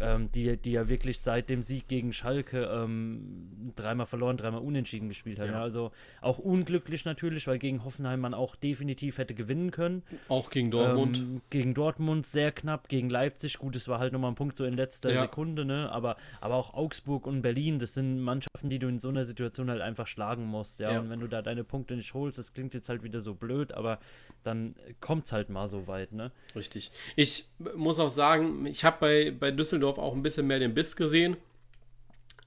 [0.01, 5.09] ähm, die, die ja wirklich seit dem Sieg gegen Schalke ähm, dreimal verloren, dreimal unentschieden
[5.09, 5.49] gespielt haben.
[5.49, 5.53] Ja.
[5.53, 5.63] Ja.
[5.63, 10.03] also auch unglücklich natürlich, weil gegen Hoffenheim man auch definitiv hätte gewinnen können.
[10.29, 11.19] Auch gegen Dortmund.
[11.19, 14.65] Ähm, gegen Dortmund sehr knapp, gegen Leipzig, gut, es war halt nochmal ein Punkt so
[14.65, 15.21] in letzter Ja.
[15.21, 15.91] Sekunde, ne?
[15.91, 19.71] Aber, aber auch Augsburg und Berlin, das sind Mannschaften, die du in so einer Situation
[19.71, 20.93] halt einfach schlagen musst, ja.
[20.93, 21.01] Ja.
[21.01, 23.73] Und wenn du da deine Punkte nicht holst, das klingt jetzt halt wieder so blöd,
[23.73, 23.99] aber
[24.43, 26.31] dann kommt es halt mal so weit, ne?
[26.55, 26.91] Richtig.
[27.17, 27.47] Ich
[27.77, 31.37] muss auch sagen, ich habe bei, bei Düsseldorf auch ein bisschen mehr den Biss gesehen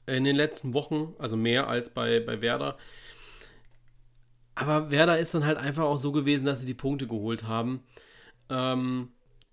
[0.05, 2.77] in den letzten Wochen, also mehr als bei, bei Werder.
[4.55, 7.83] Aber Werder ist dann halt einfach auch so gewesen, dass sie die Punkte geholt haben.
[8.49, 9.09] Ähm,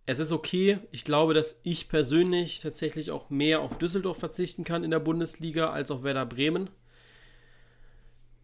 [0.07, 0.81] es ist okay.
[0.91, 5.71] Ich glaube, dass ich persönlich tatsächlich auch mehr auf Düsseldorf verzichten kann in der Bundesliga
[5.71, 6.69] als auf Werder Bremen.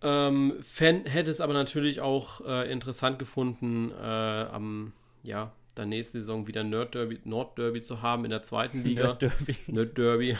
[0.02, 4.92] Ähm, Fan, hätte es aber natürlich auch äh, interessant gefunden, äh, am,
[5.22, 9.12] ja, dann nächste Saison wieder Nerd-Derby, Nord-Derby zu haben in der zweiten Liga.
[9.12, 9.56] Derby.
[9.66, 10.36] Nerd-Derby.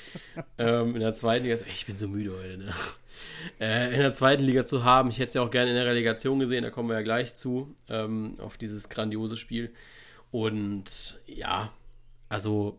[0.58, 1.56] ähm, in der zweiten Liga.
[1.72, 2.72] Ich bin so müde heute, ne?
[3.58, 5.08] Äh, in der zweiten Liga zu haben.
[5.08, 7.34] Ich hätte es ja auch gerne in der Relegation gesehen, da kommen wir ja gleich
[7.34, 9.72] zu, ähm, auf dieses grandiose Spiel.
[10.30, 11.72] Und ja,
[12.28, 12.78] also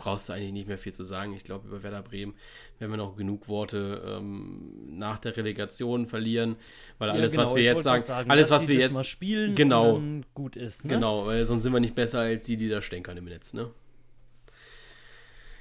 [0.00, 1.34] brauchst du eigentlich nicht mehr viel zu sagen.
[1.34, 2.34] Ich glaube, über Werder Bremen
[2.78, 6.56] werden wir noch genug Worte ähm, nach der Relegation verlieren,
[6.98, 9.54] weil Ja, alles, genau, was wir jetzt sagen, gerade alles, was wir jetzt mal spielen
[9.54, 10.00] genau.
[10.32, 10.94] gut ist, ne?
[10.94, 13.70] Genau, weil sonst sind wir nicht besser als die, die da stänkern im Netz, ne?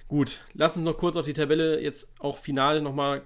[0.08, 3.24] Gut, lass uns noch kurz auf die Tabelle jetzt auch finale nochmal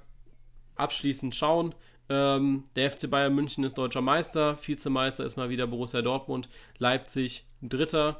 [0.75, 1.75] abschließend schauen.
[2.09, 6.49] Ähm, der FC Bayern München ist deutscher Meister, Vizemeister ist mal wieder Borussia Dortmund,
[6.79, 8.19] Leipzig Dritter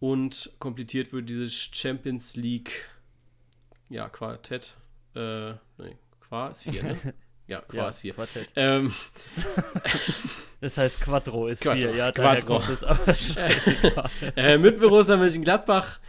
[0.00, 2.88] und komplettiert wird dieses Champions League
[3.88, 4.74] ja, Quartett.
[5.14, 6.96] Äh, nee, Qua ist vier, ne?
[7.46, 8.14] Ja, Qua Ja, ist vier.
[8.14, 8.52] Quartett.
[8.56, 8.92] Ähm,
[10.60, 12.56] Das heißt Quattro ist Quattro, vier, ja, Quattro.
[12.56, 14.10] kommt es aber scheißegal.
[14.36, 16.00] Äh, mit Borussia Mönchengladbach,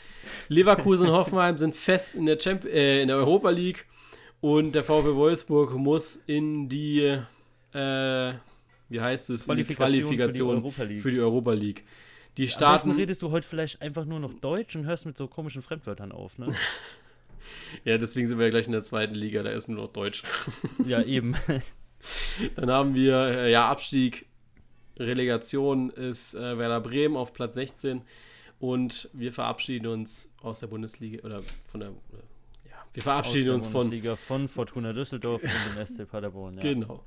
[0.47, 3.85] Leverkusen und Hoffenheim sind fest in der, Champ äh, in der Europa League
[4.39, 7.01] und der VfB Wolfsburg muss in die,
[7.73, 8.33] äh,
[8.89, 11.83] wie heißt es, in die Qualifikation für die für die Europa League.
[12.37, 15.17] Die Am besten starten, redest du heute vielleicht einfach nur noch Deutsch und hörst mit
[15.17, 16.53] so komischen Fremdwörtern auf, ne?
[17.83, 20.23] ja, deswegen sind wir ja gleich in der zweiten Liga, da ist nur noch Deutsch.
[20.85, 21.35] ja, eben.
[22.55, 24.27] Dann haben wir, äh, ja, Abstieg,
[24.97, 28.03] Relegation ist äh, Werder Bremen auf Platz 16
[28.59, 32.23] und wir verabschieden uns aus der Bundesliga oder von der, oder,
[32.65, 36.57] ja, wir verabschieden uns Aus der von Bundesliga von Fortuna Düsseldorf und dem SC Paderborn,
[36.57, 36.61] ja.
[36.61, 37.03] Genau.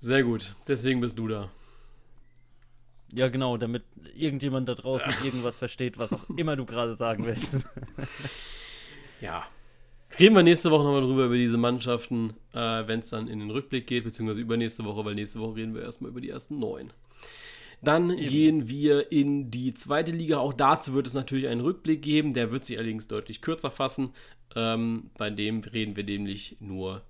[0.00, 0.54] Sehr gut.
[0.68, 1.50] Deswegen bist du da.
[3.16, 3.84] Ja, genau, damit
[4.14, 7.64] irgendjemand da draußen irgendwas versteht, was auch immer du gerade sagen willst.
[9.22, 9.46] Ja.
[10.18, 13.50] Reden wir nächste Woche nochmal drüber, über diese Mannschaften, äh, wenn es dann in den
[13.50, 16.90] Rückblick geht, beziehungsweise übernächste Woche, weil nächste Woche reden wir erstmal über die ersten neun.
[17.82, 18.26] Dann Eben.
[18.26, 20.38] gehen wir in die zweite Liga.
[20.38, 22.34] Auch dazu wird es natürlich einen Rückblick geben.
[22.34, 24.10] Der wird sich allerdings deutlich kürzer fassen.
[24.54, 27.02] Ähm, bei dem reden wir nämlich nur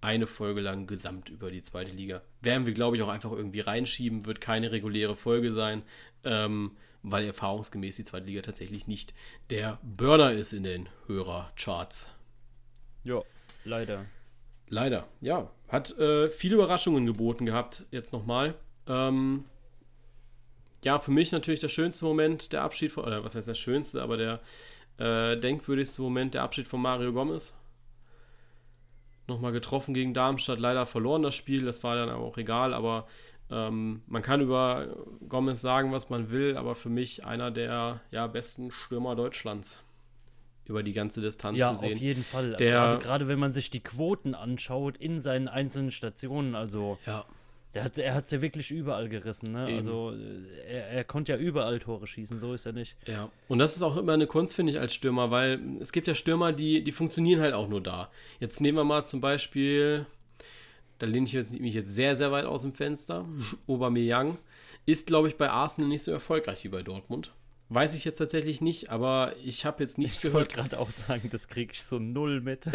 [0.00, 2.22] eine Folge lang gesamt über die zweite Liga.
[2.40, 4.26] Werden wir, glaube ich, auch einfach irgendwie reinschieben.
[4.26, 5.82] Wird keine reguläre Folge sein,
[6.24, 6.72] ähm,
[7.02, 9.14] weil erfahrungsgemäß die zweite Liga tatsächlich nicht
[9.50, 12.10] der Burner ist in den Hörercharts.
[13.04, 13.22] ja,
[13.64, 14.06] leider.
[14.68, 15.50] Leider, ja.
[15.68, 18.54] Hat äh, viele Überraschungen geboten gehabt, jetzt nochmal.
[18.86, 19.44] Ähm,
[20.84, 24.00] ja, für mich natürlich der schönste Moment, der Abschied von, oder was heißt der schönste,
[24.00, 24.40] aber der
[24.98, 27.56] äh, denkwürdigste Moment, der Abschied von Mario Gomez.
[29.26, 33.06] Nochmal getroffen gegen Darmstadt, leider verloren das Spiel, das war dann auch egal, aber
[33.50, 34.96] ähm, man kann über
[35.28, 39.82] Gomez sagen, was man will, aber für mich einer der ja, besten Stürmer Deutschlands
[40.66, 41.90] über die ganze Distanz ja, gesehen.
[41.90, 42.56] Ja, auf jeden Fall.
[42.56, 47.24] Der, gerade, gerade wenn man sich die Quoten anschaut in seinen einzelnen Stationen, also ja.
[47.74, 49.68] Der hat, er hat es ja wirklich überall gerissen, ne?
[49.68, 49.78] Eben.
[49.78, 50.12] Also
[50.66, 52.96] er, er, konnte ja überall Tore schießen, so ist er nicht.
[53.06, 56.08] Ja, und das ist auch immer eine Kunst, finde ich, als Stürmer, weil es gibt
[56.08, 58.10] ja Stürmer, die, die funktionieren halt auch nur da.
[58.40, 60.06] Jetzt nehmen wir mal zum Beispiel,
[60.98, 63.24] da lehne ich jetzt, mich jetzt sehr, sehr weit aus dem Fenster,
[63.68, 64.38] Aubameyang,
[64.84, 67.32] ist, glaube ich, bei Arsenal nicht so erfolgreich wie bei Dortmund.
[67.72, 70.50] Weiß ich jetzt tatsächlich nicht, aber ich habe jetzt nichts ich gehört.
[70.50, 72.66] Ich wollte gerade auch sagen, das kriege ich so null mit.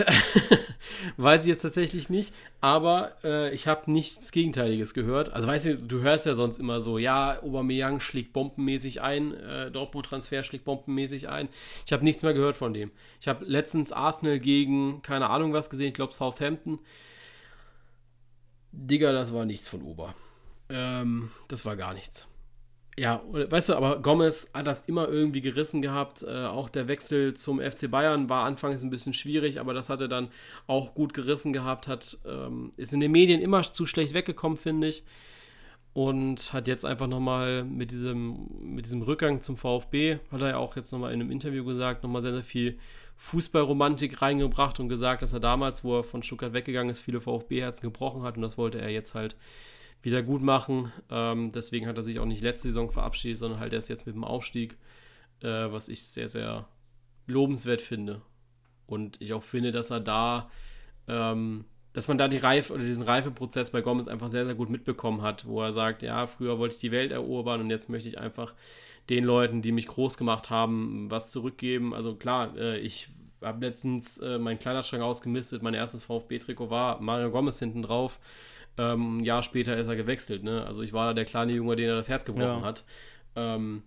[1.17, 5.33] Weiß ich jetzt tatsächlich nicht, aber äh, ich habe nichts Gegenteiliges gehört.
[5.33, 9.69] Also weißt du, du hörst ja sonst immer so, ja, Aubameyang schlägt bombenmäßig ein, äh,
[9.69, 11.49] Dortmund-Transfer schlägt bombenmäßig ein.
[11.85, 12.89] Ich habe nichts mehr gehört von dem.
[13.19, 16.79] Ich habe letztens Arsenal gegen, keine Ahnung was gesehen, ich glaube Southampton.
[18.71, 20.15] Digga, das war nichts von Ober.
[20.69, 22.29] Ähm, das war gar nichts.
[22.97, 26.23] Ja, weißt du, aber Gomez hat das immer irgendwie gerissen gehabt.
[26.23, 29.99] Äh, auch der Wechsel zum FC Bayern war anfangs ein bisschen schwierig, aber das hat
[29.99, 30.29] er dann
[30.65, 31.89] auch gut gerissen gehabt.
[31.89, 35.03] Hat, ähm, ist in den Medien immer zu schlecht weggekommen, finde ich.
[35.91, 40.57] Und hat jetzt einfach nochmal mit diesem, mit diesem Rückgang zum VfB, hat er ja
[40.57, 42.77] auch jetzt nochmal in einem Interview gesagt, nochmal sehr, sehr viel
[43.17, 47.81] Fußballromantik reingebracht und gesagt, dass er damals, wo er von Stuttgart weggegangen ist, viele VfB-Herzen
[47.81, 49.37] gebrochen hat und das wollte er jetzt halt
[50.05, 50.91] wieder gut machen.
[51.09, 54.15] Ähm, deswegen hat er sich auch nicht letzte Saison verabschiedet, sondern halt erst jetzt mit
[54.15, 54.77] dem Aufstieg,
[55.41, 56.67] äh, was ich sehr, sehr
[57.27, 58.21] lobenswert finde.
[58.85, 60.51] Und ich auch finde, dass er da,
[61.07, 64.69] ähm, dass man da die Reife oder diesen Reifeprozess bei Gomez einfach sehr, sehr gut
[64.69, 68.07] mitbekommen hat, wo er sagt, ja, früher wollte ich die Welt erobern und jetzt möchte
[68.07, 68.53] ich einfach
[69.09, 71.95] den Leuten, die mich groß gemacht haben, was zurückgeben.
[71.95, 73.09] Also klar, äh, ich
[73.41, 78.19] habe letztens äh, meinen Kleiderschrank ausgemistet, mein erstes VfB-Trikot war Mario Gomez hinten drauf.
[78.77, 80.43] Ähm, ein Jahr später ist er gewechselt.
[80.43, 80.65] Ne?
[80.65, 82.61] Also ich war da der kleine Junge, den er das Herz gebrochen ja.
[82.61, 82.83] hat.
[83.35, 83.83] Ähm,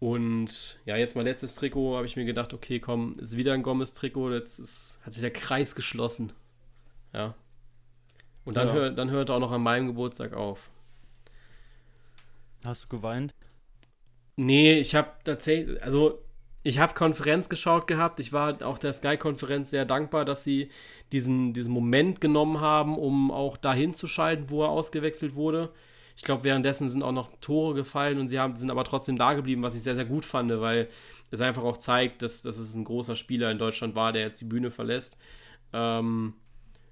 [0.00, 3.62] und ja, jetzt mein letztes Trikot habe ich mir gedacht, okay, komm, ist wieder ein
[3.62, 6.32] Gomez-Trikot, jetzt ist, hat sich der Kreis geschlossen.
[7.12, 7.34] Ja.
[8.44, 8.74] Und dann, ja.
[8.74, 10.70] hör, dann hört er auch noch an meinem Geburtstag auf.
[12.64, 13.34] Hast du geweint?
[14.36, 16.20] Nee, ich habe tatsächlich, also
[16.68, 18.20] ich habe Konferenz geschaut gehabt.
[18.20, 20.68] Ich war auch der Sky-Konferenz sehr dankbar, dass sie
[21.12, 25.70] diesen, diesen Moment genommen haben, um auch dahin zu schalten, wo er ausgewechselt wurde.
[26.14, 29.32] Ich glaube, währenddessen sind auch noch Tore gefallen und sie haben, sind aber trotzdem da
[29.32, 30.88] geblieben, was ich sehr, sehr gut fand, weil
[31.30, 34.40] es einfach auch zeigt, dass, dass es ein großer Spieler in Deutschland war, der jetzt
[34.42, 35.16] die Bühne verlässt.
[35.72, 36.34] Ähm,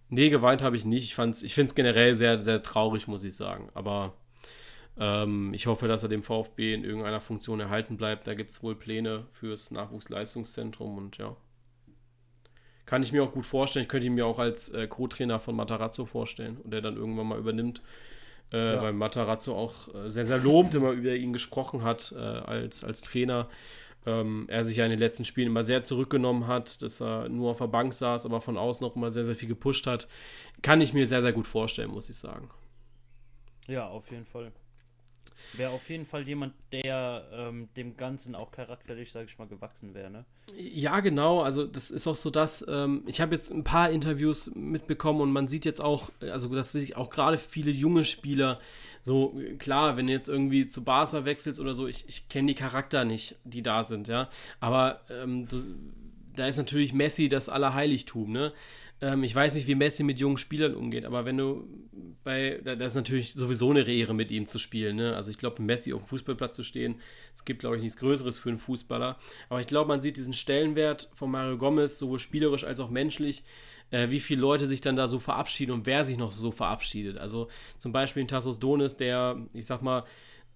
[0.08, 1.04] nee, geweint habe ich nicht.
[1.04, 3.68] Ich, ich finde es generell sehr, sehr traurig, muss ich sagen.
[3.74, 4.14] Aber
[4.99, 8.26] ähm, ich hoffe, dass er dem VfB in irgendeiner Funktion erhalten bleibt.
[8.26, 11.36] Da gibt es wohl Pläne fürs Nachwuchsleistungszentrum und ja.
[12.86, 13.82] Kann ich mir auch gut vorstellen.
[13.82, 17.26] Ich könnte ihn mir auch als äh, Co-Trainer von Matarazzo vorstellen und der dann irgendwann
[17.26, 17.82] mal übernimmt.
[18.53, 18.82] Äh, ja.
[18.82, 23.03] Weil Matarazzo auch äh, sehr, sehr lobend immer über ihn gesprochen hat äh, als, als
[23.03, 23.49] Trainer.
[24.07, 27.51] Ähm, er sich ja in den letzten Spielen immer sehr zurückgenommen hat, dass er nur
[27.51, 30.07] auf der Bank saß, aber von außen auch immer sehr, sehr viel gepusht hat.
[30.62, 32.49] Kann ich mir sehr, sehr gut vorstellen, muss ich sagen.
[33.66, 34.53] Ja, auf jeden Fall.
[35.55, 39.95] Wäre auf jeden Fall jemand, der ähm, dem Ganzen auch charakterlich, sage ich mal, gewachsen
[39.95, 40.24] wäre, ne?
[40.57, 41.41] Ja, genau.
[41.41, 42.64] Also das ist auch so das.
[42.68, 46.72] Ähm, ich habe jetzt ein paar Interviews mitbekommen und man sieht jetzt auch, also dass
[46.72, 48.61] sich auch gerade viele junge Spieler
[49.03, 52.55] so klar, wenn du jetzt irgendwie zu Barca wechselst oder so, ich, ich kenne die
[52.55, 54.28] Charakter nicht, die da sind, ja.
[54.59, 55.61] Aber ähm, du,
[56.34, 58.53] da ist natürlich Messi das Allerheiligtum, ne?
[59.01, 61.68] Ähm, ich weiß nicht, wie Messi mit jungen Spielern umgeht, aber wenn du
[62.24, 64.97] bei, das ist natürlich sowieso eine Ehre, mit ihm zu spielen.
[64.97, 65.14] Ne?
[65.14, 66.97] Also ich glaube, Messi auf dem Fußballplatz zu stehen,
[67.34, 69.16] es gibt, glaube ich, nichts Größeres für einen Fußballer.
[69.49, 73.44] Aber ich glaube, man sieht diesen Stellenwert von Mario Gomez, sowohl spielerisch als auch menschlich,
[73.90, 77.18] äh, wie viele Leute sich dann da so verabschieden und wer sich noch so verabschiedet.
[77.18, 80.05] Also zum Beispiel ein Tassos Donis, der, ich sag mal,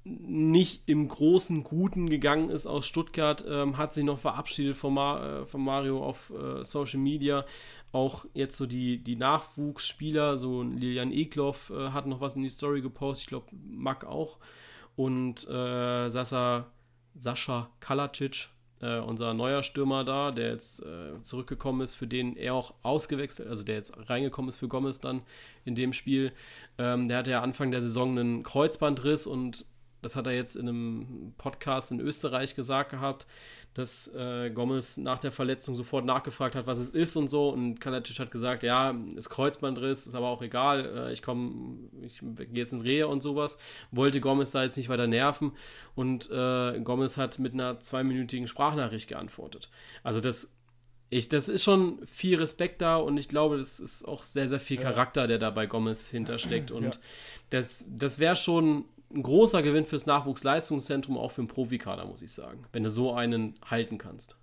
[0.04, 5.40] nicht im großen Guten gegangen ist aus Stuttgart, ähm, hat sich noch verabschiedet von, Ma
[5.40, 7.44] äh, von Mario auf äh, Social Media.
[7.92, 12.48] Auch jetzt so die, die Nachwuchsspieler, so Lilian Ekloff äh, hat noch was in die
[12.48, 14.38] Story gepostet, ich glaube, Mack auch.
[14.96, 16.66] Und äh, Sasa,
[17.14, 18.48] Sascha Kalacic,
[18.80, 20.82] äh, unser neuer Stürmer da, der jetzt
[21.20, 25.20] zurückgekommen ist, für den er auch ausgewechselt, also der jetzt reingekommen ist für Gomez dann
[25.66, 26.32] in dem Spiel.
[26.78, 29.66] Ähm, der hatte ja Anfang der Saison einen Kreuzbandriss und
[30.02, 33.26] das hat er jetzt in einem Podcast in Österreich gesagt gehabt,
[33.74, 37.50] dass äh, Gomez nach der Verletzung sofort nachgefragt hat, was es ist und so.
[37.50, 42.20] Und Kalacic hat gesagt, ja, ist Kreuzbandriss, ist aber auch egal, äh, ich komme, ich
[42.20, 43.58] gehe jetzt ins Rehe und sowas.
[43.90, 45.52] Wollte Gomez da jetzt nicht weiter nerven.
[45.94, 49.70] Und äh, Gomez hat mit einer zweiminütigen Sprachnachricht geantwortet.
[50.02, 50.56] Also das
[51.12, 54.60] ich, das ist schon viel Respekt da und ich glaube, das ist auch sehr, sehr
[54.60, 56.70] viel Charakter, der da bei Gomez hintersteckt.
[56.70, 56.90] Und ja.
[57.50, 62.32] das, das wäre schon ein großer Gewinn fürs Nachwuchsleistungszentrum, auch für den Profikader, muss ich
[62.32, 64.36] sagen, wenn du so einen halten kannst.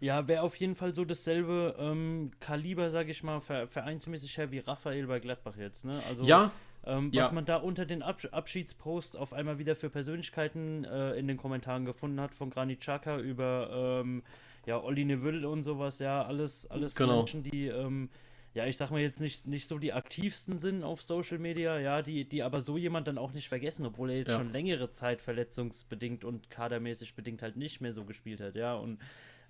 [0.00, 4.58] Ja, wäre auf jeden Fall so dasselbe ähm, Kaliber, sage ich mal, vereinsmäßig her wie
[4.58, 5.84] Raphael bei Gladbach jetzt.
[5.84, 6.02] Ne?
[6.08, 6.50] Also, ja,
[6.84, 7.22] ähm, ja.
[7.22, 11.36] Was man da unter den Ab Abschiedspost auf einmal wieder für Persönlichkeiten äh, in den
[11.36, 14.24] Kommentaren gefunden hat, von Granit Xhaka über ähm,
[14.66, 17.18] ja, Olli Neville und sowas, ja, alles, alles genau.
[17.18, 18.10] Menschen, die, ähm,
[18.54, 22.02] ja, ich sag mal jetzt nicht, nicht so die aktivsten sind auf Social Media, ja,
[22.02, 24.38] die, die aber so jemand dann auch nicht vergessen, obwohl er jetzt ja.
[24.38, 28.98] schon längere Zeit verletzungsbedingt und kadermäßig bedingt halt nicht mehr so gespielt hat, ja, und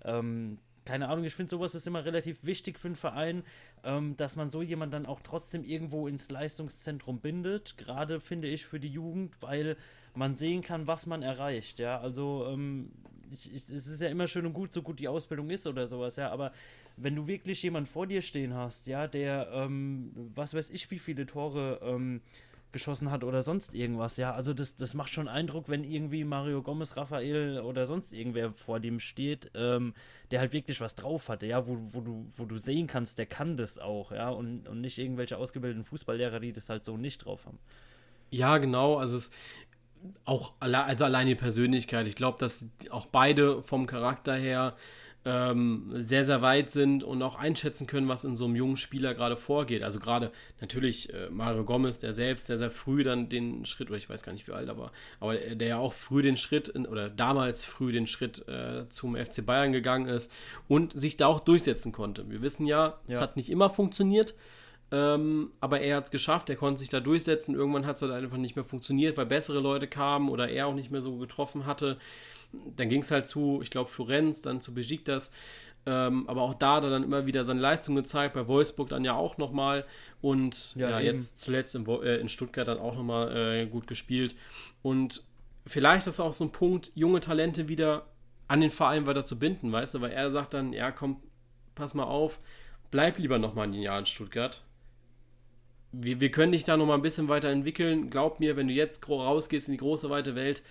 [0.03, 3.43] ähm, keine Ahnung, ich finde sowas ist immer relativ wichtig für einen Verein,
[3.83, 7.77] ähm, dass man so jemand dann auch trotzdem irgendwo ins Leistungszentrum bindet.
[7.77, 9.77] Gerade finde ich für die Jugend, weil
[10.13, 11.79] man sehen kann, was man erreicht.
[11.79, 12.91] Ja, also ähm,
[13.31, 15.87] ich, ich, es ist ja immer schön und gut, so gut die Ausbildung ist oder
[15.87, 16.15] sowas.
[16.17, 16.51] Ja, aber
[16.97, 20.99] wenn du wirklich jemanden vor dir stehen hast, ja, der, ähm, was weiß ich, wie
[20.99, 22.21] viele Tore ähm,
[22.73, 24.17] geschossen hat oder sonst irgendwas.
[24.17, 28.51] Ja, also das, das macht schon Eindruck, wenn irgendwie Mario Gomez, Raphael oder sonst irgendwer
[28.51, 29.93] vor dem steht, ähm,
[30.31, 33.27] der halt wirklich was drauf hatte, ja, wo, wo, du, wo du sehen kannst, der
[33.27, 37.19] kann das auch, ja, und, und nicht irgendwelche ausgebildeten Fußballlehrer, die das halt so nicht
[37.19, 37.59] drauf haben.
[38.31, 39.31] Ja, genau, also es
[40.25, 42.07] auch also allein die Persönlichkeit.
[42.07, 44.75] Ich glaube, dass auch beide vom Charakter her
[45.25, 49.13] ähm, sehr, sehr weit sind und auch einschätzen können, was in so einem jungen Spieler
[49.13, 49.83] gerade vorgeht.
[49.83, 53.97] Also gerade natürlich äh, Mario Gomez, der selbst sehr, sehr früh dann den Schritt, oder
[53.97, 56.85] ich weiß gar nicht wie alt, aber, aber der ja auch früh den Schritt, in,
[56.85, 60.31] oder damals früh den Schritt äh, zum FC Bayern gegangen ist
[60.67, 62.29] und sich da auch durchsetzen konnte.
[62.29, 63.21] Wir wissen ja, es ja.
[63.21, 64.35] hat nicht immer funktioniert.
[64.91, 67.55] Ähm, aber er hat es geschafft, er konnte sich da durchsetzen.
[67.55, 70.75] Irgendwann hat es halt einfach nicht mehr funktioniert, weil bessere Leute kamen oder er auch
[70.75, 71.97] nicht mehr so getroffen hatte
[72.75, 75.31] dann ging es halt zu, ich glaube, Florenz, dann zu Besiktas.
[75.85, 79.03] Ähm, aber auch da hat er dann immer wieder seine Leistung gezeigt, bei Wolfsburg dann
[79.03, 79.85] ja auch nochmal
[80.21, 84.35] und ja, ja jetzt zuletzt in, äh, in, Stuttgart dann auch nochmal äh, gut gespielt.
[84.81, 85.25] Und
[85.67, 88.05] vielleicht ist auch so ein Punkt, junge Talente wieder
[88.47, 91.17] an den Verein weiter zu binden, weißt du, weil er sagt dann, ja komm,
[91.75, 92.39] pass mal auf,
[92.89, 94.63] bleib lieber nochmal ein Jahr in Stuttgart.
[95.91, 98.09] Wir, wir können dich da nochmal ein bisschen weiterentwickeln.
[98.09, 100.63] Glaub mir, wenn du jetzt rausgehst in die große, weite Welt,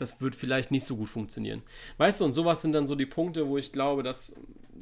[0.00, 1.62] das wird vielleicht nicht so gut funktionieren.
[1.98, 4.34] Weißt du, und sowas sind dann so die Punkte, wo ich glaube, dass,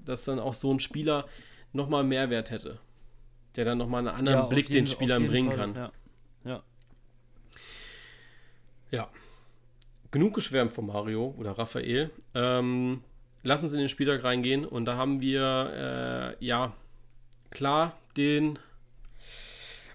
[0.05, 1.27] dass dann auch so ein Spieler
[1.73, 2.79] nochmal Mehrwert hätte.
[3.57, 5.75] Der dann nochmal einen anderen ja, Blick jeden, den Spielern bringen Fall, kann.
[5.75, 5.93] Ja.
[6.45, 6.63] ja.
[8.91, 9.11] Ja.
[10.11, 12.11] Genug geschwärmt von Mario oder Raphael.
[12.35, 13.03] Ähm,
[13.43, 16.73] lass uns in den Spieltag reingehen und da haben wir, äh, ja,
[17.51, 18.59] klar den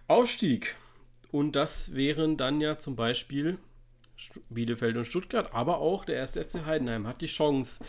[0.08, 0.76] Aufstieg.
[1.32, 3.58] Und das wären dann ja zum Beispiel
[4.50, 6.38] Bielefeld und Stuttgart, aber auch der 1.
[6.38, 7.84] FC Heidenheim hat die Chance,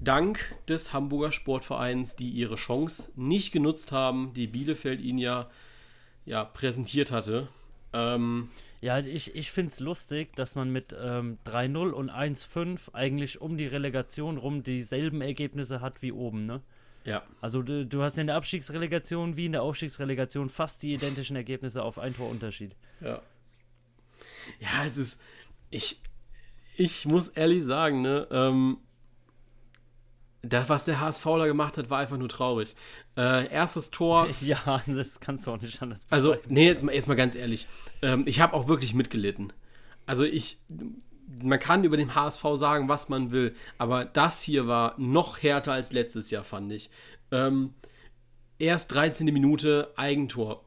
[0.00, 5.50] dank des Hamburger Sportvereins, die ihre Chance nicht genutzt haben, die Bielefeld ihnen ja,
[6.24, 7.48] ja präsentiert hatte.
[7.92, 8.50] Ähm,
[8.80, 13.56] ja, ich, ich finde es lustig, dass man mit ähm, 3-0 und 1-5 eigentlich um
[13.56, 16.60] die Relegation rum dieselben Ergebnisse hat wie oben, ne?
[17.04, 17.22] Ja.
[17.40, 21.82] Also du, du hast in der Abstiegsrelegation wie in der Aufstiegsrelegation fast die identischen Ergebnisse
[21.82, 22.74] auf ein Torunterschied.
[23.00, 23.20] Ja.
[24.60, 25.20] Ja, es ist,
[25.74, 26.00] ich,
[26.76, 28.78] ich muss ehrlich sagen, ne, ähm,
[30.42, 32.74] das, was der HSV da gemacht hat, war einfach nur traurig.
[33.16, 34.28] Äh, erstes Tor.
[34.40, 37.66] Ja, das kannst du auch nicht anders Also, nee, jetzt mal, jetzt mal ganz ehrlich.
[38.02, 39.52] Ähm, ich habe auch wirklich mitgelitten.
[40.06, 40.58] Also, ich.
[41.42, 45.72] Man kann über den HSV sagen, was man will, aber das hier war noch härter
[45.72, 46.90] als letztes Jahr, fand ich.
[47.32, 47.74] Ähm,
[48.58, 49.32] erst 13.
[49.32, 50.63] Minute Eigentor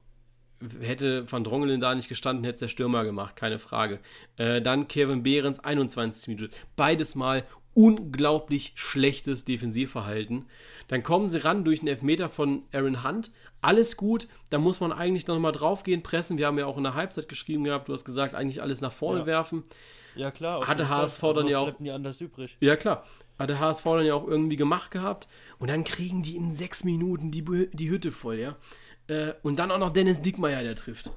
[0.79, 3.99] hätte Van Drongelen da nicht gestanden, hätte es der Stürmer gemacht, keine Frage.
[4.37, 6.53] Äh, dann Kevin Behrens, 21 Minuten.
[6.75, 7.43] Beides mal
[7.73, 10.47] unglaublich schlechtes Defensivverhalten.
[10.87, 13.31] Dann kommen sie ran durch einen Elfmeter von Aaron Hunt.
[13.61, 16.39] Alles gut, da muss man eigentlich noch mal draufgehen, pressen.
[16.39, 18.91] Wir haben ja auch in der Halbzeit geschrieben gehabt, du hast gesagt, eigentlich alles nach
[18.91, 19.25] vorne ja.
[19.27, 19.63] werfen.
[20.15, 20.67] Ja, klar.
[20.67, 21.33] Hatte HSV Fall.
[21.35, 21.73] dann ja auch.
[21.93, 22.57] anders übrig.
[22.59, 23.05] Ja, klar.
[23.37, 25.27] Hatte HSV dann ja auch irgendwie gemacht gehabt.
[25.59, 28.55] Und dann kriegen die in sechs Minuten die, die Hütte voll, ja.
[29.07, 31.11] Äh, und dann auch noch Dennis Dickmeyer, der trifft.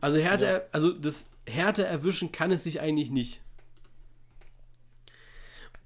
[0.00, 0.60] Also Härte, ja.
[0.72, 3.40] also das Härte erwischen kann es sich eigentlich nicht.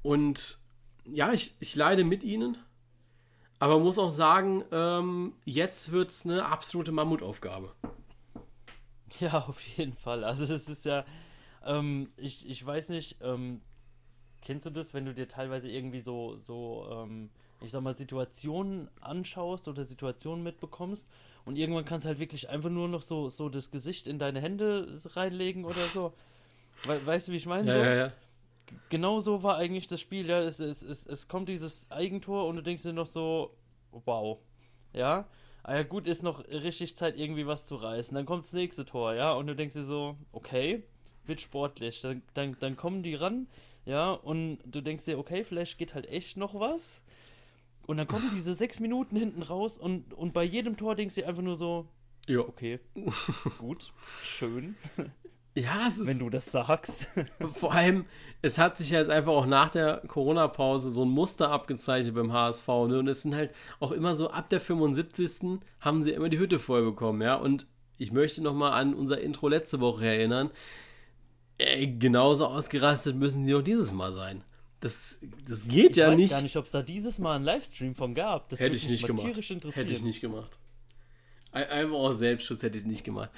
[0.02, 0.58] Und
[1.06, 2.58] ja, ich, ich leide mit ihnen.
[3.58, 7.72] Aber muss auch sagen, ähm, jetzt wird es eine absolute Mammutaufgabe.
[9.20, 10.24] Ja, auf jeden Fall.
[10.24, 11.04] Also es ist ja,
[11.64, 13.62] ähm, ich, ich weiß nicht, ähm,
[14.42, 17.30] kennst du das, wenn du dir teilweise irgendwie so, so ähm,
[17.64, 21.08] ich sag mal, Situationen anschaust oder Situationen mitbekommst
[21.44, 24.40] und irgendwann kannst du halt wirklich einfach nur noch so, so das Gesicht in deine
[24.40, 26.12] Hände reinlegen oder so.
[26.84, 27.68] We weißt du, wie ich meine?
[27.68, 27.84] Ja, so?
[27.84, 28.12] ja, ja.
[28.88, 30.26] genau so war eigentlich das Spiel.
[30.28, 33.56] Ja, es, es, es, es kommt dieses Eigentor und du denkst dir noch so,
[33.90, 34.38] wow.
[34.92, 35.26] Ja,
[35.62, 38.14] ah ja gut, ist noch richtig Zeit, irgendwie was zu reißen.
[38.14, 40.82] Dann kommt das nächste Tor, ja, und du denkst dir so, okay,
[41.26, 42.00] wird sportlich.
[42.00, 43.48] Dann, dann, dann kommen die ran,
[43.84, 47.02] ja, und du denkst dir, okay, vielleicht geht halt echt noch was.
[47.86, 51.20] Und dann kommen diese sechs Minuten hinten raus und, und bei jedem Tor denkst du
[51.22, 51.88] dir einfach nur so,
[52.28, 52.40] Ja.
[52.40, 52.80] okay,
[53.58, 54.74] gut, schön,
[55.56, 56.06] Ja, es ist.
[56.08, 57.08] wenn du das sagst.
[57.52, 58.06] Vor allem,
[58.42, 62.66] es hat sich jetzt einfach auch nach der Corona-Pause so ein Muster abgezeichnet beim HSV.
[62.88, 62.98] Ne?
[62.98, 65.60] Und es sind halt auch immer so, ab der 75.
[65.80, 67.36] haben sie immer die Hütte voll bekommen, ja.
[67.36, 67.66] Und
[67.98, 70.50] ich möchte nochmal an unser Intro letzte Woche erinnern.
[71.58, 74.42] Ey, genauso ausgerastet müssen die auch dieses Mal sein.
[74.84, 75.16] Das,
[75.48, 76.30] das geht Ich ja weiß nicht.
[76.30, 78.50] gar nicht, ob es da dieses Mal einen Livestream von gab.
[78.50, 79.24] Das Hätte ich nicht gemacht.
[79.24, 80.58] Hätte ich nicht gemacht.
[81.52, 83.30] Ein- Einfach aus Selbstschutz hätte ich es nicht gemacht.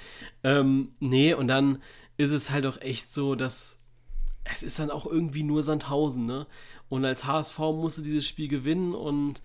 [0.43, 1.81] Ähm, nee, und dann
[2.17, 3.79] ist es halt auch echt so, dass
[4.43, 6.47] es ist dann auch irgendwie nur Sandhausen, ne?
[6.89, 9.41] Und als HSV musst du dieses Spiel gewinnen und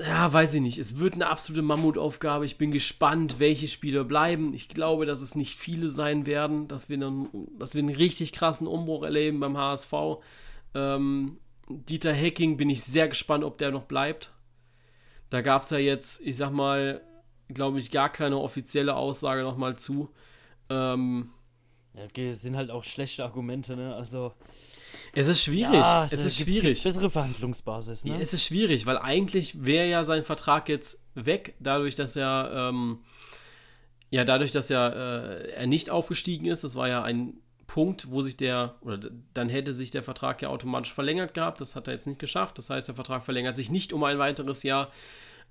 [0.00, 0.78] ja, weiß ich nicht.
[0.78, 2.46] Es wird eine absolute Mammutaufgabe.
[2.46, 4.54] Ich bin gespannt, welche Spieler bleiben.
[4.54, 7.28] Ich glaube, dass es nicht viele sein werden, dass wir, einen,
[7.58, 9.92] dass wir einen richtig krassen Umbruch erleben beim HSV.
[10.74, 11.38] Ähm,
[11.68, 14.32] Dieter Hecking bin ich sehr gespannt, ob der noch bleibt.
[15.30, 17.02] Da gab es ja jetzt, ich sag mal,
[17.48, 20.10] glaube ich, gar keine offizielle Aussage nochmal zu.
[20.70, 21.30] Ähm,
[21.94, 23.94] Ja, okay, es sind halt auch schlechte Argumente, ne?
[23.94, 24.32] Also,
[25.12, 25.74] es ist schwierig.
[25.74, 26.62] ja, es ist gibt's- schwierig.
[26.62, 28.12] gibt's bessere Verhandlungsbasis, ne?
[28.12, 32.50] Ja, es ist schwierig, weil eigentlich wäre ja sein Vertrag jetzt weg, dadurch, dass er
[32.70, 32.98] ähm,
[34.10, 34.94] ja dadurch, dass er,
[35.44, 36.64] äh, er nicht aufgestiegen ist.
[36.64, 37.34] Das war ja ein
[37.66, 38.98] Punkt, wo sich der oder
[39.34, 41.60] dann hätte sich der Vertrag ja automatisch verlängert gehabt.
[41.60, 42.58] Das hat er jetzt nicht geschafft.
[42.58, 44.90] Das heißt, der Vertrag verlängert sich nicht um ein weiteres Jahr.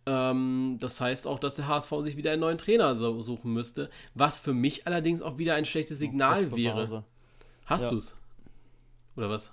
[0.05, 3.89] Ähm, das heißt auch, dass der HSV sich wieder einen neuen Trainer so, suchen müsste,
[4.15, 7.03] was für mich allerdings auch wieder ein schlechtes Signal Gott wäre.
[7.65, 7.89] Hast Ja.
[7.91, 8.15] du's?
[9.19, 9.51] Oder was?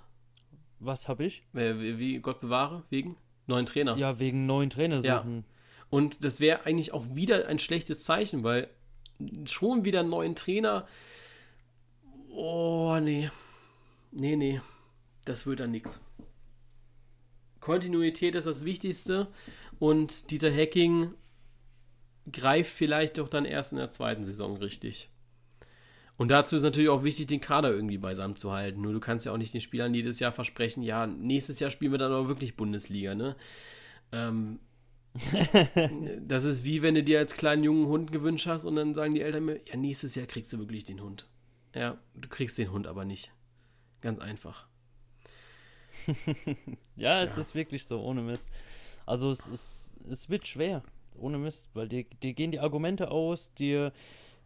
[0.79, 1.43] Was hab ich?
[1.53, 2.83] Äh, Wie, Gott bewahre?
[2.89, 3.17] Wegen?
[3.47, 3.97] Neuen Trainer.
[3.97, 5.17] Ja, wegen neuen Trainer Ja.
[5.17, 5.43] suchen.
[5.89, 8.69] Und das wäre eigentlich auch wieder ein schlechtes Zeichen, weil
[9.45, 10.87] schon wieder einen neuen Trainer.
[12.29, 13.29] Oh, nee.
[14.11, 14.61] Nee, nee.
[15.25, 15.99] Das wird dann nichts.
[17.59, 19.27] Kontinuität ist das Wichtigste
[19.79, 21.13] und Dieter Hecking
[22.31, 25.09] greift vielleicht doch dann erst in der zweiten Saison richtig.
[26.17, 28.81] Und dazu ist natürlich auch wichtig, den Kader irgendwie beisammen zu halten.
[28.81, 31.91] Nur du kannst ja auch nicht den Spielern jedes Jahr versprechen, ja, nächstes Jahr spielen
[31.91, 33.35] wir dann aber wirklich Bundesliga, ne?
[34.11, 34.59] Ähm,
[36.27, 39.15] das ist wie wenn du dir als kleinen jungen Hund gewünscht hast und dann sagen
[39.15, 41.27] die Eltern mir, ja, nächstes Jahr kriegst du wirklich den Hund.
[41.75, 43.31] Ja, du kriegst den Hund aber nicht.
[44.01, 44.67] Ganz einfach.
[46.95, 47.41] Ja, es Ja.
[47.41, 48.47] ist wirklich so, ohne Mist.
[49.05, 50.83] Also es, ist, es wird schwer,
[51.17, 53.93] ohne Mist, weil dir, dir gehen die Argumente aus, dir,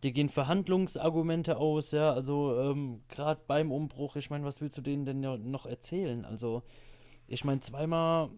[0.04, 4.82] dir gehen Verhandlungsargumente aus, ja, also ähm, gerade beim Umbruch, ich meine, was willst du
[4.82, 6.26] denen denn noch erzählen?
[6.26, 6.64] Also,
[7.28, 8.30] ich meine, zweimal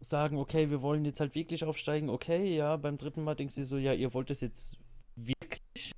[0.00, 3.64] sagen, okay, wir wollen jetzt halt wirklich aufsteigen, okay, ja, beim dritten Mal denkst du
[3.64, 4.76] so, ja, ihr wollt es jetzt
[5.16, 5.92] wirklich.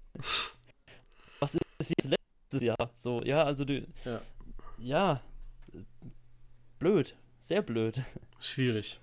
[1.38, 2.90] Was ist jetzt letztes Jahr?
[2.96, 4.22] So, ja, also du, Ja.
[4.78, 5.20] ja,
[6.78, 8.02] blöd, sehr blöd.
[8.38, 8.98] Schwierig.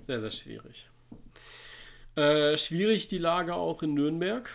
[0.00, 0.88] Sehr, sehr schwierig.
[2.14, 4.50] Äh, schwierig die Lage auch in Nürnberg.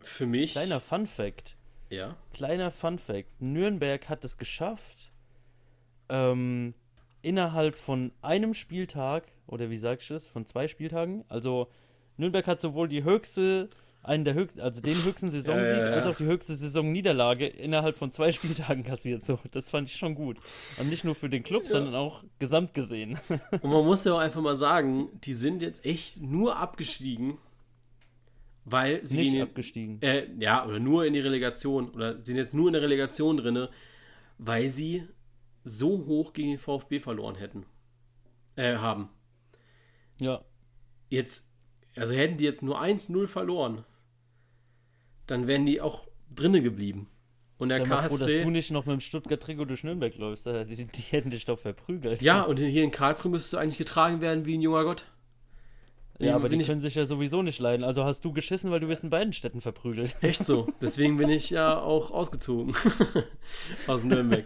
[0.00, 0.52] Für mich.
[0.52, 1.56] Kleiner Fun Fact.
[1.90, 2.16] Ja.
[2.32, 3.28] Kleiner Fun Fact.
[3.40, 5.10] Nürnberg hat es geschafft,
[6.08, 6.74] ähm,
[7.22, 11.68] innerhalb von einem Spieltag, oder wie sagst du das, von zwei Spieltagen, also
[12.16, 13.68] Nürnberg hat sowohl die höchste,
[14.02, 15.92] einen der höchsten, also den höchsten Saisonsieg, Ja, ja, ja.
[15.96, 19.24] als auch die höchste Saisonniederlage innerhalb von zwei Spieltagen kassiert.
[19.24, 20.38] So, das fand ich schon gut.
[20.78, 23.18] Und nicht nur für den Club, sondern auch gesamt gesehen.
[23.28, 27.38] Und man muss ja auch einfach mal sagen, die sind jetzt echt nur abgestiegen,
[28.70, 30.02] weil sie nicht gehen abgestiegen.
[30.02, 31.90] Äh, ja, oder nur in die Relegation.
[31.90, 33.70] Oder sind jetzt nur in der Relegation drinne,
[34.38, 35.04] weil sie
[35.64, 37.66] so hoch gegen den VfB verloren hätten.
[38.56, 39.08] Äh, haben.
[40.20, 40.42] Ja,
[41.10, 41.50] Jetzt,
[41.96, 43.84] also hätten die jetzt nur 1-0 verloren,
[45.26, 47.08] dann wären die auch drinne geblieben.
[47.56, 48.50] Und der mal froh, dass du KSC.
[48.50, 50.46] nicht noch mit dem Stuttgart-Trikot durch Nürnberg läufst.
[50.46, 52.22] Die, die hätten dich doch verprügelt.
[52.22, 55.06] Ja, und hier in Karlsruhe müsstest du eigentlich getragen werden wie ein junger Gott.
[56.20, 57.84] Ja, aber die ich- können sich ja sowieso nicht leiden.
[57.84, 60.16] Also hast du geschissen, weil du wirst in beiden Städten verprügelt.
[60.22, 60.66] Echt so.
[60.80, 62.74] Deswegen bin ich ja auch ausgezogen
[63.86, 64.44] aus Nürnberg.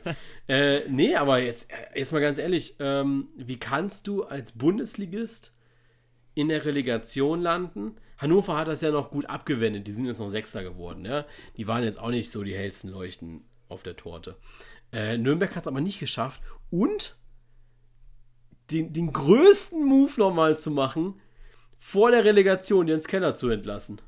[0.48, 5.54] äh, nee, aber jetzt, jetzt mal ganz ehrlich, ähm, wie kannst du als Bundesligist
[6.34, 7.96] in der Relegation landen?
[8.18, 9.86] Hannover hat das ja noch gut abgewendet.
[9.86, 11.04] Die sind jetzt noch Sechster geworden.
[11.06, 11.24] Ja?
[11.56, 14.36] Die waren jetzt auch nicht so die hellsten Leuchten auf der Torte.
[14.92, 16.42] Äh, Nürnberg hat es aber nicht geschafft.
[16.70, 17.16] Und
[18.70, 21.14] den, den größten Move nochmal zu machen,
[21.82, 24.00] vor der Relegation die ins Keller zu entlassen.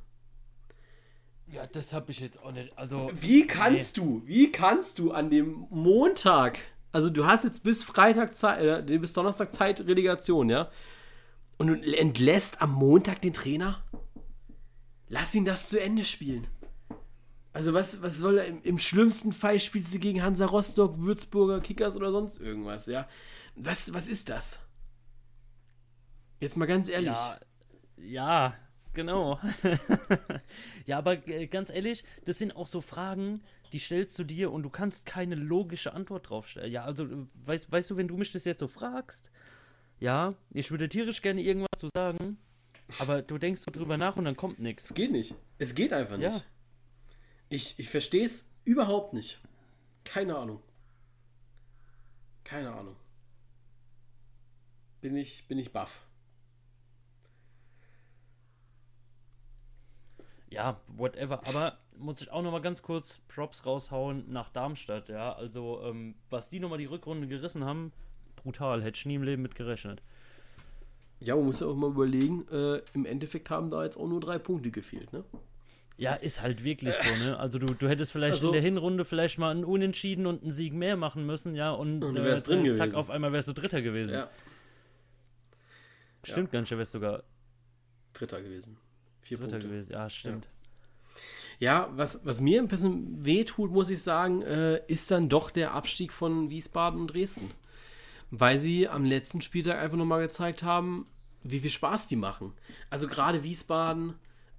[1.49, 2.79] Ja, das habe ich jetzt auch nicht.
[2.79, 3.11] Also.
[3.13, 4.05] Wie kannst nee.
[4.05, 6.61] du, wie kannst du an dem Montag,
[6.93, 10.71] also du hast jetzt bis Freitag Zeit, äh, bis Donnerstag Zeit, Relegation, ja?
[11.59, 13.83] Und du entlässt am Montag den Trainer?
[15.09, 16.47] Lass ihn das zu Ende spielen.
[17.53, 18.47] Also was, was soll er?
[18.47, 23.09] Im, Im, schlimmsten Fall spielst du gegen Hansa Rostock, Würzburger Kickers oder sonst irgendwas, ja?
[23.57, 24.61] Was, was ist das?
[26.39, 27.09] Jetzt mal ganz ehrlich.
[27.09, 27.39] Ja,
[28.05, 28.55] ja
[28.95, 29.39] genau.
[30.87, 33.43] ja, aber äh, ganz ehrlich, das sind auch so Fragen,
[33.73, 36.73] die stellst du dir und du kannst keine logische Antwort drauf stellen.
[36.73, 39.31] Ja, also, äh, weißt, weißt du, wenn du mich das jetzt so fragst,
[40.01, 42.39] ja, ich würde tierisch gerne irgendwas zu sagen,
[42.99, 44.87] aber du denkst so drüber nach und dann kommt nichts.
[44.87, 45.35] Es geht nicht.
[45.59, 46.33] Es geht einfach nicht.
[46.33, 46.43] Ja.
[47.49, 49.41] Ich, ich verstehe es überhaupt nicht.
[50.05, 50.61] Keine Ahnung.
[52.43, 52.97] Keine Ahnung.
[55.01, 56.01] Bin ich, bin ich baff.
[60.55, 61.41] Ja, whatever.
[61.47, 65.09] Aber muss ich auch noch mal ganz kurz Props raushauen nach Darmstadt.
[65.09, 67.93] Ja, also ähm, was die noch mal die Rückrunde gerissen haben,
[68.37, 68.83] brutal.
[68.83, 70.01] Hätte ich nie im Leben mit gerechnet.
[71.21, 74.21] Ja, man muss ja auch mal überlegen, äh, im Endeffekt haben da jetzt auch nur
[74.21, 75.25] drei Punkte gefehlt, ne?
[75.97, 77.39] Ja, ist halt wirklich so, ne?
[77.39, 80.53] Also du, du hättest vielleicht also, in der Hinrunde vielleicht mal einen Unentschieden und einen
[80.53, 82.97] Sieg mehr machen müssen, ja, und, und du wärst äh, drin zack, gewesen.
[82.97, 84.15] auf einmal wärst du Dritter gewesen.
[84.15, 84.29] Ja.
[86.25, 86.61] Stimmt ja.
[86.61, 87.23] nicht, du wärst sogar
[88.13, 88.77] Dritter gewesen.
[89.25, 89.69] Vier Dritter Punkte.
[89.69, 90.47] gewesen, ja, stimmt.
[91.59, 95.51] Ja, ja was, was mir ein bisschen wehtut, muss ich sagen, äh, ist dann doch
[95.51, 97.51] der Abstieg von Wiesbaden und Dresden.
[98.31, 101.05] Weil sie am letzten Spieltag einfach nochmal gezeigt haben,
[101.43, 102.53] wie viel Spaß die machen.
[102.91, 104.15] Also gerade Wiesbaden,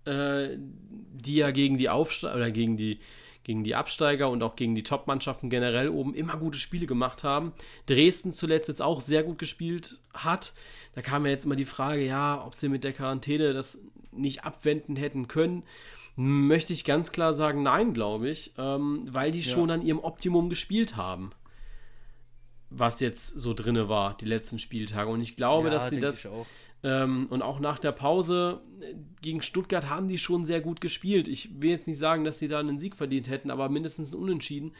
[0.06, 3.00] äh, die ja gegen die Aufsteiger oder gegen die,
[3.44, 7.54] gegen die Absteiger und auch gegen die Top-Mannschaften generell oben immer gute Spiele gemacht haben.
[7.86, 10.54] Dresden zuletzt jetzt auch sehr gut gespielt hat.
[10.94, 13.80] Da kam ja jetzt immer die Frage, ja, ob sie mit der Quarantäne das
[14.18, 15.64] nicht abwenden hätten können.
[16.16, 19.52] Möchte ich ganz klar sagen, nein, glaube ich, ähm, weil die ja.
[19.52, 21.32] schon an ihrem Optimum gespielt haben
[22.70, 25.10] was jetzt so drinne war, die letzten Spieltage.
[25.10, 26.28] Und ich glaube, ja, dass sie das.
[26.84, 31.28] Ähm, und auch nach der Pause äh, gegen Stuttgart haben die schon sehr gut gespielt.
[31.28, 34.22] Ich will jetzt nicht sagen, dass sie da einen Sieg verdient hätten, aber mindestens einen
[34.22, 34.74] Unentschieden.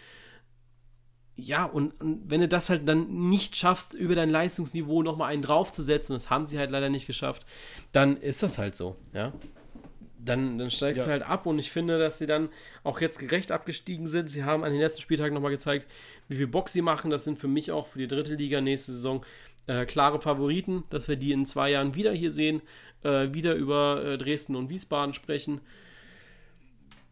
[1.38, 5.42] Ja, und, und wenn du das halt dann nicht schaffst, über dein Leistungsniveau nochmal einen
[5.42, 7.46] draufzusetzen, das haben sie halt leider nicht geschafft,
[7.92, 9.34] dann ist das halt so, ja
[10.26, 11.04] dann, dann steigt ja.
[11.04, 12.50] es halt ab und ich finde, dass sie dann
[12.84, 14.30] auch jetzt gerecht abgestiegen sind.
[14.30, 15.88] Sie haben an den letzten Spieltagen nochmal gezeigt,
[16.28, 17.12] wie viel Bock sie machen.
[17.12, 19.24] Das sind für mich auch für die dritte Liga nächste Saison
[19.68, 22.62] äh, klare Favoriten, dass wir die in zwei Jahren wieder hier sehen,
[23.04, 25.62] äh, wieder über äh, Dresden und Wiesbaden sprechen.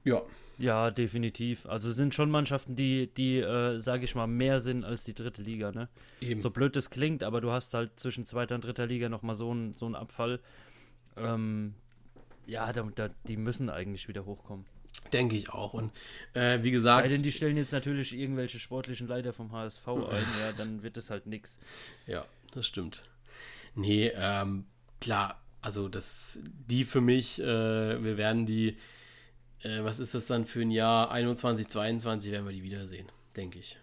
[0.03, 0.21] Ja.
[0.57, 1.65] Ja, definitiv.
[1.65, 5.41] Also sind schon Mannschaften, die, die äh, sage ich mal, mehr sind als die dritte
[5.41, 5.89] Liga, ne?
[6.21, 6.41] Eben.
[6.41, 9.51] So blöd das klingt, aber du hast halt zwischen zweiter und dritter Liga nochmal so
[9.51, 10.39] einen so Abfall.
[11.17, 11.73] Ähm,
[12.45, 14.65] ja, da, da, die müssen eigentlich wieder hochkommen.
[15.11, 15.73] Denke ich auch.
[15.73, 15.91] Und
[16.33, 17.03] äh, wie gesagt.
[17.03, 19.95] Sei denn, die stellen jetzt natürlich irgendwelche sportlichen Leiter vom HSV ein,
[20.41, 21.59] ja, dann wird es halt nichts.
[22.07, 23.03] Ja, das stimmt.
[23.75, 24.65] Nee, ähm,
[25.01, 26.39] klar, also das,
[26.69, 28.77] die für mich, äh, wir werden die,
[29.63, 31.11] äh, was ist das dann für ein Jahr?
[31.11, 33.77] 21, 22 werden wir die wiedersehen, denke ich.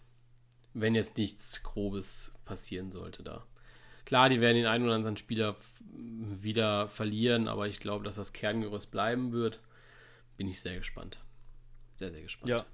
[0.72, 3.44] Wenn jetzt nichts Grobes passieren sollte da.
[4.04, 5.56] Klar, die werden den einen oder anderen Spieler
[5.92, 9.60] wieder verlieren, aber ich glaube, dass das Kerngerüst bleiben wird.
[10.36, 11.18] Bin ich sehr gespannt.
[11.94, 12.50] Sehr, sehr gespannt.
[12.50, 12.64] Ja.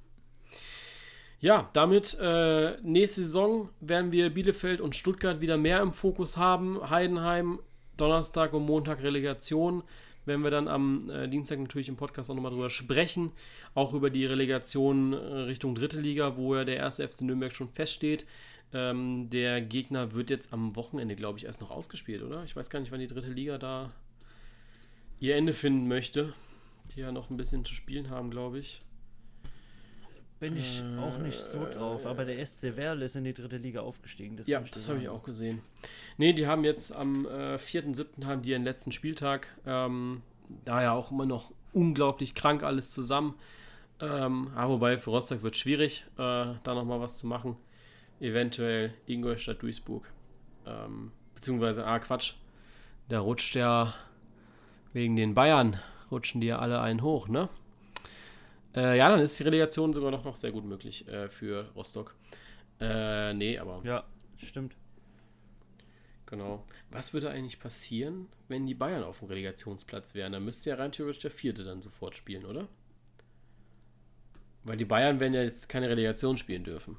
[1.38, 6.88] Ja, damit äh, nächste Saison werden wir Bielefeld und Stuttgart wieder mehr im Fokus haben.
[6.88, 7.60] Heidenheim,
[7.96, 9.82] Donnerstag und Montag Relegation.
[10.26, 13.32] Werden wir dann am äh, Dienstag natürlich im Podcast auch nochmal drüber sprechen.
[13.74, 17.68] Auch über die Relegation äh, Richtung Dritte Liga, wo ja der erste FC Nürnberg schon
[17.68, 18.26] feststeht.
[18.72, 22.42] Ähm, der Gegner wird jetzt am Wochenende, glaube ich, erst noch ausgespielt, oder?
[22.44, 23.88] Ich weiß gar nicht, wann die dritte Liga da
[25.20, 26.34] ihr Ende finden möchte.
[26.94, 28.80] Die ja noch ein bisschen zu spielen haben, glaube ich.
[30.38, 33.56] Bin ich äh, auch nicht so drauf, aber der SC Werl ist in die dritte
[33.56, 34.36] Liga aufgestiegen.
[34.36, 35.62] Das ja, das habe ich auch gesehen.
[36.18, 38.26] Ne, die haben jetzt am äh, 4.7.
[38.26, 39.48] haben die ihren letzten Spieltag.
[39.64, 40.22] Ähm,
[40.64, 43.34] da ja auch immer noch unglaublich krank alles zusammen.
[44.00, 47.56] Ähm, aber wobei für Rostock wird es schwierig, äh, da nochmal was zu machen
[48.20, 50.10] eventuell Ingolstadt Duisburg.
[50.66, 52.34] Ähm, beziehungsweise, ah Quatsch,
[53.08, 53.94] da rutscht ja
[54.92, 55.78] wegen den Bayern,
[56.10, 57.48] rutschen die ja alle einen hoch, ne?
[58.76, 62.14] Äh, ja, dann ist die Relegation sogar noch, noch sehr gut möglich äh, für Rostock.
[62.78, 63.80] Äh, nee, aber.
[63.84, 64.04] Ja,
[64.36, 64.76] stimmt.
[66.26, 66.64] Genau.
[66.90, 70.32] Was würde eigentlich passieren, wenn die Bayern auf dem Relegationsplatz wären?
[70.32, 72.68] Dann müsste ja rein theoretisch der Vierte dann sofort spielen, oder?
[74.64, 76.96] Weil die Bayern werden ja jetzt keine Relegation spielen dürfen.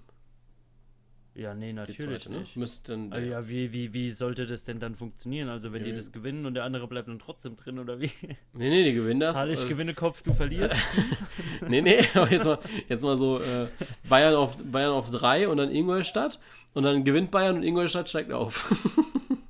[1.37, 2.39] Ja, nee, natürlich zweite, ne?
[2.39, 2.57] nicht.
[2.57, 5.49] Müsste dann, Ah, ja, wie, wie, wie sollte das denn dann funktionieren?
[5.49, 8.09] Also wenn Ja, die das gewinnen und der andere bleibt dann trotzdem drin oder wie?
[8.53, 9.33] Nee, nee, die gewinnen das.
[9.35, 10.75] Zahl ich äh, gewinne Kopf, du verlierst.
[11.67, 13.67] Nee, nee, aber jetzt mal, jetzt mal so äh,
[14.09, 16.39] Bayern, auf, Bayern auf drei und dann Ingolstadt
[16.73, 18.73] und dann gewinnt Bayern und Ingolstadt steigt auf.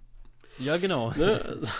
[0.59, 1.11] ja, genau.
[1.11, 1.41] ne?
[1.41, 1.71] Also,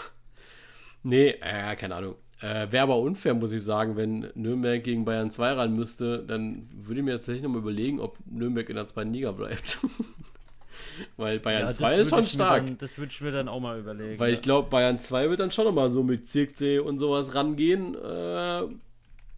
[1.03, 2.15] nee, äh, keine Ahnung.
[2.39, 6.69] Äh, Wäre aber unfair, muss ich sagen, wenn Nürnberg gegen Bayern 2 ran müsste, dann
[6.71, 9.79] würde ich mir jetzt tatsächlich nochmal überlegen, ob Nürnberg in der zweiten Liga bleibt.
[11.17, 12.65] Weil Bayern Ja, 2 das ist schon stark.
[12.65, 14.19] Dann, das würde ich mir dann auch mal überlegen.
[14.19, 14.33] Weil ja.
[14.33, 17.95] ich glaube, Bayern 2 wird dann schon nochmal so mit Zirkzee und sowas rangehen.
[17.95, 18.63] Äh,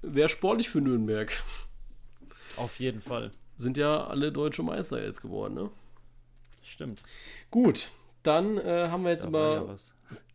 [0.02, 1.32] Wäre sportlich für Nürnberg.
[2.58, 3.32] Auf jeden Fall.
[3.56, 5.70] Sind ja alle deutsche Meister jetzt geworden, ne?
[6.64, 7.04] Stimmt.
[7.52, 7.89] Gut,
[8.24, 9.76] dann äh, haben wir jetzt Da über.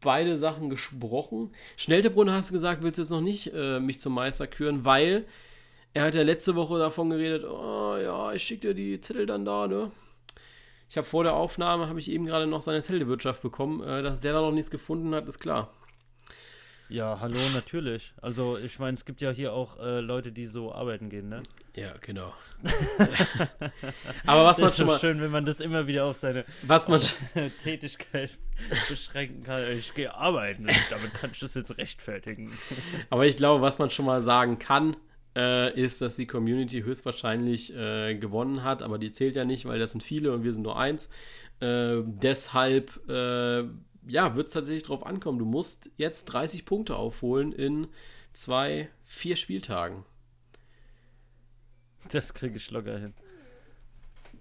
[0.00, 1.50] Beide Sachen gesprochen.
[1.76, 5.24] Schneltebrunn hast du gesagt, willst du jetzt noch nicht äh, mich zum Meister küren, weil
[5.94, 9.44] er hat ja letzte Woche davon geredet, oh ja, ich schicke dir die Zettel dann
[9.44, 9.90] da, ne?
[10.88, 13.82] Ich habe vor der Aufnahme, habe ich eben gerade noch seine Zettelwirtschaft bekommen.
[13.82, 15.72] Äh, dass der da noch nichts gefunden hat, ist klar.
[16.88, 18.12] Ja, hallo, natürlich.
[18.20, 21.42] Also, ich meine, es gibt ja hier auch äh, Leute, die so arbeiten gehen, ne?
[21.74, 22.32] Ja, genau.
[24.26, 26.86] Aber was man ist schon mal, schön, wenn man das immer wieder auf seine was
[26.86, 27.00] man,
[27.62, 28.30] Tätigkeit
[28.88, 29.62] beschränken kann.
[29.76, 32.52] Ich gehe arbeiten damit kann ich das jetzt rechtfertigen.
[33.10, 34.96] Aber ich glaube, was man schon mal sagen kann,
[35.36, 39.80] äh, ist, dass die Community höchstwahrscheinlich äh, gewonnen hat, aber die zählt ja nicht, weil
[39.80, 41.08] das sind viele und wir sind nur eins.
[41.60, 43.64] Äh, deshalb, äh,
[44.06, 45.38] ja, wird es tatsächlich drauf ankommen.
[45.38, 47.88] Du musst jetzt 30 Punkte aufholen in
[48.32, 50.04] zwei, vier Spieltagen.
[52.10, 53.14] Das kriege ich locker hin.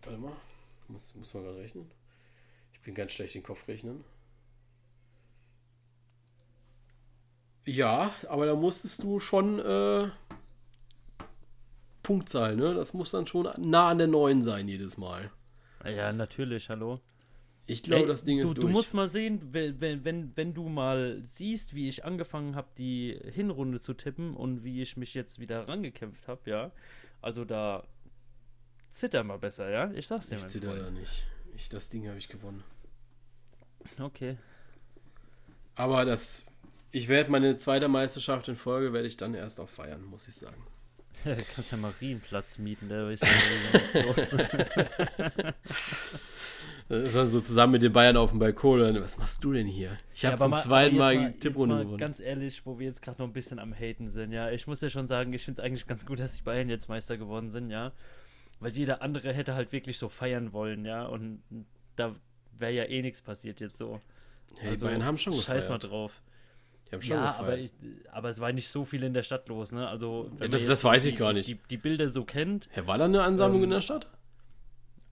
[0.03, 0.33] Warte mal,
[0.89, 1.89] muss, muss man gerade rechnen.
[2.73, 4.03] Ich bin ganz schlecht in Kopf rechnen.
[7.65, 10.09] Ja, aber da musstest du schon äh,
[12.01, 12.73] Punktzahl, ne?
[12.73, 15.31] Das muss dann schon nah an der 9 sein jedes Mal.
[15.85, 16.99] Ja, natürlich, hallo.
[17.65, 18.73] Ich glaube, das Ding du, ist Du durch.
[18.73, 23.79] musst mal sehen, wenn, wenn, wenn, du mal siehst, wie ich angefangen habe, die Hinrunde
[23.79, 26.71] zu tippen und wie ich mich jetzt wieder rangekämpft habe, ja.
[27.21, 27.87] Also da
[28.89, 29.91] zitter mal besser, ja?
[29.93, 31.25] Ich sag's dir ich mein zitter da nicht.
[31.55, 32.63] Ich, das Ding habe ich gewonnen.
[33.97, 34.37] Okay.
[35.75, 36.45] Aber das,
[36.91, 40.35] ich werde meine zweite Meisterschaft in Folge, werde ich dann erst auch feiern, muss ich
[40.35, 40.61] sagen.
[41.23, 44.35] Ja, du kannst ja Marienplatz mieten, der ist ja los.
[46.89, 48.81] Das ist dann so zusammen mit den Bayern auf dem Balkon.
[48.81, 49.97] Und dann, was machst du denn hier?
[50.13, 51.97] Ich habe aber zum mal- zweiten Mal die Tipprunde mal gewonnen.
[51.97, 54.51] Ganz ehrlich, wo wir jetzt gerade noch ein bisschen am Haten sind, ja.
[54.51, 56.89] Ich muss ja schon sagen, ich finde es eigentlich ganz gut, dass die Bayern jetzt
[56.89, 57.91] Meister geworden sind, ja.
[58.59, 61.05] Weil jeder andere hätte halt wirklich so feiern wollen, ja.
[61.05, 61.41] Und
[61.95, 62.15] da
[62.57, 63.99] wäre ja eh nichts passiert jetzt so.
[64.63, 65.91] Ja, die Bayern haben schon Scheiß mal gefeiert.
[65.91, 66.21] drauf.
[66.87, 67.39] Die haben schon Ja, gefeiert.
[67.47, 67.71] aber, ich,
[68.11, 69.87] aber es war nicht so viel in der Stadt los, ne?
[69.87, 71.49] Also, man das- das weiß ich die, gar die- nicht.
[71.49, 72.69] Die, die Bilder so kennt.
[72.71, 74.07] Hä, war da eine Ansammlung Ähm, in der Stadt?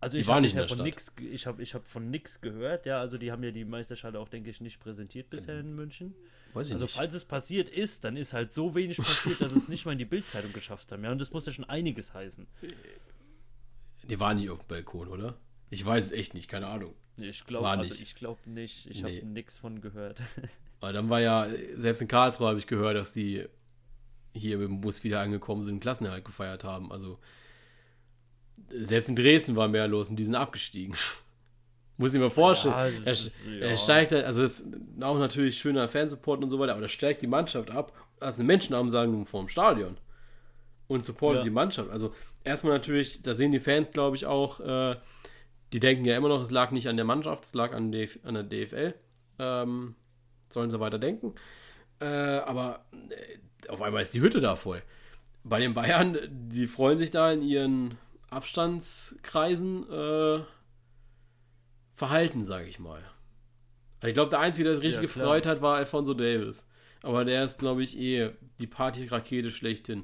[0.01, 3.17] Also ich habe der von nix, ich habe ich hab von nix gehört, ja, also
[3.19, 6.15] die haben ja die Meisterschale auch, denke ich, nicht präsentiert bisher in München.
[6.53, 6.95] Weiß ich Also nicht.
[6.95, 9.99] falls es passiert ist, dann ist halt so wenig passiert, dass es nicht mal in
[9.99, 12.47] die Bildzeitung geschafft haben, ja, und das muss ja schon einiges heißen.
[14.03, 15.37] Die waren nicht auf dem Balkon, oder?
[15.69, 16.95] Ich weiß es echt nicht, keine Ahnung.
[17.17, 18.01] Ich glaube also nicht.
[18.01, 19.17] ich glaube nicht, ich Nee.
[19.19, 20.19] habe nix von gehört.
[20.81, 23.45] Aber dann war ja, selbst in Karlsruhe habe ich gehört, dass die
[24.33, 26.91] hier mit dem Bus wieder angekommen sind Klassenerhalt gefeiert haben.
[26.91, 27.19] Also
[28.81, 30.95] selbst in Dresden war mehr los und die sind abgestiegen.
[31.97, 32.73] Muss ich mir vorstellen.
[32.73, 33.77] Ja, er, ist- er ja.
[33.77, 37.21] steigt, halt- also es ist auch natürlich schöner Fansupport und so weiter, aber da steigt
[37.21, 37.93] die Mannschaft ab.
[38.19, 39.97] Das eine Menschenansammlung vorm Stadion
[40.87, 41.43] und supportet Ja.
[41.43, 41.89] die Mannschaft.
[41.89, 44.95] Also erstmal natürlich, da sehen die Fans, glaube ich, auch, äh,
[45.73, 48.19] die denken ja immer noch, es lag nicht an der Mannschaft, es lag an, DF
[48.23, 48.93] an der DFL.
[49.39, 49.95] Ähm,
[50.49, 51.33] sollen sie weiter denken.
[51.99, 54.81] Äh, aber äh, auf einmal ist die Hütte da voll.
[55.43, 57.97] Bei den Bayern, die freuen sich da in ihren
[58.31, 60.43] Abstandskreisen äh,
[61.95, 63.03] verhalten, sage ich mal.
[63.99, 66.67] Also Ich glaube, der Einzige, der sich richtig Ja, gefreut hat, war Alfonso Davis.
[67.03, 70.03] Aber der ist, glaube ich, eh die Partyrakete schlechthin.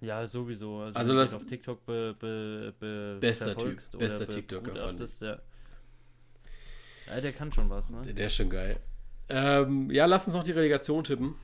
[0.00, 0.78] ja, sowieso.
[0.80, 5.38] Also, Also das- auf TikTok be, be, be, Bester Typ, bester TikToker, fand begutachtest, ja.
[7.06, 8.02] ja, der kann schon was, ne?
[8.02, 8.78] Der, der ist schon geil.
[9.30, 11.34] Ähm, ja, lass uns noch die Relegation tippen.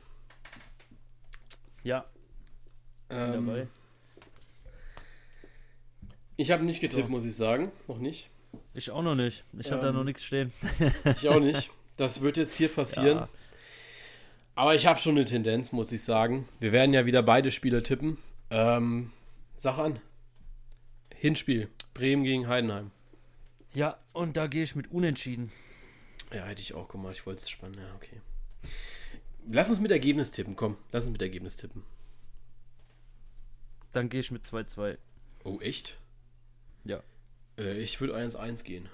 [1.83, 2.05] Ja,
[3.11, 3.67] Ähm, dabei.
[6.37, 7.11] Ich habe nicht getippt, So.
[7.11, 7.73] muss ich sagen.
[7.89, 8.29] Noch nicht.
[8.73, 9.45] Ich auch noch nicht.
[9.59, 10.53] Ich habe da ähm, noch nichts stehen.
[11.17, 11.71] Ich auch nicht.
[11.97, 13.19] Das wird jetzt hier passieren.
[13.19, 13.29] Ja.
[14.57, 16.49] Aber ich habe schon eine Tendenz, muss ich sagen.
[16.61, 18.19] Wir werden ja wieder beide Spiele tippen.
[18.51, 19.11] Ähm,
[19.57, 20.01] sag an.
[21.15, 21.69] Hinspiel.
[21.93, 22.91] Bremen gegen Heidenheim.
[23.73, 25.51] Ja, und da gehe ich mit Unentschieden.
[26.33, 27.15] Ja, hätte ich auch gemacht.
[27.15, 27.77] Ich wollte es spannend.
[27.77, 28.21] Ja, okay.
[29.49, 30.57] Lass uns mit Ergebnis tippen.
[30.57, 31.83] Komm, lass uns mit Ergebnis tippen.
[33.93, 34.97] Dann gehe ich mit 2-2.
[35.45, 35.99] Oh, echt?
[37.59, 38.89] Äh, ich würde 1-1 gehen.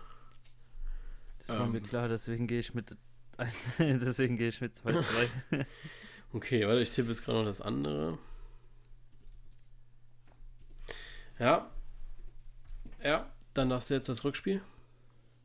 [1.39, 1.85] Das war mir Ähm.
[1.85, 2.97] klar, deswegen gehe ich mit
[3.39, 5.05] 1, deswegen gehe ich mit 2-2.
[6.33, 8.17] Okay, warte, ich tippe jetzt gerade noch das andere.
[11.39, 11.71] Ja.
[13.03, 14.61] Ja, dann hast du jetzt das Rückspiel.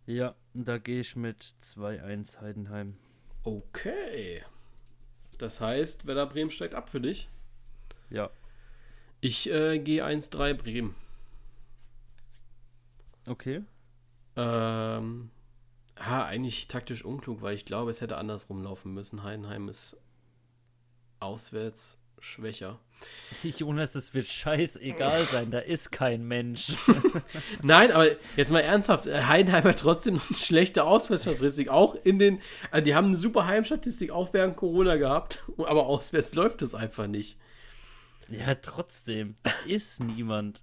[0.06, 2.98] ja, da gehe ich mit 2-1 Heidenheim.
[3.44, 4.44] Okay.
[5.38, 7.30] Das heißt, Werder Bremen steigt ab für dich.
[8.10, 8.30] Ja,
[9.22, 10.96] Ich äh, gehe 1-3 Bremen.
[13.28, 13.64] Okay.
[14.36, 15.32] Ähm,
[15.98, 19.24] ha, eigentlich taktisch unklug, weil ich glaube, es hätte andersrum laufen müssen.
[19.24, 19.98] Heidenheim ist
[21.20, 22.80] auswärts schwächer.
[23.44, 26.74] Jonas, es wird scheißegal sein, da ist kein Mensch.
[27.62, 32.40] Nein, aber jetzt mal ernsthaft, äh, Heidenheim hat trotzdem eine schlechte Auswärtsstatistik, auch in den,
[32.72, 37.08] also die haben eine super Heimstatistik auch während Corona gehabt, aber auswärts läuft es einfach
[37.08, 37.38] nicht.
[38.30, 40.62] ja, trotzdem, da ist niemand.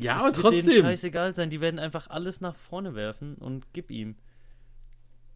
[0.00, 0.82] Ja, Es aber wird denen trotzdem.
[0.84, 4.16] scheißegal sein, die werden einfach alles nach vorne werfen und gib ihm.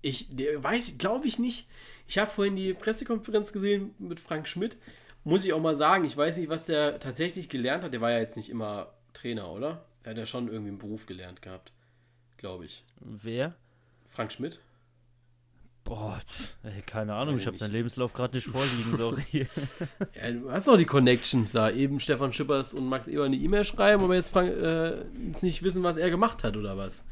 [0.00, 1.68] Ich weiß, glaube ich nicht.
[2.06, 4.76] Ich habe vorhin die Pressekonferenz gesehen mit Frank Schmidt.
[5.24, 7.92] Muss ich auch mal sagen, ich weiß nicht, was der tatsächlich gelernt hat.
[7.92, 9.84] Der war ja jetzt nicht immer Trainer, oder?
[10.04, 11.72] Er hat ja schon irgendwie einen Beruf gelernt gehabt,
[12.36, 12.84] glaube ich.
[13.00, 13.54] Wer?
[14.08, 14.60] Frank Schmidt?
[15.88, 16.20] Boah,
[16.64, 19.22] ey, keine Ahnung, Weiß ich habe seinen Lebenslauf gerade nicht vorliegen, sorry.
[20.14, 21.70] Ja, du hast doch die Connections da.
[21.70, 24.98] Eben Stefan Schippers und Max Eber eine E-Mail schreiben, aber jetzt, äh,
[25.28, 27.06] jetzt nicht wissen, was er gemacht hat oder was.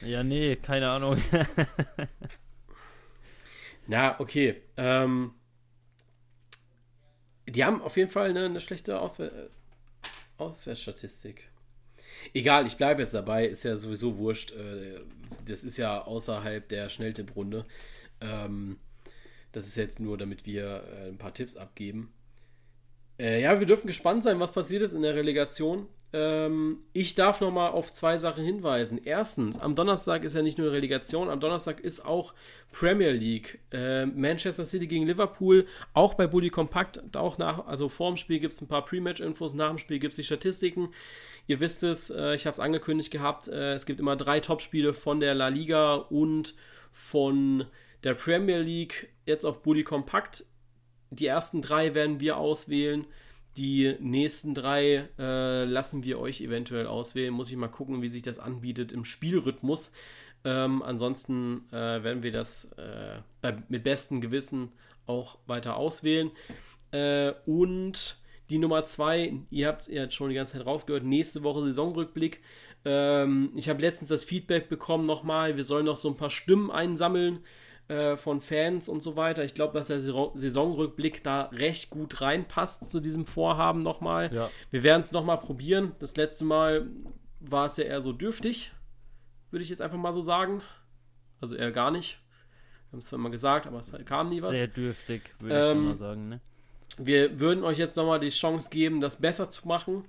[0.00, 1.18] ja, nee, keine Ahnung.
[3.86, 4.62] Na, okay.
[4.78, 5.32] Ähm,
[7.46, 9.48] die haben auf jeden Fall eine, eine schlechte Auswär äh,
[10.38, 11.50] Auswärtsstatistik.
[12.32, 14.52] Egal, ich bleibe jetzt dabei, ist ja sowieso wurscht.
[14.52, 15.00] Äh,
[15.44, 17.66] das ist ja außerhalb der Schnelltipprunde.
[18.22, 18.78] Ähm,
[19.52, 22.12] das ist jetzt nur, damit wir äh, ein paar Tipps abgeben.
[23.18, 25.86] Äh, ja, wir dürfen gespannt sein, was passiert ist in der Relegation.
[26.14, 29.00] Ähm, ich darf nochmal auf zwei Sachen hinweisen.
[29.02, 32.34] Erstens, am Donnerstag ist ja nicht nur Relegation, am Donnerstag ist auch
[32.70, 33.60] Premier League.
[33.70, 38.52] Äh, Manchester City gegen Liverpool, auch bei Bully Compact, auch nach, also vorm Spiel gibt
[38.52, 40.90] es ein paar Pre-Match-Infos, nach dem Spiel gibt es die Statistiken.
[41.46, 44.92] Ihr wisst es, äh, ich habe es angekündigt gehabt, äh, es gibt immer drei Topspiele
[44.92, 46.54] von der La Liga und
[46.90, 47.64] von
[48.04, 50.44] der Premier League jetzt auf Bully Compact.
[51.10, 53.06] Die ersten drei werden wir auswählen.
[53.56, 57.34] Die nächsten drei äh, lassen wir euch eventuell auswählen.
[57.34, 59.92] Muss ich mal gucken, wie sich das anbietet im Spielrhythmus.
[60.44, 64.72] Ähm, ansonsten äh, werden wir das äh, bei, mit bestem Gewissen
[65.06, 66.30] auch weiter auswählen.
[66.92, 68.16] Äh, und
[68.50, 72.40] die Nummer zwei, ihr habt es jetzt schon die ganze Zeit rausgehört, nächste Woche Saisonrückblick.
[72.84, 76.70] Ähm, ich habe letztens das Feedback bekommen nochmal, wir sollen noch so ein paar Stimmen
[76.70, 77.40] einsammeln
[77.88, 79.44] äh, von Fans und so weiter.
[79.44, 84.32] Ich glaube, dass der Saison- Saisonrückblick da recht gut reinpasst zu diesem Vorhaben nochmal.
[84.34, 84.50] Ja.
[84.70, 85.92] Wir werden es nochmal probieren.
[85.98, 86.86] Das letzte Mal
[87.40, 88.72] war es ja eher so dürftig,
[89.50, 90.62] würde ich jetzt einfach mal so sagen.
[91.40, 92.20] Also eher gar nicht.
[92.88, 94.50] Wir haben es zwar immer gesagt, aber es kam nie was.
[94.56, 96.40] Sehr dürftig, würde ich Ähm, mal sagen, ne?
[96.98, 100.04] Wir würden euch jetzt nochmal die Chance geben, das besser zu machen.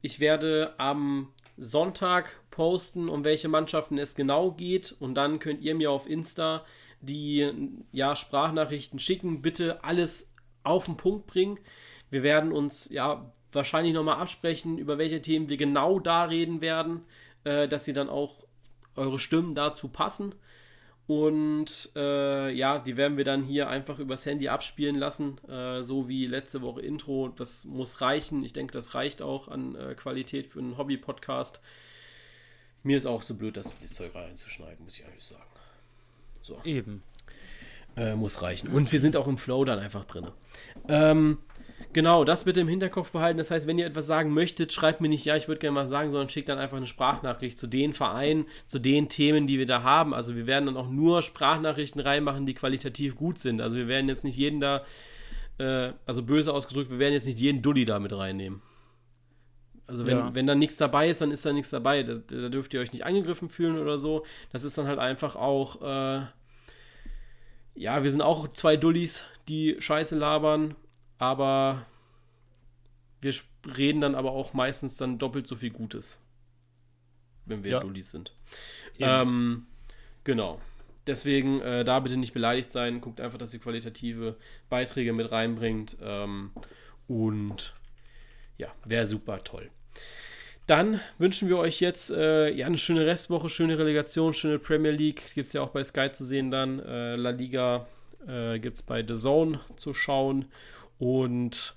[0.00, 1.28] Ich werde am
[1.60, 4.96] Sonntag posten, um welche Mannschaften es genau geht.
[4.98, 6.64] Und dann könnt ihr mir auf Insta
[7.00, 7.50] die
[7.92, 9.42] ja, Sprachnachrichten schicken.
[9.42, 10.32] Bitte alles
[10.62, 11.58] auf den Punkt bringen.
[12.10, 17.04] Wir werden uns ja wahrscheinlich nochmal absprechen, über welche Themen wir genau da reden werden,
[17.44, 18.46] äh, dass sie dann auch
[18.96, 20.34] eure Stimmen dazu passen.
[21.10, 26.06] Und äh, ja, die werden wir dann hier einfach übers Handy abspielen lassen, äh, so
[26.06, 27.30] wie letzte Woche Intro.
[27.30, 28.44] Das muss reichen.
[28.44, 31.60] Ich denke, das reicht auch an äh, Qualität für einen Hobby-Podcast.
[32.84, 35.42] Mir ist auch so blöd, das, das Zeug reinzuschneiden, muss ich ehrlich sagen.
[36.42, 37.02] So, Eben.
[37.96, 38.68] äh, muss reichen.
[38.68, 40.28] Und wir sind auch im Flow dann einfach drin.
[40.86, 41.38] Ähm,
[41.92, 43.38] genau, das bitte im Hinterkopf behalten.
[43.38, 45.88] Das heißt, wenn ihr etwas sagen möchtet, schreibt mir nicht, ja, ich würde gerne was
[45.88, 49.66] sagen, sondern schickt dann einfach eine Sprachnachricht zu den Vereinen, zu den Themen, die wir
[49.66, 50.14] da haben.
[50.14, 53.60] Also wir werden dann auch nur Sprachnachrichten reinmachen, die qualitativ gut sind.
[53.60, 54.84] Also wir werden jetzt nicht jeden da,
[55.58, 58.62] äh, also böse ausgedrückt, wir werden jetzt nicht jeden Dulli da mit reinnehmen.
[59.86, 60.34] Also wenn, Ja.
[60.34, 62.04] wenn da nichts dabei ist, dann ist da nichts dabei.
[62.04, 64.24] Da, da dürft ihr euch nicht angegriffen fühlen oder so.
[64.52, 66.20] Das ist dann halt einfach auch, äh,
[67.74, 70.76] ja, wir sind auch zwei Dullis, die Scheiße labern,
[71.20, 71.86] aber
[73.20, 73.34] wir
[73.76, 76.18] reden dann aber auch meistens dann doppelt so viel Gutes,
[77.44, 77.80] wenn wir Ja.
[77.80, 78.34] Dullis sind.
[78.98, 79.66] Ähm,
[80.24, 80.60] genau.
[81.06, 83.00] Deswegen äh, da bitte nicht beleidigt sein.
[83.02, 84.36] Guckt einfach, dass ihr qualitative
[84.70, 85.96] Beiträge mit reinbringt.
[86.02, 86.52] Ähm,
[87.06, 87.74] und
[88.56, 89.70] ja, wäre super toll.
[90.66, 95.34] Dann wünschen wir euch jetzt äh, ja, eine schöne Restwoche, schöne Relegation, schöne Premier League.
[95.34, 96.78] Gibt es ja auch bei Sky zu sehen dann.
[96.80, 97.86] Äh, La Liga
[98.26, 100.46] äh, gibt es bei The Zone zu schauen.
[101.00, 101.74] Und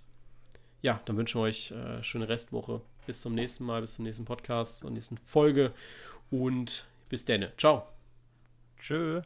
[0.82, 2.82] ja, dann wünschen wir euch äh, schöne Restwoche.
[3.08, 5.74] Bis zum nächsten Mal, bis zum nächsten Podcast, zur nächsten Folge
[6.30, 7.48] und bis dann.
[7.58, 7.88] Ciao.
[8.80, 9.22] Tschö.